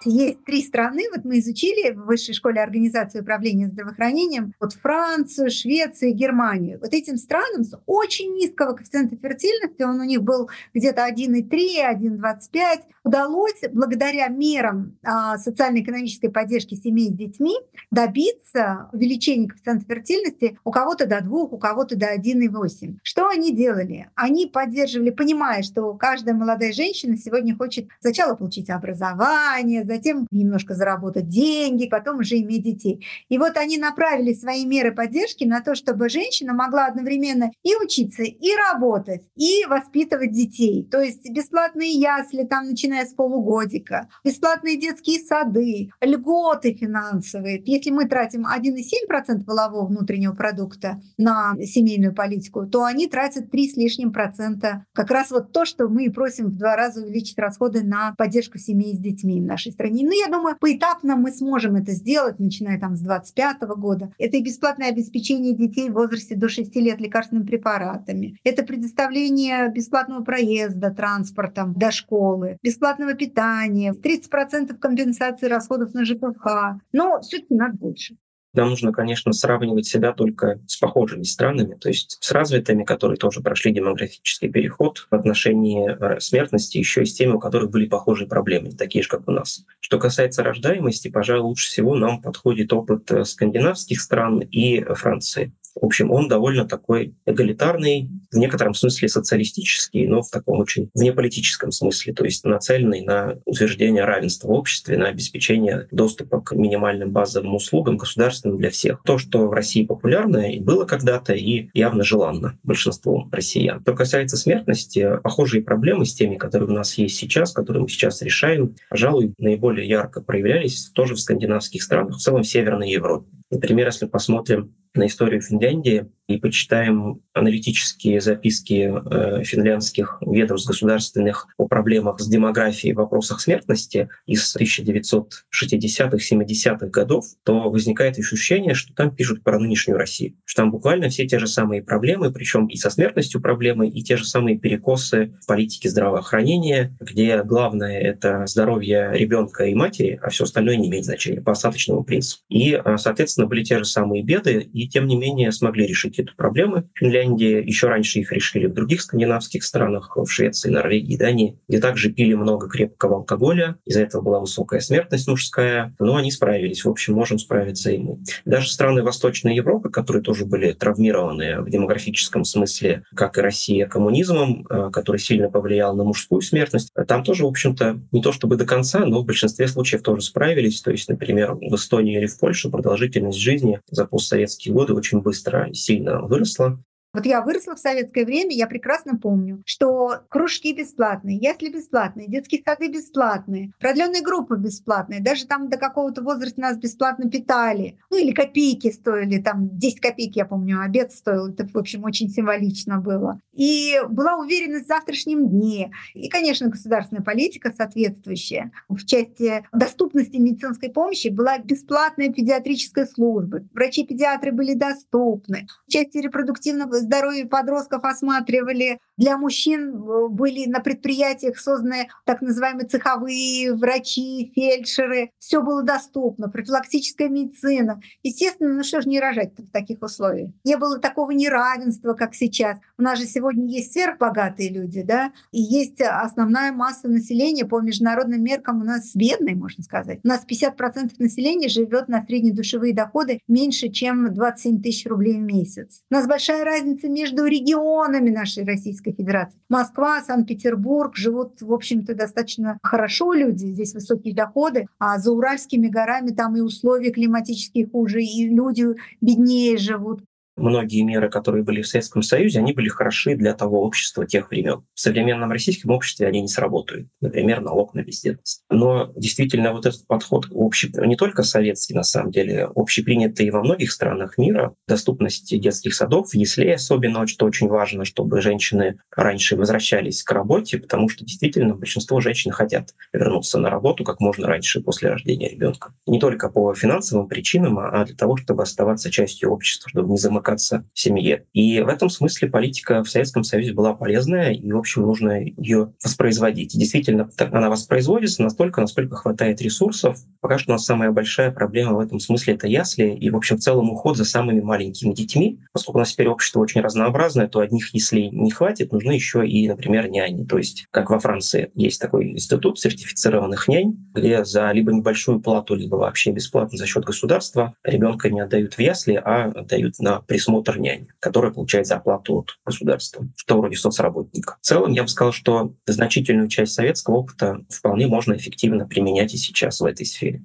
Есть 0.04 0.44
три 0.44 0.62
страны, 0.62 1.04
вот 1.14 1.26
мы 1.26 1.40
изучили 1.40 1.92
в 1.92 2.06
Высшей 2.06 2.34
школе 2.34 2.62
организации 2.62 3.20
управления 3.20 3.68
здравоохранением, 3.68 4.54
вот 4.58 4.72
Францию, 4.72 5.50
Швецию, 5.50 6.14
Германию. 6.14 6.78
Вот 6.80 6.94
этим 6.94 7.18
странам 7.18 7.64
с 7.64 7.78
очень 7.84 8.32
низкого 8.34 8.72
коэффициента 8.72 9.16
фертильности, 9.16 9.82
он 9.82 10.00
у 10.00 10.04
них 10.04 10.22
был 10.22 10.48
где-то 10.72 11.06
1,3, 11.06 11.50
1,25, 11.50 12.80
удалось 13.04 13.60
благодаря 13.72 14.28
мерам 14.28 14.96
а, 15.02 15.36
социально-экономической 15.36 16.28
поддержки 16.28 16.74
семей 16.74 17.10
с 17.10 17.12
детьми 17.12 17.56
добиться 17.90 18.88
увеличения 18.92 19.48
коэффициента 19.48 19.84
фертильности 19.86 20.58
у 20.64 20.70
кого-то 20.70 21.06
до 21.06 21.20
2, 21.20 21.38
у 21.42 21.58
кого-то 21.58 21.96
до 21.96 22.14
1,8. 22.14 22.98
Что 23.02 23.28
они 23.28 23.54
делали? 23.54 24.08
Они 24.14 24.46
поддерживали, 24.46 25.10
понимая, 25.10 25.62
что 25.62 25.92
каждая 25.94 26.34
молодая 26.34 26.72
женщина 26.72 27.18
сегодня 27.18 27.54
хочет 27.54 27.88
сначала 28.00 28.34
получить 28.34 28.70
образование, 28.70 29.84
затем 29.90 30.26
немножко 30.30 30.74
заработать 30.74 31.28
деньги, 31.28 31.88
потом 31.88 32.20
уже 32.20 32.38
иметь 32.38 32.62
детей. 32.62 33.04
И 33.28 33.38
вот 33.38 33.56
они 33.56 33.78
направили 33.78 34.32
свои 34.32 34.64
меры 34.64 34.92
поддержки 34.92 35.44
на 35.44 35.60
то, 35.60 35.74
чтобы 35.74 36.08
женщина 36.08 36.52
могла 36.52 36.86
одновременно 36.86 37.50
и 37.62 37.74
учиться, 37.74 38.22
и 38.22 38.50
работать, 38.70 39.22
и 39.36 39.64
воспитывать 39.68 40.32
детей. 40.32 40.86
То 40.90 41.00
есть 41.00 41.28
бесплатные 41.30 41.90
ясли, 41.90 42.44
там, 42.44 42.68
начиная 42.68 43.04
с 43.04 43.14
полугодика, 43.14 44.08
бесплатные 44.24 44.78
детские 44.78 45.18
сады, 45.20 45.90
льготы 46.00 46.74
финансовые. 46.74 47.62
Если 47.66 47.90
мы 47.90 48.06
тратим 48.06 48.46
1,7% 48.46 49.44
волового 49.44 49.86
внутреннего 49.86 50.34
продукта 50.34 51.00
на 51.18 51.56
семейную 51.64 52.14
политику, 52.14 52.66
то 52.66 52.84
они 52.84 53.08
тратят 53.08 53.50
3 53.50 53.68
с 53.68 53.76
лишним 53.76 54.12
процента. 54.12 54.84
Как 54.92 55.10
раз 55.10 55.30
вот 55.30 55.52
то, 55.52 55.64
что 55.64 55.88
мы 55.88 56.10
просим 56.10 56.46
в 56.46 56.56
два 56.56 56.76
раза 56.76 57.02
увеличить 57.02 57.38
расходы 57.38 57.82
на 57.82 58.14
поддержку 58.16 58.58
семей 58.58 58.94
с 58.94 58.98
детьми 58.98 59.40
в 59.40 59.44
нашей 59.44 59.72
стране. 59.72 59.79
Ну, 59.88 60.12
я 60.12 60.30
думаю, 60.30 60.56
поэтапно 60.60 61.16
мы 61.16 61.30
сможем 61.32 61.76
это 61.76 61.92
сделать, 61.92 62.38
начиная 62.38 62.78
там 62.78 62.96
с 62.96 63.00
25 63.00 63.62
года. 63.76 64.12
Это 64.18 64.36
и 64.36 64.42
бесплатное 64.42 64.88
обеспечение 64.88 65.54
детей 65.54 65.88
в 65.88 65.94
возрасте 65.94 66.36
до 66.36 66.48
6 66.48 66.76
лет 66.76 67.00
лекарственными 67.00 67.46
препаратами. 67.46 68.38
Это 68.44 68.62
предоставление 68.62 69.70
бесплатного 69.70 70.22
проезда 70.22 70.90
транспортом 70.90 71.74
до 71.74 71.90
школы, 71.90 72.58
бесплатного 72.62 73.14
питания, 73.14 73.92
30% 73.92 74.74
компенсации 74.74 75.46
расходов 75.46 75.94
на 75.94 76.04
ЖКХ. 76.04 76.80
Но 76.92 77.20
все-таки 77.20 77.54
надо 77.54 77.76
больше. 77.76 78.16
Нам 78.52 78.70
нужно, 78.70 78.92
конечно, 78.92 79.32
сравнивать 79.32 79.86
себя 79.86 80.12
только 80.12 80.60
с 80.66 80.76
похожими 80.76 81.22
странами, 81.22 81.76
то 81.76 81.88
есть 81.88 82.18
с 82.20 82.32
развитыми, 82.32 82.84
которые 82.84 83.16
тоже 83.16 83.40
прошли 83.40 83.72
демографический 83.72 84.48
переход 84.48 85.06
в 85.10 85.14
отношении 85.14 85.88
э, 85.88 86.18
смертности, 86.18 86.78
еще 86.78 87.02
и 87.02 87.06
с 87.06 87.14
теми, 87.14 87.32
у 87.32 87.38
которых 87.38 87.70
были 87.70 87.86
похожие 87.86 88.28
проблемы, 88.28 88.72
такие 88.72 89.02
же, 89.02 89.08
как 89.08 89.28
у 89.28 89.30
нас. 89.30 89.64
Что 89.78 89.98
касается 89.98 90.42
рождаемости, 90.42 91.08
пожалуй, 91.08 91.42
лучше 91.42 91.68
всего 91.68 91.94
нам 91.94 92.20
подходит 92.20 92.72
опыт 92.72 93.10
э, 93.12 93.24
скандинавских 93.24 94.00
стран 94.00 94.40
и 94.40 94.82
Франции. 94.94 95.52
В 95.80 95.86
общем, 95.86 96.10
он 96.10 96.28
довольно 96.28 96.66
такой 96.66 97.14
эгалитарный, 97.26 98.10
в 98.30 98.36
некотором 98.36 98.74
смысле 98.74 99.08
социалистический, 99.08 100.06
но 100.06 100.22
в 100.22 100.30
таком 100.30 100.60
очень 100.60 100.90
внеполитическом 100.94 101.72
смысле, 101.72 102.12
то 102.12 102.24
есть 102.24 102.44
нацеленный 102.44 103.02
на 103.02 103.38
утверждение 103.44 104.04
равенства 104.04 104.48
в 104.48 104.52
обществе, 104.52 104.98
на 104.98 105.08
обеспечение 105.08 105.88
доступа 105.90 106.40
к 106.40 106.54
минимальным 106.54 107.10
базовым 107.10 107.54
услугам 107.54 107.96
государственным 107.96 108.58
для 108.58 108.70
всех. 108.70 109.02
То, 109.04 109.18
что 109.18 109.46
в 109.48 109.52
России 109.52 109.84
популярно 109.84 110.50
и 110.52 110.60
было 110.60 110.84
когда-то, 110.84 111.32
и 111.32 111.68
явно 111.74 112.04
желанно 112.04 112.58
большинству 112.62 113.28
россиян. 113.32 113.80
Что 113.80 113.94
касается 113.94 114.36
смертности, 114.36 115.18
похожие 115.22 115.62
проблемы 115.62 116.04
с 116.04 116.14
теми, 116.14 116.36
которые 116.36 116.68
у 116.68 116.72
нас 116.74 116.98
есть 116.98 117.16
сейчас, 117.16 117.52
которые 117.52 117.82
мы 117.82 117.88
сейчас 117.88 118.22
решаем, 118.22 118.76
пожалуй, 118.88 119.34
наиболее 119.38 119.88
ярко 119.88 120.20
проявлялись 120.20 120.90
тоже 120.94 121.14
в 121.14 121.20
скандинавских 121.20 121.82
странах, 121.82 122.16
в 122.16 122.20
целом 122.20 122.42
в 122.42 122.48
Северной 122.48 122.90
Европе. 122.90 123.26
Например, 123.50 123.86
если 123.86 124.06
посмотрим 124.06 124.74
на 124.94 125.06
историю 125.06 125.40
Финляндии 125.40 126.06
и 126.26 126.36
почитаем 126.38 127.22
аналитические 127.32 128.20
записки 128.20 128.92
э, 128.92 129.44
финляндских 129.44 130.18
ведомств 130.20 130.68
государственных 130.68 131.48
о 131.58 131.66
проблемах 131.66 132.20
с 132.20 132.28
демографией 132.28 132.94
в 132.94 132.98
вопросах 132.98 133.40
смертности 133.40 134.08
из 134.26 134.56
1960-х, 134.56 136.16
70-х 136.16 136.86
годов, 136.86 137.24
то 137.44 137.70
возникает 137.70 138.18
ощущение, 138.18 138.74
что 138.74 138.94
там 138.94 139.14
пишут 139.14 139.42
про 139.42 139.58
нынешнюю 139.58 139.98
Россию, 139.98 140.34
что 140.44 140.62
там 140.62 140.70
буквально 140.70 141.08
все 141.08 141.26
те 141.26 141.38
же 141.38 141.46
самые 141.46 141.82
проблемы, 141.82 142.32
причем 142.32 142.66
и 142.66 142.76
со 142.76 142.90
смертностью 142.90 143.40
проблемы, 143.40 143.88
и 143.88 144.02
те 144.02 144.16
же 144.16 144.24
самые 144.24 144.58
перекосы 144.58 145.34
в 145.42 145.46
политике 145.46 145.88
здравоохранения, 145.88 146.96
где 147.00 147.42
главное— 147.42 148.00
это 148.00 148.46
здоровье 148.46 149.10
ребенка 149.12 149.64
и 149.64 149.74
матери, 149.74 150.18
а 150.22 150.30
все 150.30 150.44
остальное 150.44 150.76
не 150.76 150.88
имеет 150.88 151.04
значения 151.04 151.40
по 151.40 151.52
остаточному 151.52 152.04
принципу. 152.04 152.42
И, 152.48 152.72
э, 152.72 152.96
соответственно, 153.40 153.46
были 153.46 153.64
те 153.64 153.78
же 153.78 153.84
самые 153.84 154.22
беды, 154.22 154.68
и 154.72 154.88
тем 154.88 155.06
не 155.06 155.16
менее 155.16 155.52
смогли 155.52 155.86
решить 155.86 156.18
эту 156.18 156.34
проблему. 156.36 156.84
В 156.94 156.98
Финляндии 156.98 157.64
еще 157.64 157.88
раньше 157.88 158.18
их 158.20 158.32
решили 158.32 158.66
в 158.66 158.74
других 158.74 159.02
скандинавских 159.02 159.64
странах, 159.64 160.16
в 160.16 160.26
Швеции, 160.26 160.70
Норвегии, 160.70 161.16
Дании, 161.16 161.58
где 161.68 161.80
также 161.80 162.10
пили 162.10 162.34
много 162.34 162.68
крепкого 162.68 163.16
алкоголя, 163.16 163.76
из-за 163.86 164.02
этого 164.02 164.22
была 164.22 164.40
высокая 164.40 164.80
смертность 164.80 165.28
мужская, 165.28 165.94
но 165.98 166.16
они 166.16 166.30
справились. 166.30 166.84
В 166.84 166.88
общем, 166.88 167.14
можем 167.14 167.38
справиться 167.38 167.90
и 167.90 167.98
мы. 167.98 168.18
Даже 168.44 168.68
страны 168.68 169.02
Восточной 169.02 169.54
Европы, 169.54 169.90
которые 169.90 170.22
тоже 170.22 170.44
были 170.44 170.72
травмированы 170.72 171.60
в 171.62 171.70
демографическом 171.70 172.44
смысле, 172.44 173.04
как 173.14 173.38
и 173.38 173.40
Россия, 173.40 173.86
коммунизмом, 173.86 174.66
э, 174.68 174.90
который 174.92 175.18
сильно 175.18 175.50
повлиял 175.50 175.96
на 175.96 176.04
мужскую 176.04 176.40
смертность, 176.40 176.92
там 177.08 177.24
тоже, 177.24 177.44
в 177.44 177.48
общем-то, 177.48 178.00
не 178.12 178.22
то 178.22 178.32
чтобы 178.32 178.56
до 178.56 178.66
конца, 178.66 179.04
но 179.04 179.22
в 179.22 179.26
большинстве 179.26 179.68
случаев 179.68 180.02
тоже 180.02 180.22
справились. 180.22 180.80
То 180.80 180.90
есть, 180.90 181.08
например, 181.08 181.54
в 181.54 181.74
Эстонии 181.74 182.16
или 182.16 182.26
в 182.26 182.38
Польше 182.38 182.70
продолжительность 182.70 183.29
жизни 183.36 183.80
за 183.90 184.06
постсоветские 184.06 184.74
годы 184.74 184.94
очень 184.94 185.20
быстро 185.20 185.68
и 185.68 185.74
сильно 185.74 186.22
выросла. 186.22 186.82
Вот 187.12 187.26
я 187.26 187.42
выросла 187.42 187.74
в 187.74 187.80
советское 187.80 188.24
время, 188.24 188.54
я 188.54 188.68
прекрасно 188.68 189.18
помню, 189.18 189.62
что 189.66 190.20
кружки 190.28 190.72
бесплатные, 190.72 191.38
ясли 191.38 191.68
бесплатные, 191.68 192.28
детские 192.28 192.62
сады 192.64 192.88
бесплатные, 192.88 193.72
продленные 193.80 194.22
группы 194.22 194.56
бесплатные, 194.56 195.20
даже 195.20 195.46
там 195.46 195.68
до 195.68 195.76
какого-то 195.76 196.22
возраста 196.22 196.60
нас 196.60 196.78
бесплатно 196.78 197.28
питали. 197.28 197.98
Ну 198.10 198.16
или 198.16 198.30
копейки 198.30 198.92
стоили, 198.92 199.42
там 199.42 199.76
10 199.76 200.00
копеек, 200.00 200.36
я 200.36 200.44
помню, 200.44 200.82
обед 200.82 201.10
стоил, 201.12 201.48
это, 201.48 201.66
в 201.66 201.76
общем, 201.76 202.04
очень 202.04 202.30
символично 202.30 202.98
было. 202.98 203.40
И 203.54 203.96
была 204.08 204.36
уверенность 204.36 204.84
в 204.84 204.88
завтрашнем 204.88 205.48
дне. 205.48 205.90
И, 206.14 206.28
конечно, 206.28 206.68
государственная 206.68 207.24
политика 207.24 207.72
соответствующая. 207.76 208.70
В 208.88 209.04
части 209.04 209.66
доступности 209.72 210.36
медицинской 210.36 210.90
помощи 210.90 211.26
была 211.28 211.58
бесплатная 211.58 212.32
педиатрическая 212.32 213.06
служба. 213.06 213.62
Врачи-педиатры 213.74 214.52
были 214.52 214.74
доступны. 214.74 215.66
В 215.88 215.90
части 215.90 216.18
репродуктивного 216.18 216.99
здоровье 217.00 217.46
подростков 217.46 218.04
осматривали. 218.04 218.98
Для 219.16 219.36
мужчин 219.36 219.94
э, 219.94 220.28
были 220.28 220.66
на 220.66 220.80
предприятиях 220.80 221.58
созданы 221.58 222.08
так 222.24 222.40
называемые 222.40 222.88
цеховые 222.88 223.74
врачи, 223.74 224.52
фельдшеры. 224.54 225.30
Все 225.38 225.62
было 225.62 225.82
доступно, 225.82 226.48
профилактическая 226.48 227.28
медицина. 227.28 228.00
Естественно, 228.22 228.74
ну 228.74 228.82
что 228.82 229.02
же 229.02 229.08
не 229.08 229.20
рожать 229.20 229.52
в 229.58 229.70
таких 229.70 230.02
условиях? 230.02 230.50
Не 230.64 230.76
было 230.76 230.98
такого 230.98 231.30
неравенства, 231.32 232.14
как 232.14 232.34
сейчас. 232.34 232.78
У 232.98 233.02
нас 233.02 233.18
же 233.18 233.26
сегодня 233.26 233.66
есть 233.66 233.92
сверхбогатые 233.92 234.70
люди, 234.70 235.02
да, 235.02 235.32
и 235.52 235.60
есть 235.60 236.00
основная 236.00 236.72
масса 236.72 237.08
населения 237.08 237.64
по 237.64 237.80
международным 237.80 238.42
меркам 238.42 238.80
у 238.80 238.84
нас 238.84 239.14
бедной, 239.14 239.54
можно 239.54 239.82
сказать. 239.82 240.20
У 240.24 240.28
нас 240.28 240.44
50% 240.48 241.12
населения 241.18 241.68
живет 241.68 242.08
на 242.08 242.24
среднедушевые 242.24 242.94
доходы 242.94 243.40
меньше, 243.48 243.88
чем 243.88 244.32
27 244.32 244.82
тысяч 244.82 245.06
рублей 245.06 245.34
в 245.34 245.42
месяц. 245.42 246.02
У 246.10 246.14
нас 246.14 246.26
большая 246.26 246.64
разница 246.64 246.89
разница 246.90 247.08
между 247.08 247.44
регионами 247.46 248.30
нашей 248.30 248.64
Российской 248.64 249.12
Федерации. 249.12 249.58
Москва, 249.68 250.20
Санкт-Петербург 250.22 251.16
живут, 251.16 251.60
в 251.60 251.72
общем-то, 251.72 252.14
достаточно 252.14 252.78
хорошо 252.82 253.32
люди, 253.32 253.66
здесь 253.66 253.94
высокие 253.94 254.34
доходы, 254.34 254.86
а 254.98 255.18
за 255.18 255.32
Уральскими 255.32 255.88
горами 255.88 256.30
там 256.30 256.56
и 256.56 256.60
условия 256.60 257.10
климатические 257.10 257.86
хуже, 257.86 258.22
и 258.22 258.48
люди 258.48 258.86
беднее 259.20 259.76
живут 259.76 260.22
многие 260.60 261.02
меры, 261.02 261.28
которые 261.28 261.64
были 261.64 261.82
в 261.82 261.88
Советском 261.88 262.22
Союзе, 262.22 262.60
они 262.60 262.72
были 262.72 262.88
хороши 262.88 263.34
для 263.34 263.54
того 263.54 263.82
общества 263.82 264.26
тех 264.26 264.50
времен. 264.50 264.84
В 264.94 265.00
современном 265.00 265.50
российском 265.50 265.90
обществе 265.90 266.26
они 266.26 266.40
не 266.40 266.48
сработают. 266.48 267.08
Например, 267.20 267.60
налог 267.60 267.94
на 267.94 268.02
бездетность. 268.02 268.62
Но 268.70 269.12
действительно 269.16 269.72
вот 269.72 269.86
этот 269.86 270.06
подход 270.06 270.46
общий, 270.50 270.92
не 270.94 271.16
только 271.16 271.42
советский, 271.42 271.94
на 271.94 272.02
самом 272.02 272.30
деле, 272.30 272.68
общепринятый 272.74 273.50
во 273.50 273.62
многих 273.62 273.92
странах 273.92 274.38
мира, 274.38 274.74
доступность 274.86 275.58
детских 275.60 275.94
садов, 275.94 276.34
яслей 276.34 276.74
особенно, 276.74 277.26
что 277.26 277.46
очень 277.46 277.68
важно, 277.68 278.04
чтобы 278.04 278.40
женщины 278.40 278.98
раньше 279.14 279.56
возвращались 279.56 280.22
к 280.22 280.32
работе, 280.32 280.78
потому 280.78 281.08
что 281.08 281.24
действительно 281.24 281.74
большинство 281.74 282.20
женщин 282.20 282.50
хотят 282.50 282.94
вернуться 283.12 283.58
на 283.58 283.70
работу 283.70 284.04
как 284.04 284.20
можно 284.20 284.46
раньше 284.46 284.80
после 284.80 285.10
рождения 285.10 285.48
ребенка. 285.48 285.94
Не 286.06 286.20
только 286.20 286.48
по 286.48 286.74
финансовым 286.74 287.28
причинам, 287.28 287.78
а 287.78 288.04
для 288.04 288.16
того, 288.16 288.36
чтобы 288.36 288.62
оставаться 288.62 289.10
частью 289.10 289.50
общества, 289.50 289.88
чтобы 289.88 290.10
не 290.10 290.18
замыкать 290.18 290.49
замыкаться 290.50 290.84
в 290.92 290.98
семье. 290.98 291.46
И 291.52 291.80
в 291.80 291.88
этом 291.88 292.10
смысле 292.10 292.48
политика 292.48 293.02
в 293.02 293.10
Советском 293.10 293.44
Союзе 293.44 293.72
была 293.72 293.94
полезная, 293.94 294.52
и, 294.52 294.70
в 294.70 294.76
общем, 294.76 295.02
нужно 295.02 295.42
ее 295.42 295.92
воспроизводить. 296.02 296.74
И 296.74 296.78
действительно, 296.78 297.30
она 297.38 297.70
воспроизводится 297.70 298.42
настолько, 298.42 298.80
насколько 298.80 299.16
хватает 299.16 299.60
ресурсов. 299.62 300.18
Пока 300.40 300.58
что 300.58 300.72
у 300.72 300.74
нас 300.74 300.84
самая 300.84 301.10
большая 301.10 301.50
проблема 301.50 301.94
в 301.94 302.00
этом 302.00 302.20
смысле— 302.20 302.54
это 302.54 302.66
ясли, 302.66 303.14
и, 303.14 303.30
в 303.30 303.36
общем, 303.36 303.56
в 303.56 303.60
целом 303.60 303.90
уход 303.90 304.16
за 304.16 304.24
самыми 304.24 304.60
маленькими 304.60 305.12
детьми. 305.12 305.60
Поскольку 305.72 305.98
у 305.98 306.00
нас 306.00 306.12
теперь 306.12 306.28
общество 306.28 306.60
очень 306.60 306.80
разнообразное, 306.80 307.48
то 307.48 307.60
одних 307.60 307.94
яслей 307.94 308.30
не 308.30 308.50
хватит, 308.50 308.92
нужны 308.92 309.12
еще 309.12 309.46
и, 309.46 309.68
например, 309.68 310.08
няни. 310.08 310.44
То 310.44 310.58
есть, 310.58 310.86
как 310.90 311.10
во 311.10 311.18
Франции 311.18 311.70
есть 311.74 312.00
такой 312.00 312.32
институт 312.32 312.78
сертифицированных 312.78 313.68
нянь, 313.68 313.96
где 314.14 314.44
за 314.44 314.70
либо 314.72 314.92
небольшую 314.92 315.40
плату, 315.40 315.74
либо 315.74 315.96
вообще 315.96 316.32
бесплатно 316.32 316.76
за 316.76 316.86
счет 316.86 317.04
государства 317.04 317.74
ребенка 317.84 318.30
не 318.30 318.40
отдают 318.40 318.74
в 318.74 318.78
ясли, 318.78 319.20
а 319.22 319.44
отдают 319.44 319.98
на 319.98 320.20
присмотр 320.30 320.78
нянь, 320.78 321.08
которая 321.18 321.50
получает 321.50 321.88
зарплату 321.88 322.38
от 322.38 322.50
государства, 322.64 323.26
что 323.34 323.58
вроде 323.58 323.74
соцработника. 323.74 324.58
В 324.60 324.64
целом, 324.64 324.92
я 324.92 325.02
бы 325.02 325.08
сказал, 325.08 325.32
что 325.32 325.74
значительную 325.86 326.46
часть 326.46 326.72
советского 326.72 327.16
опыта 327.16 327.64
вполне 327.68 328.06
можно 328.06 328.34
эффективно 328.34 328.86
применять 328.86 329.34
и 329.34 329.36
сейчас 329.36 329.80
в 329.80 329.84
этой 329.84 330.06
сфере. 330.06 330.44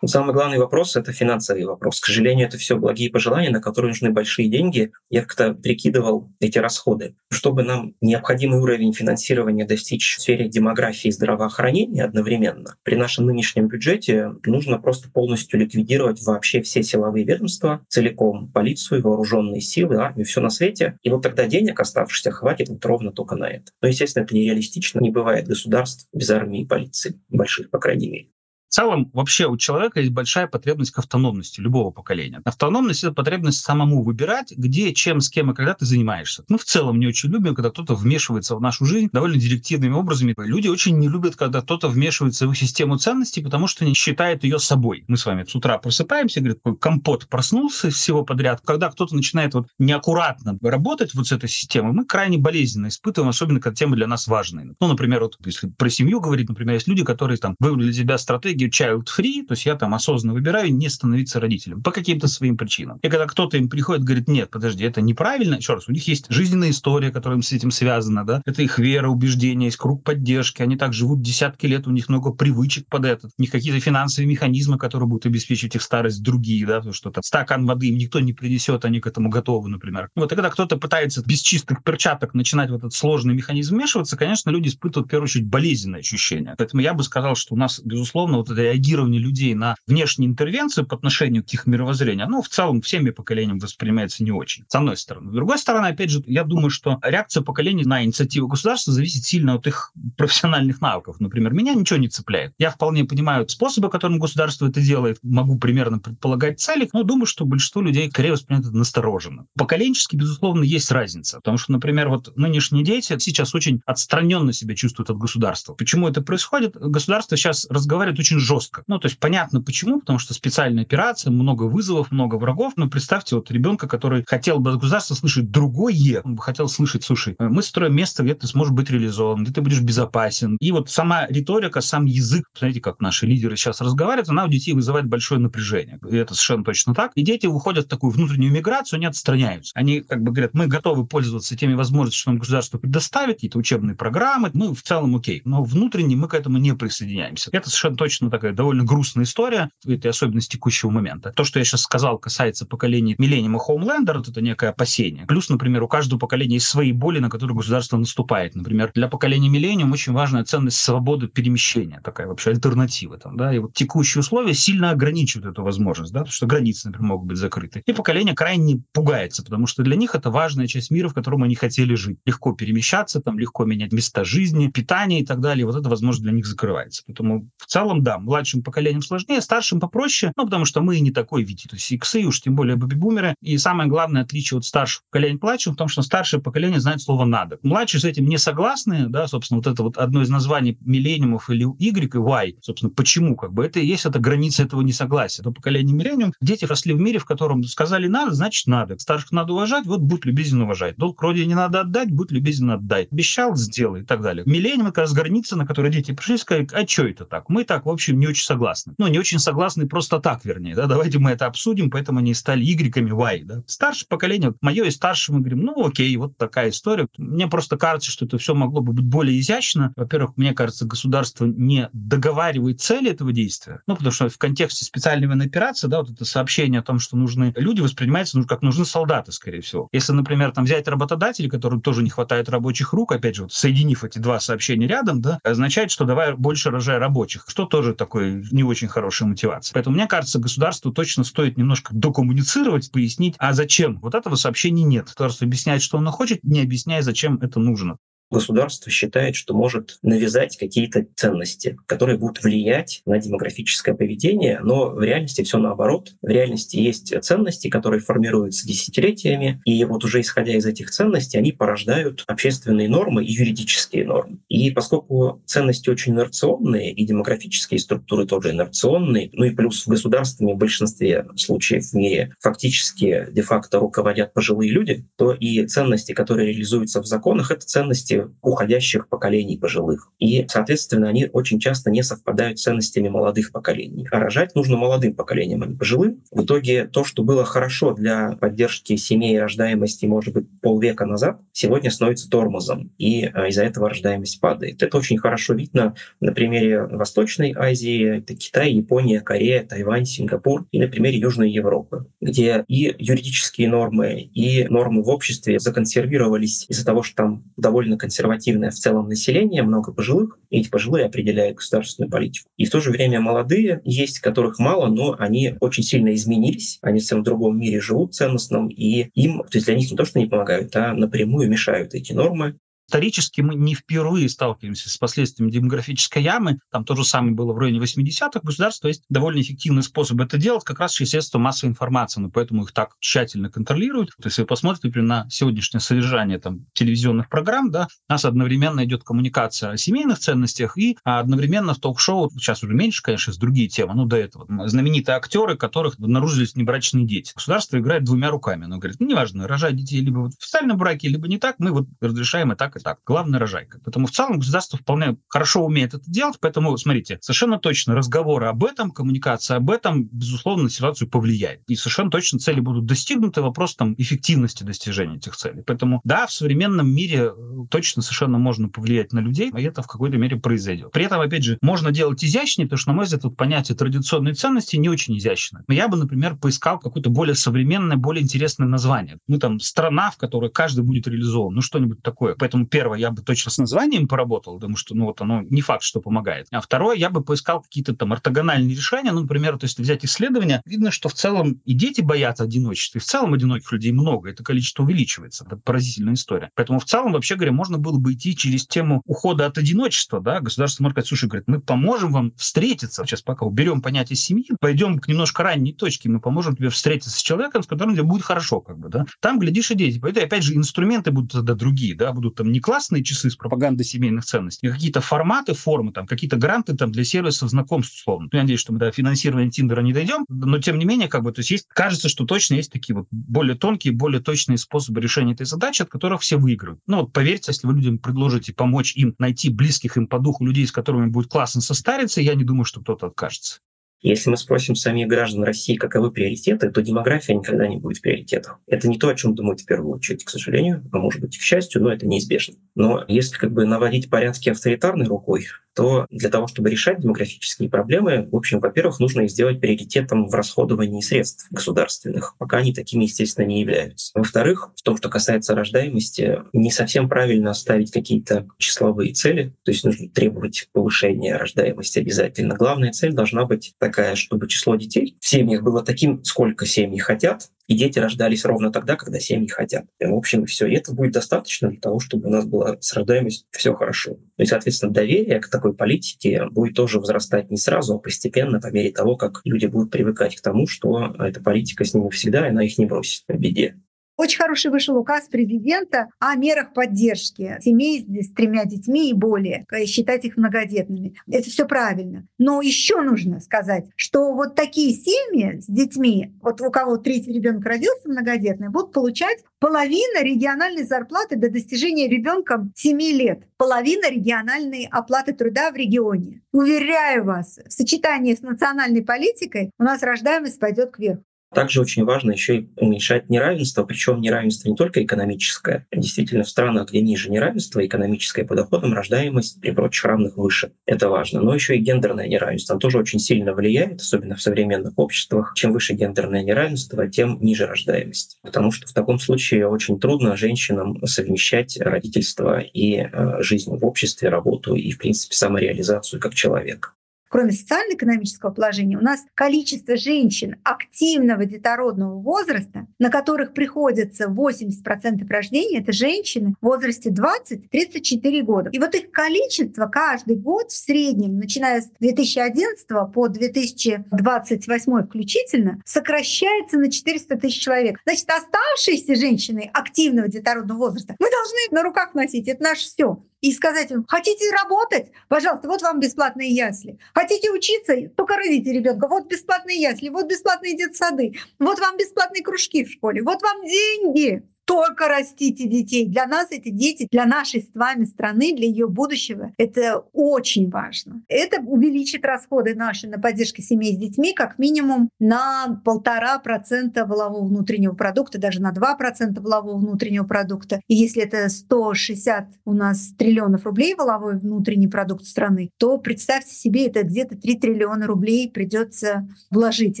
Самый 0.04 0.34
главный 0.34 0.58
вопрос— 0.58 0.94
это 0.96 1.12
финансовый 1.12 1.64
вопрос. 1.64 2.00
К 2.00 2.06
сожалению, 2.06 2.46
это 2.46 2.58
все 2.58 2.76
благие 2.76 3.10
пожелания, 3.10 3.50
на 3.50 3.62
которые 3.62 3.90
нужны 3.90 4.10
большие 4.10 4.48
деньги. 4.48 4.92
Я 5.08 5.22
как-то 5.22 5.54
прикидывал 5.54 6.30
эти 6.38 6.58
расходы. 6.58 7.16
Чтобы 7.30 7.62
нам 7.62 7.94
необходимый 8.02 8.60
уровень 8.60 8.92
финансирования 8.92 9.64
достичь 9.64 10.16
в 10.16 10.20
сфере 10.20 10.48
демографии 10.48 11.08
и 11.08 11.12
здравоохранения 11.12 12.04
одновременно, 12.04 12.76
при 12.82 12.96
нашем 12.96 13.26
нынешнем 13.26 13.68
бюджете 13.68 14.34
нужно 14.44 14.78
просто 14.78 15.10
полностью 15.10 15.58
ликвидировать 15.58 16.22
вообще 16.22 16.60
все 16.60 16.82
силовые 16.82 17.24
ведомства, 17.24 17.84
целиком 17.88 18.50
полицию, 18.52 19.02
вооруженные 19.02 19.62
силы, 19.62 19.96
армию, 19.96 20.26
все 20.26 20.42
на 20.42 20.50
свете. 20.50 20.98
И 21.02 21.10
вот 21.10 21.22
тогда 21.22 21.46
денег 21.46 21.80
оставшихся 21.80 22.30
хватит 22.30 22.68
вот 22.68 22.84
ровно 22.84 23.12
только 23.12 23.34
на 23.36 23.48
это. 23.48 23.72
Но, 23.80 23.88
естественно, 23.88 24.24
это 24.24 24.34
нереалистично. 24.34 25.00
Не 25.00 25.10
бывает 25.10 25.48
государств 25.48 26.06
без 26.12 26.28
армии 26.30 26.62
и 26.62 26.66
полиции, 26.66 27.18
больших, 27.30 27.70
по 27.70 27.78
крайней 27.78 28.10
мере. 28.10 28.28
Целом, 28.76 29.10
вообще 29.14 29.46
у 29.46 29.56
человека 29.56 30.00
есть 30.00 30.12
большая 30.12 30.48
потребность 30.48 30.90
к 30.90 30.98
автономности 30.98 31.62
любого 31.62 31.90
поколения. 31.90 32.42
Автономность— 32.44 33.04
это 33.04 33.14
потребность 33.14 33.64
самому 33.64 34.02
выбирать, 34.02 34.52
где, 34.54 34.92
чем, 34.92 35.22
с 35.22 35.30
кем 35.30 35.50
и 35.50 35.54
когда 35.54 35.72
ты 35.72 35.86
занимаешься. 35.86 36.44
Мы 36.50 36.58
в 36.58 36.64
целом 36.64 37.00
не 37.00 37.06
очень 37.06 37.30
любим, 37.30 37.54
когда 37.54 37.70
кто-то 37.70 37.94
вмешивается 37.94 38.54
в 38.54 38.60
нашу 38.60 38.84
жизнь 38.84 39.08
довольно 39.10 39.38
директивными 39.38 39.94
образами. 39.94 40.34
Люди 40.36 40.68
очень 40.68 40.98
не 40.98 41.08
любят, 41.08 41.36
когда 41.36 41.62
кто-то 41.62 41.88
вмешивается 41.88 42.46
в 42.46 42.50
их 42.50 42.58
систему 42.58 42.98
ценностей, 42.98 43.42
потому 43.42 43.66
что 43.66 43.86
не 43.86 43.94
считает 43.94 44.44
ее 44.44 44.58
собой. 44.58 45.06
Мы 45.08 45.16
с 45.16 45.24
вами 45.24 45.44
с 45.44 45.54
утра 45.54 45.78
просыпаемся, 45.78 46.40
говорит, 46.40 46.60
компот 46.78 47.28
проснулся 47.28 47.88
всего 47.88 48.26
подряд. 48.26 48.60
Когда 48.62 48.90
кто-то 48.90 49.14
начинает 49.14 49.54
вот 49.54 49.68
неаккуратно 49.78 50.58
работать 50.60 51.14
вот 51.14 51.26
с 51.26 51.32
этой 51.32 51.48
системой, 51.48 51.94
мы 51.94 52.04
крайне 52.04 52.36
болезненно 52.36 52.88
испытываем, 52.88 53.30
особенно 53.30 53.58
когда 53.58 53.74
тема 53.74 53.96
для 53.96 54.06
нас 54.06 54.26
важная. 54.26 54.74
Ну, 54.78 54.86
например, 54.86 55.22
вот 55.22 55.38
если 55.46 55.68
про 55.68 55.88
семью 55.88 56.20
говорить, 56.20 56.50
например, 56.50 56.74
есть 56.74 56.88
люди, 56.88 57.04
которые 57.04 57.38
там 57.38 57.56
выбрали 57.58 57.84
для 57.84 57.94
себя 57.94 58.18
стратегию 58.18 58.65
стратегию 58.66 58.70
child-free, 58.70 59.46
то 59.46 59.52
есть 59.52 59.66
я 59.66 59.74
там 59.76 59.94
осознанно 59.94 60.34
выбираю 60.34 60.72
не 60.74 60.88
становиться 60.88 61.40
родителем 61.40 61.82
по 61.82 61.90
каким-то 61.90 62.28
своим 62.28 62.56
причинам. 62.56 62.98
И 63.02 63.08
когда 63.08 63.26
кто-то 63.26 63.56
им 63.56 63.68
приходит, 63.68 64.04
говорит, 64.04 64.28
нет, 64.28 64.50
подожди, 64.50 64.84
это 64.84 65.00
неправильно, 65.00 65.56
еще 65.56 65.74
раз, 65.74 65.88
у 65.88 65.92
них 65.92 66.06
есть 66.08 66.26
жизненная 66.28 66.70
история, 66.70 67.10
которая 67.10 67.40
с 67.40 67.52
этим 67.52 67.70
связана, 67.70 68.24
да, 68.24 68.42
это 68.44 68.62
их 68.62 68.78
вера, 68.78 69.08
убеждения, 69.08 69.66
есть 69.66 69.76
круг 69.76 70.04
поддержки, 70.04 70.62
они 70.62 70.76
так 70.76 70.92
живут 70.92 71.22
десятки 71.22 71.66
лет, 71.66 71.86
у 71.86 71.90
них 71.90 72.08
много 72.08 72.32
привычек 72.32 72.86
под 72.88 73.04
этот, 73.04 73.32
у 73.38 73.42
них 73.42 73.50
какие-то 73.50 73.80
финансовые 73.80 74.28
механизмы, 74.28 74.78
которые 74.78 75.08
будут 75.08 75.26
обеспечивать 75.26 75.76
их 75.76 75.82
старость 75.82 76.22
другие, 76.22 76.66
да, 76.66 76.80
то 76.80 76.92
что 76.92 77.10
там 77.10 77.22
стакан 77.22 77.66
воды 77.66 77.88
им 77.88 77.96
никто 77.96 78.20
не 78.20 78.32
принесет, 78.32 78.84
они 78.84 79.00
к 79.00 79.06
этому 79.06 79.28
готовы, 79.28 79.68
например. 79.68 80.08
Вот 80.14 80.32
и 80.32 80.34
когда 80.34 80.50
кто-то 80.50 80.76
пытается 80.76 81.22
без 81.24 81.40
чистых 81.40 81.82
перчаток 81.82 82.34
начинать 82.34 82.70
в 82.70 82.74
этот 82.74 82.92
сложный 82.92 83.34
механизм 83.34 83.76
вмешиваться, 83.76 84.16
конечно, 84.16 84.50
люди 84.50 84.68
испытывают 84.68 85.08
в 85.08 85.10
первую 85.10 85.24
очередь 85.24 85.46
болезненное 85.46 86.00
ощущение. 86.00 86.54
Поэтому 86.58 86.82
я 86.82 86.94
бы 86.94 87.02
сказал, 87.02 87.34
что 87.34 87.54
у 87.54 87.58
нас, 87.58 87.80
безусловно, 87.84 88.38
это 88.52 88.62
реагирование 88.62 89.20
людей 89.20 89.54
на 89.54 89.76
внешнюю 89.86 90.30
интервенцию 90.30 90.86
по 90.86 90.96
отношению 90.96 91.44
к 91.44 91.52
их 91.52 91.66
мировоззрению, 91.66 92.26
оно 92.26 92.42
в 92.42 92.48
целом 92.48 92.80
всеми 92.82 93.10
поколениями 93.10 93.60
воспринимается 93.60 94.24
не 94.24 94.32
очень, 94.32 94.64
с 94.68 94.74
одной 94.74 94.96
стороны. 94.96 95.30
С 95.30 95.34
другой 95.34 95.58
стороны, 95.58 95.86
опять 95.86 96.10
же, 96.10 96.22
я 96.26 96.44
думаю, 96.44 96.70
что 96.70 96.98
реакция 97.02 97.42
поколений 97.42 97.84
на 97.84 98.04
инициативу 98.04 98.48
государства 98.48 98.92
зависит 98.92 99.24
сильно 99.24 99.54
от 99.54 99.66
их 99.66 99.92
профессиональных 100.16 100.80
навыков. 100.80 101.16
Например, 101.20 101.52
меня 101.52 101.74
ничего 101.74 101.98
не 101.98 102.08
цепляет. 102.08 102.52
Я 102.58 102.70
вполне 102.70 103.04
понимаю 103.04 103.48
способы, 103.48 103.90
которым 103.90 104.18
государство 104.18 104.68
это 104.68 104.80
делает, 104.80 105.18
могу 105.22 105.58
примерно 105.58 105.98
предполагать 105.98 106.60
цели, 106.60 106.88
но 106.92 107.02
думаю, 107.02 107.26
что 107.26 107.44
большинство 107.44 107.82
людей 107.82 108.10
скорее 108.10 108.32
воспринимают 108.32 108.68
это 108.68 108.76
настороженно. 108.76 109.46
Поколенчески, 109.56 110.16
безусловно, 110.16 110.62
есть 110.62 110.90
разница, 110.90 111.36
потому 111.36 111.58
что, 111.58 111.72
например, 111.72 112.08
вот 112.08 112.36
нынешние 112.36 112.84
дети 112.84 113.16
сейчас 113.18 113.54
очень 113.54 113.80
отстраненно 113.86 114.52
себя 114.52 114.74
чувствуют 114.74 115.10
от 115.10 115.18
государства. 115.18 115.74
Почему 115.74 116.08
это 116.08 116.22
происходит? 116.22 116.76
Государство 116.76 117.36
сейчас 117.36 117.66
разговаривает 117.70 118.18
очень 118.18 118.35
жестко. 118.38 118.82
Ну, 118.86 118.98
то 118.98 119.06
есть 119.06 119.18
понятно 119.18 119.60
почему, 119.60 120.00
потому 120.00 120.18
что 120.18 120.34
специальная 120.34 120.82
операция, 120.84 121.30
много 121.30 121.64
вызовов, 121.64 122.10
много 122.10 122.36
врагов. 122.36 122.74
Но 122.76 122.88
представьте 122.88 123.36
вот 123.36 123.50
ребенка, 123.50 123.88
который 123.88 124.24
хотел 124.26 124.58
бы 124.58 124.70
от 124.70 124.76
государства 124.76 125.14
слышать 125.14 125.50
другое, 125.50 126.20
он 126.24 126.36
бы 126.36 126.42
хотел 126.42 126.68
слышать, 126.68 127.04
слушай, 127.04 127.36
мы 127.38 127.62
строим 127.62 127.94
место, 127.94 128.22
где 128.22 128.34
ты 128.34 128.46
сможешь 128.46 128.72
быть 128.72 128.90
реализован, 128.90 129.44
где 129.44 129.52
ты 129.52 129.60
будешь 129.60 129.80
безопасен. 129.80 130.56
И 130.60 130.72
вот 130.72 130.90
сама 130.90 131.26
риторика, 131.26 131.80
сам 131.80 132.06
язык, 132.06 132.46
смотрите, 132.54 132.80
как 132.80 133.00
наши 133.00 133.26
лидеры 133.26 133.56
сейчас 133.56 133.80
разговаривают, 133.80 134.28
она 134.28 134.44
у 134.44 134.48
детей 134.48 134.72
вызывает 134.72 135.06
большое 135.06 135.40
напряжение. 135.40 135.98
И 136.08 136.16
это 136.16 136.34
совершенно 136.34 136.64
точно 136.64 136.94
так. 136.94 137.12
И 137.14 137.22
дети 137.22 137.46
выходят 137.46 137.86
в 137.86 137.88
такую 137.88 138.12
внутреннюю 138.12 138.52
миграцию, 138.52 138.98
они 138.98 139.06
отстраняются. 139.06 139.72
Они 139.74 140.00
как 140.00 140.22
бы 140.22 140.32
говорят, 140.32 140.54
мы 140.54 140.66
готовы 140.66 141.06
пользоваться 141.06 141.56
теми 141.56 141.74
возможностями, 141.74 142.20
что 142.20 142.30
нам 142.30 142.38
государство 142.38 142.78
предоставит, 142.78 143.36
какие-то 143.36 143.58
учебные 143.58 143.96
программы, 143.96 144.50
мы 144.54 144.74
в 144.74 144.82
целом 144.82 145.16
окей. 145.16 145.42
Но 145.44 145.62
внутренне 145.62 146.16
мы 146.16 146.28
к 146.28 146.34
этому 146.34 146.58
не 146.58 146.74
присоединяемся. 146.74 147.50
Это 147.52 147.68
совершенно 147.68 147.96
точно 147.96 148.25
такая 148.30 148.52
довольно 148.52 148.84
грустная 148.84 149.24
история, 149.24 149.70
это 149.86 150.08
особенность 150.08 150.50
текущего 150.50 150.90
момента. 150.90 151.32
То, 151.32 151.44
что 151.44 151.58
я 151.58 151.64
сейчас 151.64 151.82
сказал, 151.82 152.18
касается 152.18 152.66
поколений 152.66 153.14
Миллениума 153.18 153.58
Хоумлендер, 153.58 154.18
это 154.18 154.40
некое 154.40 154.70
опасение. 154.70 155.26
Плюс, 155.26 155.48
например, 155.48 155.82
у 155.82 155.88
каждого 155.88 156.18
поколения 156.18 156.54
есть 156.54 156.66
свои 156.66 156.92
боли, 156.92 157.18
на 157.18 157.30
которые 157.30 157.56
государство 157.56 157.96
наступает. 157.96 158.54
Например, 158.54 158.90
для 158.94 159.08
поколения 159.08 159.48
Миллениум 159.48 159.92
очень 159.92 160.12
важная 160.12 160.44
ценность 160.44 160.78
свободы 160.78 161.28
перемещения, 161.28 162.00
такая 162.02 162.26
вообще 162.26 162.50
альтернатива. 162.50 163.18
Там, 163.18 163.36
да? 163.36 163.54
И 163.54 163.58
вот 163.58 163.74
текущие 163.74 164.20
условия 164.20 164.54
сильно 164.54 164.90
ограничивают 164.90 165.52
эту 165.52 165.62
возможность, 165.62 166.12
да? 166.12 166.20
потому 166.20 166.32
что 166.32 166.46
границы, 166.46 166.88
например, 166.88 167.08
могут 167.08 167.28
быть 167.28 167.38
закрыты. 167.38 167.82
И 167.86 167.92
поколение 167.92 168.34
крайне 168.34 168.82
пугается, 168.92 169.44
потому 169.44 169.66
что 169.66 169.82
для 169.82 169.96
них 169.96 170.14
это 170.14 170.30
важная 170.30 170.66
часть 170.66 170.90
мира, 170.90 171.08
в 171.08 171.14
котором 171.14 171.42
они 171.42 171.54
хотели 171.54 171.94
жить. 171.94 172.18
Легко 172.26 172.52
перемещаться, 172.52 173.20
там, 173.20 173.38
легко 173.38 173.64
менять 173.64 173.92
места 173.92 174.24
жизни, 174.24 174.68
питание 174.68 175.20
и 175.20 175.26
так 175.26 175.40
далее. 175.40 175.66
Вот 175.66 175.76
это 175.76 175.88
возможность 175.88 176.22
для 176.22 176.32
них 176.32 176.46
закрывается. 176.46 177.02
Поэтому 177.06 177.48
в 177.56 177.66
целом, 177.66 178.02
да, 178.02 178.15
младшим 178.18 178.62
поколениям 178.62 179.02
сложнее, 179.02 179.40
старшим 179.40 179.80
попроще, 179.80 180.32
ну, 180.36 180.44
потому 180.44 180.64
что 180.64 180.80
мы 180.80 181.00
не 181.00 181.10
такой 181.10 181.42
вид, 181.42 181.62
то 181.68 181.76
есть 181.76 181.90
иксы, 181.90 182.24
уж 182.24 182.40
тем 182.40 182.54
более 182.54 182.76
бэби-бумеры. 182.76 183.34
И 183.42 183.56
самое 183.58 183.88
главное 183.88 184.22
отличие 184.22 184.58
от 184.58 184.64
старших 184.64 185.02
поколений 185.10 185.38
младших, 185.40 185.74
в 185.74 185.76
том, 185.76 185.88
что 185.88 186.02
старшее 186.02 186.40
поколение 186.40 186.80
знает 186.80 187.00
слово 187.00 187.24
«надо». 187.24 187.58
Младшие 187.62 188.00
с 188.00 188.04
этим 188.04 188.26
не 188.26 188.38
согласны, 188.38 189.08
да, 189.08 189.26
собственно, 189.26 189.58
вот 189.58 189.66
это 189.66 189.82
вот 189.82 189.96
одно 189.96 190.22
из 190.22 190.28
названий 190.28 190.76
миллениумов 190.80 191.50
или 191.50 191.64
Y 191.64 192.14
и 192.14 192.18
Y, 192.18 192.56
собственно, 192.60 192.90
почему, 192.90 193.36
как 193.36 193.52
бы, 193.52 193.64
это 193.64 193.80
и 193.80 193.86
есть 193.86 194.06
эта 194.06 194.18
граница 194.18 194.62
этого 194.64 194.82
несогласия. 194.82 195.42
То 195.42 195.52
поколение 195.52 195.94
миллениум, 195.94 196.32
дети 196.40 196.64
росли 196.64 196.94
в 196.94 197.00
мире, 197.00 197.18
в 197.18 197.24
котором 197.24 197.62
сказали 197.64 198.06
«надо», 198.06 198.32
значит 198.32 198.66
«надо». 198.66 198.98
Старших 198.98 199.32
надо 199.32 199.52
уважать, 199.52 199.86
вот 199.86 200.00
будь 200.00 200.24
любезен 200.24 200.62
уважать. 200.62 200.96
Долг 200.96 201.20
родине 201.22 201.46
не 201.46 201.54
надо 201.54 201.80
отдать, 201.80 202.10
будь 202.10 202.30
любезен 202.30 202.70
отдай. 202.70 203.08
Обещал, 203.10 203.56
сделай 203.56 204.02
и 204.02 204.04
так 204.04 204.20
далее. 204.22 204.44
Миллениум, 204.46 204.86
как 204.86 204.98
раз 204.98 205.12
граница, 205.12 205.56
на 205.56 205.66
которой 205.66 205.90
дети 205.90 206.12
пришли, 206.12 206.36
сказали, 206.36 206.68
а 206.72 206.86
что 206.86 207.06
это 207.06 207.24
так? 207.24 207.48
Мы 207.48 207.64
так, 207.64 207.86
в 207.86 207.90
общем, 208.06 208.18
не 208.18 208.26
очень 208.26 208.44
согласны. 208.44 208.94
Ну, 208.98 209.06
не 209.08 209.18
очень 209.18 209.38
согласны 209.38 209.86
просто 209.86 210.20
так, 210.20 210.44
вернее, 210.44 210.74
да, 210.74 210.86
давайте 210.86 211.18
мы 211.18 211.30
это 211.30 211.46
обсудим, 211.46 211.90
поэтому 211.90 212.20
они 212.20 212.34
стали 212.34 212.64
игреками 212.64 213.10
Y, 213.10 213.44
да. 213.44 213.62
Старшее 213.66 214.06
поколение, 214.08 214.54
мое 214.60 214.84
и 214.84 214.90
старшее, 214.90 215.36
мы 215.36 215.40
говорим, 215.40 215.60
ну, 215.60 215.86
окей, 215.86 216.16
вот 216.16 216.36
такая 216.36 216.70
история. 216.70 217.08
Мне 217.18 217.48
просто 217.48 217.76
кажется, 217.76 218.10
что 218.10 218.24
это 218.24 218.38
все 218.38 218.54
могло 218.54 218.80
бы 218.80 218.92
быть 218.92 219.04
более 219.04 219.38
изящно. 219.40 219.92
Во-первых, 219.96 220.36
мне 220.36 220.54
кажется, 220.54 220.86
государство 220.86 221.46
не 221.46 221.88
договаривает 221.92 222.80
цели 222.80 223.10
этого 223.10 223.32
действия, 223.32 223.80
ну, 223.86 223.96
потому 223.96 224.12
что 224.12 224.28
в 224.28 224.38
контексте 224.38 224.84
специальной 224.84 225.26
военной 225.26 225.46
операции, 225.46 225.88
да, 225.88 226.00
вот 226.00 226.10
это 226.10 226.24
сообщение 226.24 226.80
о 226.80 226.82
том, 226.82 226.98
что 226.98 227.16
нужны 227.16 227.52
люди, 227.56 227.80
воспринимается 227.80 228.38
ну, 228.38 228.44
как 228.44 228.62
нужны 228.62 228.84
солдаты, 228.84 229.32
скорее 229.32 229.60
всего. 229.60 229.88
Если, 229.92 230.12
например, 230.12 230.52
там 230.52 230.64
взять 230.64 230.86
работодателей, 230.88 231.48
которым 231.48 231.80
тоже 231.80 232.02
не 232.02 232.10
хватает 232.10 232.48
рабочих 232.48 232.92
рук, 232.92 233.12
опять 233.12 233.36
же, 233.36 233.42
вот 233.42 233.52
соединив 233.52 234.04
эти 234.04 234.18
два 234.18 234.40
сообщения 234.40 234.86
рядом, 234.86 235.20
да, 235.20 235.38
означает, 235.42 235.90
что 235.90 236.04
давай 236.04 236.34
больше 236.34 236.70
рожай 236.70 236.98
рабочих, 236.98 237.44
что 237.48 237.64
тоже 237.64 237.94
такой 237.96 238.44
не 238.50 238.62
очень 238.62 238.88
хорошая 238.88 239.28
мотивация. 239.28 239.74
Поэтому, 239.74 239.96
мне 239.96 240.06
кажется, 240.06 240.38
государству 240.38 240.92
точно 240.92 241.24
стоит 241.24 241.56
немножко 241.56 241.94
докоммуницировать, 241.94 242.90
пояснить, 242.90 243.34
а 243.38 243.52
зачем. 243.52 243.98
Вот 244.00 244.14
этого 244.14 244.36
сообщения 244.36 244.84
нет. 244.84 245.04
Государство 245.06 245.46
объясняет, 245.46 245.82
что 245.82 245.98
оно 245.98 246.10
хочет, 246.10 246.42
не 246.44 246.60
объясняя, 246.60 247.02
зачем 247.02 247.38
это 247.38 247.60
нужно. 247.60 247.98
Государство 248.30 248.90
считает, 248.90 249.36
что 249.36 249.54
может 249.54 249.98
навязать 250.02 250.56
какие-то 250.56 251.06
ценности, 251.14 251.76
которые 251.86 252.18
будут 252.18 252.42
влиять 252.42 253.02
на 253.06 253.18
демографическое 253.18 253.94
поведение, 253.94 254.60
но 254.62 254.90
в 254.90 255.02
реальности 255.02 255.42
все 255.42 255.58
наоборот. 255.58 256.12
В 256.22 256.28
реальности 256.28 256.76
есть 256.76 257.14
ценности, 257.22 257.68
которые 257.68 258.00
формируются 258.00 258.66
десятилетиями, 258.66 259.60
и 259.64 259.84
вот 259.84 260.04
уже 260.04 260.20
исходя 260.20 260.54
из 260.54 260.66
этих 260.66 260.90
ценностей, 260.90 261.38
они 261.38 261.52
порождают 261.52 262.24
общественные 262.26 262.88
нормы 262.88 263.24
и 263.24 263.32
юридические 263.32 264.06
нормы. 264.06 264.38
И 264.48 264.70
поскольку 264.70 265.42
ценности 265.46 265.90
очень 265.90 266.12
инерционные, 266.12 266.92
и 266.92 267.04
демографические 267.04 267.78
структуры 267.78 268.26
тоже 268.26 268.50
инерционные, 268.50 269.30
ну 269.32 269.44
и 269.44 269.50
плюс 269.50 269.84
в 269.84 269.88
государстве 269.88 270.54
в 270.54 270.56
большинстве 270.56 271.26
случаев 271.36 271.84
в 271.84 271.94
мире 271.94 272.34
фактически 272.40 273.26
де-факто 273.30 273.78
руководят 273.78 274.32
пожилые 274.32 274.70
люди, 274.70 275.04
то 275.16 275.32
и 275.32 275.64
ценности, 275.66 276.12
которые 276.12 276.48
реализуются 276.48 277.02
в 277.02 277.06
законах, 277.06 277.50
это 277.50 277.66
ценности 277.66 278.15
уходящих 278.42 279.08
поколений 279.08 279.58
пожилых. 279.58 280.10
И, 280.18 280.46
соответственно, 280.48 281.08
они 281.08 281.28
очень 281.32 281.58
часто 281.58 281.90
не 281.90 282.02
совпадают 282.02 282.58
с 282.58 282.62
ценностями 282.62 283.08
молодых 283.08 283.52
поколений. 283.52 284.06
А 284.10 284.18
рожать 284.18 284.54
нужно 284.54 284.76
молодым 284.76 285.14
поколениям, 285.14 285.62
а 285.62 285.66
не 285.66 285.76
пожилым. 285.76 286.22
В 286.30 286.44
итоге 286.44 286.86
то, 286.86 287.04
что 287.04 287.22
было 287.22 287.44
хорошо 287.44 287.92
для 287.92 288.36
поддержки 288.40 288.96
семей 288.96 289.36
и 289.36 289.38
рождаемости, 289.38 290.06
может 290.06 290.34
быть, 290.34 290.46
полвека 290.60 291.06
назад, 291.06 291.40
сегодня 291.52 291.90
становится 291.90 292.30
тормозом. 292.30 292.92
И 292.98 293.24
а, 293.24 293.48
из-за 293.48 293.64
этого 293.64 293.88
рождаемость 293.88 294.40
падает. 294.40 294.82
Это 294.82 294.98
очень 294.98 295.18
хорошо 295.18 295.54
видно 295.54 295.94
на 296.20 296.32
примере 296.32 296.82
Восточной 296.84 297.54
Азии, 297.56 298.18
это 298.18 298.34
Китай, 298.34 298.72
Япония, 298.72 299.20
Корея, 299.20 299.64
Тайвань, 299.64 300.04
Сингапур, 300.04 300.66
и 300.72 300.80
на 300.80 300.88
примере 300.88 301.18
Южной 301.18 301.50
Европы, 301.50 302.06
где 302.26 302.64
и 302.68 302.94
юридические 302.98 303.68
нормы, 303.68 304.20
и 304.34 304.66
нормы 304.68 305.02
в 305.02 305.08
обществе 305.08 305.58
законсервировались 305.58 306.66
из-за 306.68 306.84
того, 306.84 307.02
что 307.02 307.16
там 307.16 307.44
довольно 307.56 307.96
консервативное 307.96 308.70
в 308.70 308.74
целом 308.74 309.08
население, 309.08 309.62
много 309.62 309.92
пожилых, 309.92 310.38
и 310.50 310.60
эти 310.60 310.68
пожилые 310.68 311.06
определяют 311.06 311.56
государственную 311.56 312.10
политику. 312.10 312.48
И 312.56 312.66
в 312.66 312.70
то 312.70 312.80
же 312.80 312.90
время 312.90 313.20
молодые 313.20 313.80
есть, 313.84 314.20
которых 314.20 314.58
мало, 314.58 314.88
но 314.88 315.16
они 315.18 315.54
очень 315.60 315.82
сильно 315.82 316.14
изменились, 316.14 316.78
они 316.82 317.00
в 317.00 317.02
совсем 317.02 317.22
другом 317.22 317.58
мире 317.58 317.80
живут 317.80 318.14
ценностном, 318.14 318.68
и 318.68 319.08
им, 319.14 319.38
то 319.38 319.56
есть 319.56 319.66
для 319.66 319.76
них 319.76 319.90
не 319.90 319.96
то, 319.96 320.04
что 320.04 320.18
не 320.18 320.26
помогают, 320.26 320.74
а 320.76 320.92
напрямую 320.92 321.48
мешают 321.48 321.94
эти 321.94 322.12
нормы. 322.12 322.58
Исторически 322.88 323.40
мы 323.40 323.54
не 323.54 323.74
впервые 323.74 324.28
сталкиваемся 324.28 324.88
с 324.88 324.96
последствиями 324.96 325.50
демографической 325.50 326.22
ямы. 326.22 326.58
Там 326.70 326.84
то 326.84 326.94
же 326.94 327.04
самое 327.04 327.34
было 327.34 327.52
в 327.52 327.58
районе 327.58 327.80
80-х. 327.80 328.40
Государство 328.42 328.88
есть 328.88 329.02
довольно 329.08 329.40
эффективный 329.40 329.82
способ 329.82 330.20
это 330.20 330.38
делать, 330.38 330.64
как 330.64 330.78
раз 330.78 330.92
через 330.92 331.10
средства 331.10 331.38
массовой 331.38 331.70
информации, 331.70 332.20
но 332.20 332.30
поэтому 332.30 332.62
их 332.62 332.72
так 332.72 332.96
тщательно 333.00 333.50
контролируют. 333.50 334.10
То 334.20 334.26
есть 334.26 334.38
вы 334.38 334.46
посмотрите, 334.46 334.88
например, 334.88 335.08
на 335.08 335.30
сегодняшнее 335.30 335.80
содержание 335.80 336.38
там, 336.38 336.66
телевизионных 336.74 337.28
программ, 337.28 337.70
да, 337.70 337.88
у 338.08 338.12
нас 338.12 338.24
одновременно 338.24 338.84
идет 338.84 339.02
коммуникация 339.02 339.70
о 339.70 339.76
семейных 339.76 340.20
ценностях 340.20 340.78
и 340.78 340.96
одновременно 341.02 341.74
в 341.74 341.80
ток-шоу, 341.80 342.30
сейчас 342.30 342.62
уже 342.62 342.74
меньше, 342.74 343.02
конечно, 343.02 343.32
с 343.32 343.36
другие 343.36 343.68
темы, 343.68 343.94
ну 343.94 344.06
до 344.06 344.16
этого, 344.16 344.46
знаменитые 344.68 345.16
актеры, 345.16 345.56
которых 345.56 345.98
обнаружились 345.98 346.54
небрачные 346.54 347.04
дети. 347.04 347.32
Государство 347.34 347.78
играет 347.78 348.04
двумя 348.04 348.30
руками. 348.30 348.64
Оно 348.64 348.78
говорит, 348.78 349.00
ну, 349.00 349.06
неважно, 349.06 349.48
рожать 349.48 349.76
детей 349.76 350.00
либо 350.00 350.18
в 350.20 350.26
официальном 350.26 350.78
браке, 350.78 351.08
либо 351.08 351.26
не 351.26 351.38
так, 351.38 351.56
мы 351.58 351.72
вот 351.72 351.86
разрешаем 352.00 352.52
и 352.52 352.56
так, 352.56 352.75
и 352.76 352.80
так. 352.80 353.00
Главное 353.06 353.38
рожайка. 353.38 353.80
Поэтому 353.84 354.06
в 354.06 354.10
целом 354.10 354.38
государство 354.38 354.78
вполне 354.78 355.16
хорошо 355.28 355.64
умеет 355.64 355.94
это 355.94 356.04
делать. 356.10 356.36
Поэтому, 356.40 356.76
смотрите, 356.76 357.18
совершенно 357.20 357.58
точно 357.58 357.94
разговоры 357.94 358.46
об 358.46 358.64
этом, 358.64 358.90
коммуникация 358.90 359.56
об 359.56 359.70
этом, 359.70 360.04
безусловно, 360.04 360.64
на 360.64 360.70
ситуацию 360.70 361.08
повлияет. 361.08 361.62
И 361.68 361.76
совершенно 361.76 362.10
точно 362.10 362.38
цели 362.38 362.60
будут 362.60 362.86
достигнуты. 362.86 363.42
Вопрос 363.42 363.76
там 363.76 363.94
эффективности 363.98 364.62
достижения 364.62 365.16
этих 365.16 365.36
целей. 365.36 365.62
Поэтому, 365.66 366.00
да, 366.04 366.26
в 366.26 366.32
современном 366.32 366.88
мире 366.88 367.30
э, 367.30 367.66
точно 367.70 368.02
совершенно 368.02 368.38
можно 368.38 368.68
повлиять 368.68 369.12
на 369.12 369.20
людей, 369.20 369.50
и 369.56 369.62
это 369.62 369.82
в 369.82 369.86
какой-то 369.86 370.16
мере 370.16 370.36
произойдет. 370.36 370.92
При 370.92 371.04
этом, 371.04 371.20
опять 371.20 371.44
же, 371.44 371.58
можно 371.62 371.90
делать 371.90 372.24
изящнее, 372.24 372.66
потому 372.66 372.78
что, 372.78 372.90
на 372.90 372.96
мой 372.96 373.04
взгляд, 373.04 373.24
вот 373.24 373.36
понятие 373.36 373.76
традиционной 373.76 374.34
ценности 374.34 374.76
не 374.76 374.88
очень 374.88 375.16
изящное. 375.18 375.64
Но 375.66 375.74
я 375.74 375.88
бы, 375.88 375.96
например, 375.96 376.36
поискал 376.36 376.78
какое-то 376.78 377.10
более 377.10 377.34
современное, 377.34 377.96
более 377.96 378.22
интересное 378.22 378.66
название. 378.66 379.18
Ну, 379.26 379.38
там, 379.38 379.60
страна, 379.60 380.10
в 380.10 380.16
которой 380.16 380.50
каждый 380.50 380.84
будет 380.84 381.06
реализован. 381.06 381.54
Ну, 381.54 381.62
что-нибудь 381.62 382.02
такое. 382.02 382.34
Поэтому, 382.34 382.65
первое, 382.66 382.98
я 382.98 383.10
бы 383.10 383.22
точно 383.22 383.50
с 383.50 383.58
названием 383.58 384.08
поработал, 384.08 384.56
потому 384.56 384.76
что, 384.76 384.94
ну, 384.94 385.06
вот 385.06 385.20
оно 385.20 385.42
не 385.42 385.60
факт, 385.60 385.82
что 385.82 386.00
помогает. 386.00 386.46
А 386.50 386.60
второе, 386.60 386.96
я 386.96 387.10
бы 387.10 387.22
поискал 387.22 387.62
какие-то 387.62 387.94
там 387.94 388.12
ортогональные 388.12 388.76
решения. 388.76 389.12
Ну, 389.12 389.22
например, 389.22 389.58
то 389.58 389.64
есть 389.64 389.78
взять 389.78 390.04
исследования, 390.04 390.62
видно, 390.66 390.90
что 390.90 391.08
в 391.08 391.14
целом 391.14 391.60
и 391.64 391.74
дети 391.74 392.00
боятся 392.00 392.44
одиночества, 392.44 392.98
и 392.98 393.00
в 393.00 393.04
целом 393.04 393.34
одиноких 393.34 393.70
людей 393.72 393.92
много, 393.92 394.30
это 394.30 394.44
количество 394.44 394.82
увеличивается. 394.82 395.44
Это 395.44 395.56
поразительная 395.56 396.14
история. 396.14 396.50
Поэтому 396.54 396.78
в 396.78 396.84
целом, 396.84 397.12
вообще 397.12 397.36
говоря, 397.36 397.52
можно 397.52 397.78
было 397.78 397.98
бы 397.98 398.14
идти 398.14 398.36
через 398.36 398.66
тему 398.66 399.02
ухода 399.06 399.46
от 399.46 399.58
одиночества, 399.58 400.20
да, 400.20 400.40
государство 400.40 400.82
может 400.82 400.94
сказать, 400.94 401.08
слушай, 401.08 401.28
говорит, 401.28 401.48
мы 401.48 401.60
поможем 401.60 402.12
вам 402.12 402.32
встретиться, 402.36 403.04
сейчас 403.04 403.22
пока 403.22 403.46
уберем 403.46 403.82
понятие 403.82 404.16
семьи, 404.16 404.46
пойдем 404.60 404.98
к 404.98 405.08
немножко 405.08 405.42
ранней 405.42 405.72
точке, 405.72 406.08
мы 406.08 406.20
поможем 406.20 406.56
тебе 406.56 406.70
встретиться 406.70 407.10
с 407.10 407.22
человеком, 407.22 407.62
с 407.62 407.66
которым 407.66 407.94
тебе 407.94 408.04
будет 408.04 408.22
хорошо, 408.22 408.60
как 408.60 408.78
бы, 408.78 408.88
да. 408.88 409.06
Там, 409.20 409.38
глядишь, 409.38 409.70
и 409.70 409.74
дети. 409.74 409.98
Поэтому, 409.98 410.26
опять 410.26 410.42
же, 410.42 410.54
инструменты 410.54 411.10
будут 411.10 411.32
тогда 411.32 411.54
другие, 411.54 411.94
да, 411.94 412.12
будут 412.12 412.36
там 412.36 412.50
не 412.56 412.60
классные 412.60 413.04
часы 413.04 413.28
с 413.28 413.36
пропагандой 413.36 413.84
семейных 413.84 414.24
ценностей, 414.24 414.68
какие-то 414.68 415.02
форматы, 415.02 415.52
формы, 415.52 415.92
там, 415.92 416.06
какие-то 416.06 416.36
гранты 416.36 416.74
там, 416.74 416.90
для 416.90 417.04
сервисов 417.04 417.50
знакомств, 417.50 417.96
условно. 417.96 418.30
Я 418.32 418.40
надеюсь, 418.40 418.60
что 418.60 418.72
мы 418.72 418.78
до 418.78 418.90
финансирования 418.90 419.50
Тиндера 419.50 419.82
не 419.82 419.92
дойдем, 419.92 420.24
но 420.30 420.58
тем 420.58 420.78
не 420.78 420.86
менее, 420.86 421.08
как 421.08 421.22
бы, 421.22 421.32
то 421.32 421.40
есть, 421.40 421.50
есть 421.50 421.66
кажется, 421.68 422.08
что 422.08 422.24
точно 422.24 422.54
есть 422.54 422.72
такие 422.72 422.96
вот 422.96 423.08
более 423.10 423.56
тонкие, 423.56 423.92
более 423.92 424.22
точные 424.22 424.56
способы 424.56 425.02
решения 425.02 425.34
этой 425.34 425.44
задачи, 425.44 425.82
от 425.82 425.90
которых 425.90 426.22
все 426.22 426.38
выиграют. 426.38 426.80
Ну, 426.86 427.00
вот 427.00 427.12
поверьте, 427.12 427.50
если 427.52 427.66
вы 427.66 427.74
людям 427.74 427.98
предложите 427.98 428.54
помочь 428.54 428.96
им 428.96 429.14
найти 429.18 429.50
близких 429.50 429.98
им 429.98 430.06
по 430.06 430.18
духу 430.18 430.46
людей, 430.46 430.66
с 430.66 430.72
которыми 430.72 431.08
будет 431.08 431.30
классно 431.30 431.60
состариться, 431.60 432.22
я 432.22 432.34
не 432.34 432.44
думаю, 432.44 432.64
что 432.64 432.80
кто-то 432.80 433.08
откажется. 433.08 433.60
Если 434.02 434.30
мы 434.30 434.36
спросим 434.36 434.74
самих 434.74 435.08
граждан 435.08 435.42
России, 435.42 435.76
каковы 435.76 436.10
приоритеты, 436.10 436.70
то 436.70 436.82
демография 436.82 437.34
никогда 437.34 437.66
не 437.66 437.78
будет 437.78 438.02
приоритетом. 438.02 438.56
Это 438.66 438.88
не 438.88 438.98
то, 438.98 439.08
о 439.08 439.14
чем 439.14 439.34
думают 439.34 439.60
в 439.60 439.66
первую 439.66 439.94
очередь, 439.94 440.24
к 440.24 440.30
сожалению, 440.30 440.88
а 440.92 440.98
может 440.98 441.20
быть 441.20 441.38
к 441.38 441.42
счастью, 441.42 441.82
но 441.82 441.92
это 441.92 442.06
неизбежно. 442.06 442.56
Но 442.74 443.04
если 443.08 443.36
как 443.36 443.52
бы 443.52 443.64
наводить 443.64 444.10
порядки 444.10 444.50
авторитарной 444.50 445.06
рукой, 445.06 445.46
то 445.76 446.06
для 446.08 446.30
того, 446.30 446.46
чтобы 446.46 446.70
решать 446.70 447.00
демографические 447.00 447.68
проблемы, 447.68 448.26
в 448.32 448.34
общем, 448.34 448.60
во-первых, 448.60 448.98
нужно 448.98 449.22
их 449.22 449.30
сделать 449.30 449.60
приоритетом 449.60 450.26
в 450.26 450.34
расходовании 450.34 451.02
средств 451.02 451.46
государственных, 451.50 452.34
пока 452.38 452.58
они 452.58 452.72
такими, 452.72 453.04
естественно, 453.04 453.44
не 453.44 453.60
являются. 453.60 454.10
Во-вторых, 454.14 454.70
в 454.74 454.82
том, 454.82 454.96
что 454.96 455.10
касается 455.10 455.54
рождаемости, 455.54 456.38
не 456.54 456.70
совсем 456.70 457.10
правильно 457.10 457.52
ставить 457.52 457.92
какие-то 457.92 458.46
числовые 458.56 459.12
цели, 459.12 459.54
то 459.64 459.70
есть 459.70 459.84
нужно 459.84 460.08
требовать 460.08 460.70
повышения 460.72 461.36
рождаемости 461.36 461.98
обязательно. 461.98 462.54
Главная 462.54 462.92
цель 462.92 463.12
должна 463.12 463.44
быть 463.44 463.74
такая, 463.86 464.16
чтобы 464.16 464.48
число 464.48 464.74
детей 464.76 465.16
в 465.20 465.28
семьях 465.28 465.62
было 465.62 465.82
таким, 465.82 466.24
сколько 466.24 466.66
семьи 466.66 466.98
хотят, 466.98 467.50
и 467.68 467.76
дети 467.76 467.98
рождались 467.98 468.44
ровно 468.44 468.72
тогда, 468.72 468.96
когда 468.96 469.20
семьи 469.20 469.48
хотят. 469.48 469.84
И, 469.98 470.06
в 470.06 470.14
общем, 470.14 470.44
все. 470.46 470.66
И 470.66 470.74
это 470.74 470.92
будет 470.92 471.12
достаточно 471.12 471.68
для 471.68 471.80
того, 471.80 472.00
чтобы 472.00 472.28
у 472.28 472.30
нас 472.30 472.44
была 472.44 472.76
с 472.80 472.92
рождаемостью 472.94 473.46
все 473.50 473.74
хорошо. 473.74 474.18
Ну 474.38 474.44
и, 474.44 474.46
соответственно, 474.46 474.92
доверие 474.92 475.40
к 475.40 475.48
такой 475.48 475.74
политике 475.74 476.46
будет 476.50 476.74
тоже 476.74 476.98
возрастать 476.98 477.50
не 477.50 477.56
сразу, 477.56 477.94
а 477.94 477.98
постепенно, 477.98 478.60
по 478.60 478.68
мере 478.68 478.92
того, 478.92 479.16
как 479.16 479.40
люди 479.44 479.66
будут 479.66 479.90
привыкать 479.90 480.36
к 480.36 480.40
тому, 480.40 480.66
что 480.66 481.14
эта 481.18 481.40
политика 481.42 481.84
с 481.84 481.94
ними 481.94 482.10
всегда, 482.10 482.46
и 482.46 482.50
она 482.50 482.64
их 482.64 482.78
не 482.78 482.86
бросит 482.86 483.24
в 483.28 483.38
беде. 483.38 483.76
Очень 484.16 484.38
хороший 484.38 484.70
вышел 484.70 484.96
указ 484.96 485.28
президента 485.28 486.08
о 486.18 486.34
мерах 486.36 486.72
поддержки 486.72 487.58
семей 487.60 488.04
с 488.22 488.32
тремя 488.32 488.64
детьми 488.64 489.10
и 489.10 489.14
более, 489.14 489.66
считать 489.86 490.24
их 490.24 490.36
многодетными. 490.36 491.14
Это 491.30 491.50
все 491.50 491.66
правильно. 491.66 492.26
Но 492.38 492.62
еще 492.62 493.02
нужно 493.02 493.40
сказать, 493.40 493.86
что 493.94 494.32
вот 494.32 494.54
такие 494.54 494.94
семьи 494.94 495.60
с 495.60 495.66
детьми, 495.66 496.32
вот 496.40 496.60
у 496.60 496.70
кого 496.70 496.96
третий 496.96 497.32
ребенок 497.32 497.64
родился 497.66 498.08
многодетный, 498.08 498.70
будут 498.70 498.92
получать 498.92 499.44
половину 499.58 500.22
региональной 500.22 500.84
зарплаты 500.84 501.36
до 501.36 501.50
достижения 501.50 502.08
ребенком 502.08 502.72
7 502.74 502.98
лет. 502.98 503.42
Половина 503.56 504.10
региональной 504.10 504.88
оплаты 504.90 505.34
труда 505.34 505.70
в 505.70 505.76
регионе. 505.76 506.42
Уверяю 506.52 507.24
вас, 507.24 507.58
в 507.66 507.72
сочетании 507.72 508.34
с 508.34 508.42
национальной 508.42 509.02
политикой 509.02 509.70
у 509.78 509.82
нас 509.82 510.02
рождаемость 510.02 510.58
пойдет 510.58 510.92
кверху. 510.92 511.22
Также 511.54 511.80
очень 511.80 512.04
важно 512.04 512.32
еще 512.32 512.58
и 512.58 512.68
уменьшать 512.76 513.30
неравенство, 513.30 513.84
причем 513.84 514.20
неравенство 514.20 514.68
не 514.68 514.76
только 514.76 515.02
экономическое. 515.02 515.86
Действительно, 515.92 516.44
в 516.44 516.48
странах, 516.48 516.90
где 516.90 517.00
ниже 517.00 517.30
неравенство, 517.30 517.84
экономическое 517.84 518.44
по 518.44 518.54
доходам, 518.54 518.92
рождаемость 518.92 519.60
при 519.60 519.70
прочих 519.70 520.04
равных 520.04 520.36
выше. 520.36 520.72
Это 520.86 521.08
важно. 521.08 521.40
Но 521.40 521.54
еще 521.54 521.76
и 521.76 521.80
гендерное 521.80 522.28
неравенство. 522.28 522.74
Оно 522.74 522.80
тоже 522.80 522.98
очень 522.98 523.18
сильно 523.18 523.54
влияет, 523.54 524.00
особенно 524.00 524.34
в 524.34 524.42
современных 524.42 524.98
обществах. 524.98 525.52
Чем 525.54 525.72
выше 525.72 525.94
гендерное 525.94 526.42
неравенство, 526.42 527.06
тем 527.08 527.38
ниже 527.40 527.66
рождаемость. 527.66 528.38
Потому 528.42 528.72
что 528.72 528.86
в 528.86 528.92
таком 528.92 529.18
случае 529.18 529.68
очень 529.68 530.00
трудно 530.00 530.36
женщинам 530.36 531.00
совмещать 531.06 531.78
родительство 531.80 532.58
и 532.60 532.96
э, 533.00 533.42
жизнь 533.42 533.74
в 533.74 533.84
обществе, 533.84 534.28
работу 534.28 534.74
и, 534.74 534.90
в 534.90 534.98
принципе, 534.98 535.34
самореализацию 535.34 536.20
как 536.20 536.34
человека. 536.34 536.90
Кроме 537.36 537.52
социально-экономического 537.52 538.50
положения, 538.50 538.96
у 538.96 539.02
нас 539.02 539.26
количество 539.34 539.94
женщин 539.98 540.56
активного 540.64 541.44
детородного 541.44 542.18
возраста, 542.18 542.86
на 542.98 543.10
которых 543.10 543.52
приходится 543.52 544.24
80% 544.24 545.28
рождения, 545.28 545.80
это 545.80 545.92
женщины 545.92 546.54
в 546.62 546.64
возрасте 546.64 547.10
20-34 547.10 548.40
года. 548.40 548.70
И 548.70 548.78
вот 548.78 548.94
их 548.94 549.10
количество 549.10 549.84
каждый 549.84 550.36
год 550.36 550.70
в 550.70 550.76
среднем, 550.78 551.38
начиная 551.38 551.82
с 551.82 551.90
2011 552.00 552.88
по 553.12 553.28
2028 553.28 555.06
включительно, 555.06 555.82
сокращается 555.84 556.78
на 556.78 556.90
400 556.90 557.36
тысяч 557.36 557.62
человек. 557.62 557.98
Значит, 558.06 558.30
оставшиеся 558.30 559.14
женщины 559.14 559.70
активного 559.74 560.28
детородного 560.28 560.78
возраста 560.78 561.14
мы 561.18 561.28
должны 561.30 561.58
на 561.70 561.82
руках 561.82 562.14
носить. 562.14 562.48
Это 562.48 562.62
наше 562.62 562.86
все 562.86 563.20
и 563.46 563.52
сказать 563.52 563.90
им, 563.90 564.04
хотите 564.08 564.50
работать? 564.50 565.12
Пожалуйста, 565.28 565.68
вот 565.68 565.82
вам 565.82 566.00
бесплатные 566.00 566.50
ясли. 566.50 566.98
Хотите 567.26 567.50
учиться? 567.50 568.08
Только 568.16 568.36
родите 568.36 568.72
ребенка. 568.72 569.08
Вот 569.08 569.26
бесплатные 569.26 569.80
ясли, 569.80 570.10
вот 570.10 570.26
бесплатные 570.26 570.76
детсады, 570.76 571.34
вот 571.58 571.80
вам 571.80 571.96
бесплатные 571.96 572.44
кружки 572.44 572.84
в 572.84 572.90
школе, 572.92 573.20
вот 573.22 573.42
вам 573.42 573.64
деньги 573.64 574.44
только 574.66 575.08
растите 575.08 575.66
детей. 575.66 576.06
Для 576.06 576.26
нас 576.26 576.48
эти 576.50 576.70
дети, 576.70 577.08
для 577.10 577.24
нашей 577.24 577.62
с 577.62 577.74
вами 577.74 578.04
страны, 578.04 578.54
для 578.54 578.66
ее 578.66 578.88
будущего, 578.88 579.52
это 579.58 580.04
очень 580.12 580.68
важно. 580.68 581.22
Это 581.28 581.62
увеличит 581.62 582.24
расходы 582.24 582.74
наши 582.74 583.08
на 583.08 583.18
поддержку 583.18 583.62
семей 583.62 583.94
с 583.94 583.96
детьми 583.96 584.34
как 584.34 584.58
минимум 584.58 585.08
на 585.20 585.80
полтора 585.84 586.38
процента 586.40 587.06
валового 587.06 587.46
внутреннего 587.46 587.94
продукта, 587.94 588.38
даже 588.38 588.60
на 588.60 588.72
2% 588.72 589.40
валового 589.40 589.78
внутреннего 589.78 590.24
продукта. 590.24 590.80
И 590.88 590.94
если 590.94 591.22
это 591.22 591.48
160 591.48 592.48
у 592.64 592.72
нас 592.74 593.12
триллионов 593.16 593.64
рублей 593.64 593.94
валовой 593.94 594.36
внутренний 594.36 594.88
продукт 594.88 595.24
страны, 595.24 595.70
то 595.78 595.98
представьте 595.98 596.54
себе, 596.54 596.88
это 596.88 597.04
где-то 597.04 597.36
3 597.36 597.54
триллиона 597.58 598.06
рублей 598.06 598.50
придется 598.50 599.28
вложить. 599.50 600.00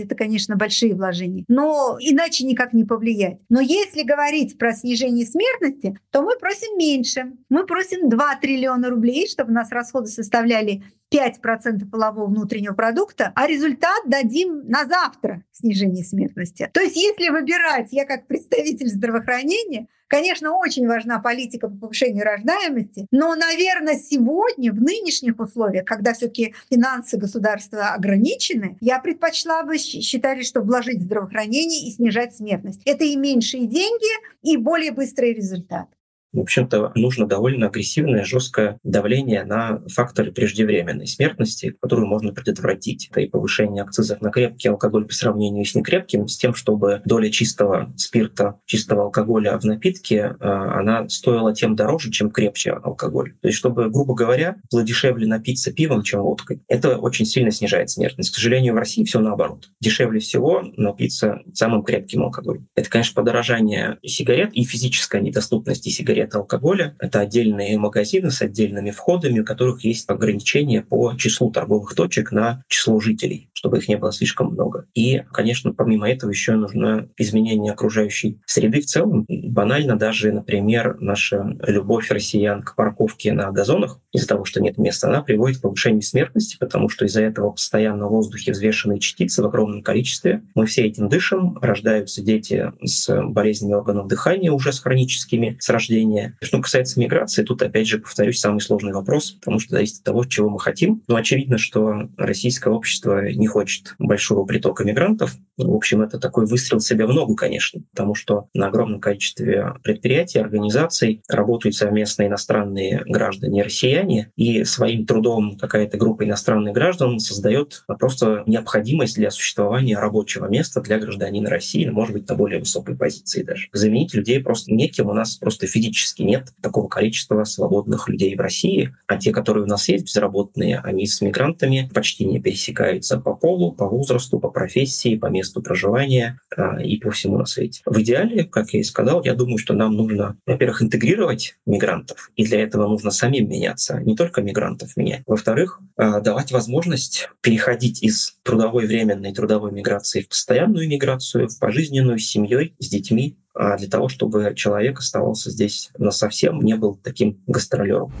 Это, 0.00 0.16
конечно, 0.16 0.56
большие 0.56 0.94
вложения. 0.94 1.44
Но 1.46 1.98
иначе 2.00 2.44
никак 2.44 2.72
не 2.72 2.84
повлиять. 2.84 3.38
Но 3.48 3.60
если 3.60 4.02
говорить 4.02 4.55
про 4.58 4.72
снижение 4.72 5.26
смертности, 5.26 5.98
то 6.10 6.22
мы 6.22 6.36
просим 6.38 6.76
меньше. 6.78 7.32
Мы 7.48 7.66
просим 7.66 8.08
2 8.08 8.36
триллиона 8.36 8.90
рублей, 8.90 9.28
чтобы 9.28 9.50
у 9.50 9.54
нас 9.54 9.70
расходы 9.70 10.08
составляли 10.08 10.82
5% 11.12 11.88
полового 11.90 12.26
внутреннего 12.26 12.74
продукта, 12.74 13.32
а 13.34 13.46
результат 13.46 14.02
дадим 14.06 14.68
на 14.68 14.84
завтра 14.86 15.44
снижение 15.52 16.04
смертности. 16.04 16.70
То 16.72 16.80
есть 16.80 16.96
если 16.96 17.28
выбирать, 17.28 17.88
я 17.92 18.04
как 18.04 18.26
представитель 18.26 18.88
здравоохранения, 18.88 19.88
конечно, 20.08 20.56
очень 20.56 20.86
важна 20.86 21.18
политика 21.18 21.68
по 21.68 21.76
повышению 21.76 22.24
рождаемости, 22.24 23.06
но, 23.10 23.34
наверное, 23.34 23.98
сегодня, 23.98 24.72
в 24.72 24.80
нынешних 24.80 25.38
условиях, 25.38 25.84
когда 25.84 26.12
все-таки 26.14 26.54
финансы 26.70 27.16
государства 27.16 27.94
ограничены, 27.94 28.76
я 28.80 28.98
предпочла 28.98 29.62
бы 29.62 29.78
считать, 29.78 30.46
что 30.46 30.60
вложить 30.60 30.98
в 30.98 31.04
здравоохранение 31.04 31.88
и 31.88 31.92
снижать 31.92 32.36
смертность. 32.36 32.82
Это 32.84 33.04
и 33.04 33.16
меньшие 33.16 33.66
деньги, 33.66 34.06
и 34.42 34.56
более 34.56 34.92
быстрый 34.92 35.32
результат 35.32 35.88
в 36.36 36.40
общем-то, 36.40 36.92
нужно 36.94 37.26
довольно 37.26 37.66
агрессивное, 37.66 38.24
жесткое 38.24 38.78
давление 38.84 39.44
на 39.44 39.82
факторы 39.88 40.32
преждевременной 40.32 41.06
смертности, 41.06 41.74
которую 41.80 42.06
можно 42.06 42.32
предотвратить. 42.32 43.08
Это 43.10 43.22
и 43.22 43.26
повышение 43.26 43.82
акцизов 43.82 44.20
на 44.20 44.30
крепкий 44.30 44.68
алкоголь 44.68 45.06
по 45.06 45.14
сравнению 45.14 45.64
с 45.64 45.74
некрепким, 45.74 46.28
с 46.28 46.36
тем, 46.36 46.54
чтобы 46.54 47.00
доля 47.06 47.30
чистого 47.30 47.92
спирта, 47.96 48.60
чистого 48.66 49.04
алкоголя 49.04 49.58
в 49.58 49.64
напитке, 49.64 50.36
а, 50.40 50.78
она 50.78 51.08
стоила 51.08 51.54
тем 51.54 51.74
дороже, 51.74 52.10
чем 52.10 52.30
крепче 52.30 52.72
алкоголь. 52.72 53.32
То 53.40 53.48
есть, 53.48 53.58
чтобы, 53.58 53.88
грубо 53.88 54.14
говоря, 54.14 54.56
было 54.70 54.82
дешевле 54.82 55.26
напиться 55.26 55.72
пивом, 55.72 56.02
чем 56.02 56.20
водкой. 56.20 56.60
Это 56.68 56.98
очень 56.98 57.24
сильно 57.24 57.50
снижает 57.50 57.88
смертность. 57.88 58.30
К 58.30 58.34
сожалению, 58.34 58.74
в 58.74 58.76
России 58.76 59.04
все 59.04 59.20
наоборот. 59.20 59.70
Дешевле 59.80 60.20
всего 60.20 60.62
напиться 60.76 61.40
самым 61.54 61.82
крепким 61.82 62.24
алкоголем. 62.24 62.68
Это, 62.74 62.90
конечно, 62.90 63.14
подорожание 63.14 63.98
сигарет 64.04 64.52
и 64.52 64.64
физическая 64.64 65.22
недоступность 65.22 65.86
сигарет 65.90 66.25
это 66.26 66.38
алкоголя. 66.38 66.94
Это 66.98 67.20
отдельные 67.20 67.78
магазины 67.78 68.30
с 68.30 68.42
отдельными 68.42 68.90
входами, 68.90 69.40
у 69.40 69.44
которых 69.44 69.84
есть 69.84 70.08
ограничения 70.08 70.82
по 70.82 71.14
числу 71.14 71.50
торговых 71.50 71.94
точек 71.94 72.32
на 72.32 72.62
число 72.68 73.00
жителей, 73.00 73.48
чтобы 73.56 73.78
их 73.78 73.88
не 73.88 73.96
было 73.96 74.12
слишком 74.12 74.52
много. 74.52 74.86
И, 74.94 75.22
конечно, 75.32 75.72
помимо 75.72 76.08
этого 76.08 76.30
еще 76.30 76.52
нужно 76.52 77.08
изменение 77.16 77.72
окружающей 77.72 78.38
среды 78.44 78.82
в 78.82 78.86
целом. 78.86 79.24
Банально 79.28 79.96
даже, 79.96 80.30
например, 80.30 80.98
наша 81.00 81.56
любовь 81.66 82.10
россиян 82.10 82.62
к 82.62 82.76
парковке 82.76 83.32
на 83.32 83.50
газонах 83.50 84.00
из-за 84.12 84.28
того, 84.28 84.44
что 84.44 84.60
нет 84.60 84.76
места, 84.76 85.08
она 85.08 85.22
приводит 85.22 85.58
к 85.58 85.62
повышению 85.62 86.02
смертности, 86.02 86.56
потому 86.60 86.90
что 86.90 87.06
из-за 87.06 87.22
этого 87.22 87.50
постоянно 87.50 88.06
в 88.06 88.10
воздухе 88.10 88.52
взвешенные 88.52 89.00
частицы 89.00 89.42
в 89.42 89.46
огромном 89.46 89.82
количестве. 89.82 90.42
Мы 90.54 90.66
все 90.66 90.82
этим 90.86 91.08
дышим, 91.08 91.58
рождаются 91.58 92.22
дети 92.22 92.72
с 92.82 93.22
болезнями 93.22 93.72
органов 93.72 94.06
дыхания 94.06 94.52
уже 94.52 94.72
с 94.72 94.80
хроническими 94.80 95.56
с 95.60 95.70
рождения. 95.70 96.36
Что 96.42 96.60
касается 96.60 97.00
миграции, 97.00 97.42
тут 97.42 97.62
опять 97.62 97.86
же 97.86 97.98
повторюсь 97.98 98.38
самый 98.38 98.60
сложный 98.60 98.92
вопрос, 98.92 99.32
потому 99.32 99.58
что 99.60 99.76
зависит 99.76 99.98
от 100.00 100.04
того, 100.04 100.24
чего 100.24 100.50
мы 100.50 100.60
хотим. 100.60 101.02
Но 101.08 101.16
очевидно, 101.16 101.56
что 101.56 102.08
российское 102.18 102.70
общество 102.70 103.26
не 103.30 103.45
хочет 103.46 103.94
большого 103.98 104.44
притока 104.44 104.84
мигрантов. 104.84 105.34
В 105.58 105.74
общем, 105.74 106.02
это 106.02 106.18
такой 106.18 106.46
выстрел 106.46 106.80
себе 106.80 107.06
в 107.06 107.12
ногу, 107.12 107.34
конечно, 107.34 107.80
потому 107.90 108.14
что 108.14 108.48
на 108.52 108.66
огромном 108.66 109.00
количестве 109.00 109.74
предприятий, 109.82 110.38
организаций 110.38 111.22
работают 111.28 111.74
совместно 111.74 112.26
иностранные 112.26 113.02
граждане 113.06 113.60
и 113.60 113.62
россияне, 113.62 114.32
и 114.36 114.64
своим 114.64 115.06
трудом 115.06 115.56
какая-то 115.56 115.96
группа 115.96 116.24
иностранных 116.24 116.74
граждан 116.74 117.18
создает 117.20 117.84
просто 117.98 118.42
необходимость 118.46 119.16
для 119.16 119.30
существования 119.30 119.98
рабочего 119.98 120.46
места 120.46 120.82
для 120.82 120.98
гражданина 120.98 121.48
России, 121.48 121.86
может 121.86 122.12
быть, 122.12 122.28
на 122.28 122.34
более 122.34 122.58
высокой 122.58 122.96
позиции 122.96 123.42
даже. 123.42 123.68
Заменить 123.72 124.14
людей 124.14 124.40
просто 124.40 124.72
неким 124.74 125.08
у 125.08 125.14
нас 125.14 125.36
просто 125.36 125.66
физически 125.66 126.22
нет 126.22 126.52
такого 126.60 126.88
количества 126.88 127.44
свободных 127.44 128.08
людей 128.08 128.36
в 128.36 128.40
России, 128.40 128.94
а 129.06 129.16
те, 129.16 129.32
которые 129.32 129.64
у 129.64 129.68
нас 129.68 129.88
есть, 129.88 130.04
безработные, 130.04 130.80
они 130.80 131.06
с 131.06 131.20
мигрантами 131.22 131.88
почти 131.94 132.26
не 132.26 132.40
пересекаются 132.40 133.18
по 133.18 133.34
полу, 133.34 133.72
по 133.72 133.88
возрасту, 133.88 134.38
по 134.38 134.50
профессии, 134.50 135.16
по 135.16 135.26
месту 135.26 135.45
проживания 135.62 136.40
а, 136.56 136.82
и 136.82 136.98
по 136.98 137.10
всему 137.10 137.38
на 137.38 137.46
свете. 137.46 137.82
В 137.84 138.00
идеале, 138.00 138.44
как 138.44 138.70
я 138.70 138.80
и 138.80 138.84
сказал, 138.84 139.24
я 139.24 139.34
думаю, 139.34 139.58
что 139.58 139.74
нам 139.74 139.94
нужно, 139.94 140.36
во-первых, 140.46 140.82
интегрировать 140.82 141.56
мигрантов, 141.66 142.30
и 142.36 142.44
для 142.44 142.62
этого 142.62 142.88
нужно 142.88 143.10
самим 143.10 143.48
меняться, 143.48 144.00
не 144.00 144.16
только 144.16 144.42
мигрантов 144.42 144.96
менять. 144.96 145.22
Во-вторых, 145.26 145.80
а, 145.96 146.20
давать 146.20 146.52
возможность 146.52 147.28
переходить 147.40 148.02
из 148.02 148.36
трудовой 148.42 148.86
временной 148.86 149.32
трудовой 149.32 149.72
миграции 149.72 150.22
в 150.22 150.28
постоянную 150.28 150.88
миграцию, 150.88 151.48
в 151.48 151.58
пожизненную 151.58 152.18
с 152.18 152.26
семьей, 152.26 152.74
с 152.78 152.88
детьми, 152.88 153.36
а 153.54 153.78
для 153.78 153.88
того, 153.88 154.08
чтобы 154.08 154.52
человек 154.54 154.98
оставался 154.98 155.50
здесь 155.50 155.90
но 155.98 156.10
совсем 156.10 156.60
не 156.60 156.76
был 156.76 156.96
таким 156.96 157.42
гастролером 157.46 158.12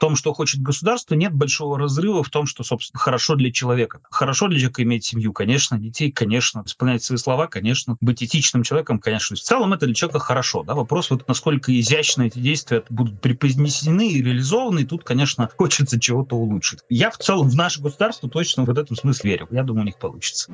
том, 0.00 0.16
что 0.16 0.32
хочет 0.32 0.62
государство, 0.62 1.14
нет 1.14 1.32
большого 1.32 1.78
разрыва 1.78 2.24
в 2.24 2.30
том, 2.30 2.46
что, 2.46 2.64
собственно, 2.64 2.98
хорошо 2.98 3.36
для 3.36 3.52
человека. 3.52 4.00
Хорошо 4.10 4.48
для 4.48 4.58
человека 4.58 4.82
иметь 4.82 5.04
семью, 5.04 5.32
конечно, 5.32 5.78
детей, 5.78 6.10
конечно, 6.10 6.62
исполнять 6.66 7.04
свои 7.04 7.18
слова, 7.18 7.46
конечно, 7.46 7.96
быть 8.00 8.22
этичным 8.22 8.62
человеком, 8.62 8.98
конечно. 8.98 9.36
В 9.36 9.40
целом 9.40 9.72
это 9.74 9.86
для 9.86 9.94
человека 9.94 10.18
хорошо. 10.18 10.64
Да? 10.64 10.74
Вопрос, 10.74 11.10
вот 11.10 11.28
насколько 11.28 11.78
изящно 11.78 12.22
эти 12.22 12.38
действия 12.38 12.82
будут 12.88 13.20
преподнесены 13.20 14.10
и 14.10 14.22
реализованы, 14.22 14.80
и 14.80 14.84
тут, 14.86 15.04
конечно, 15.04 15.48
хочется 15.56 16.00
чего-то 16.00 16.36
улучшить. 16.36 16.80
Я 16.88 17.10
в 17.10 17.18
целом 17.18 17.48
в 17.48 17.54
наше 17.54 17.80
государство 17.80 18.28
точно 18.28 18.64
в 18.64 18.70
этом 18.70 18.96
смысле 18.96 19.30
верю. 19.30 19.48
Я 19.50 19.62
думаю, 19.62 19.82
у 19.82 19.86
них 19.86 19.98
получится. 19.98 20.50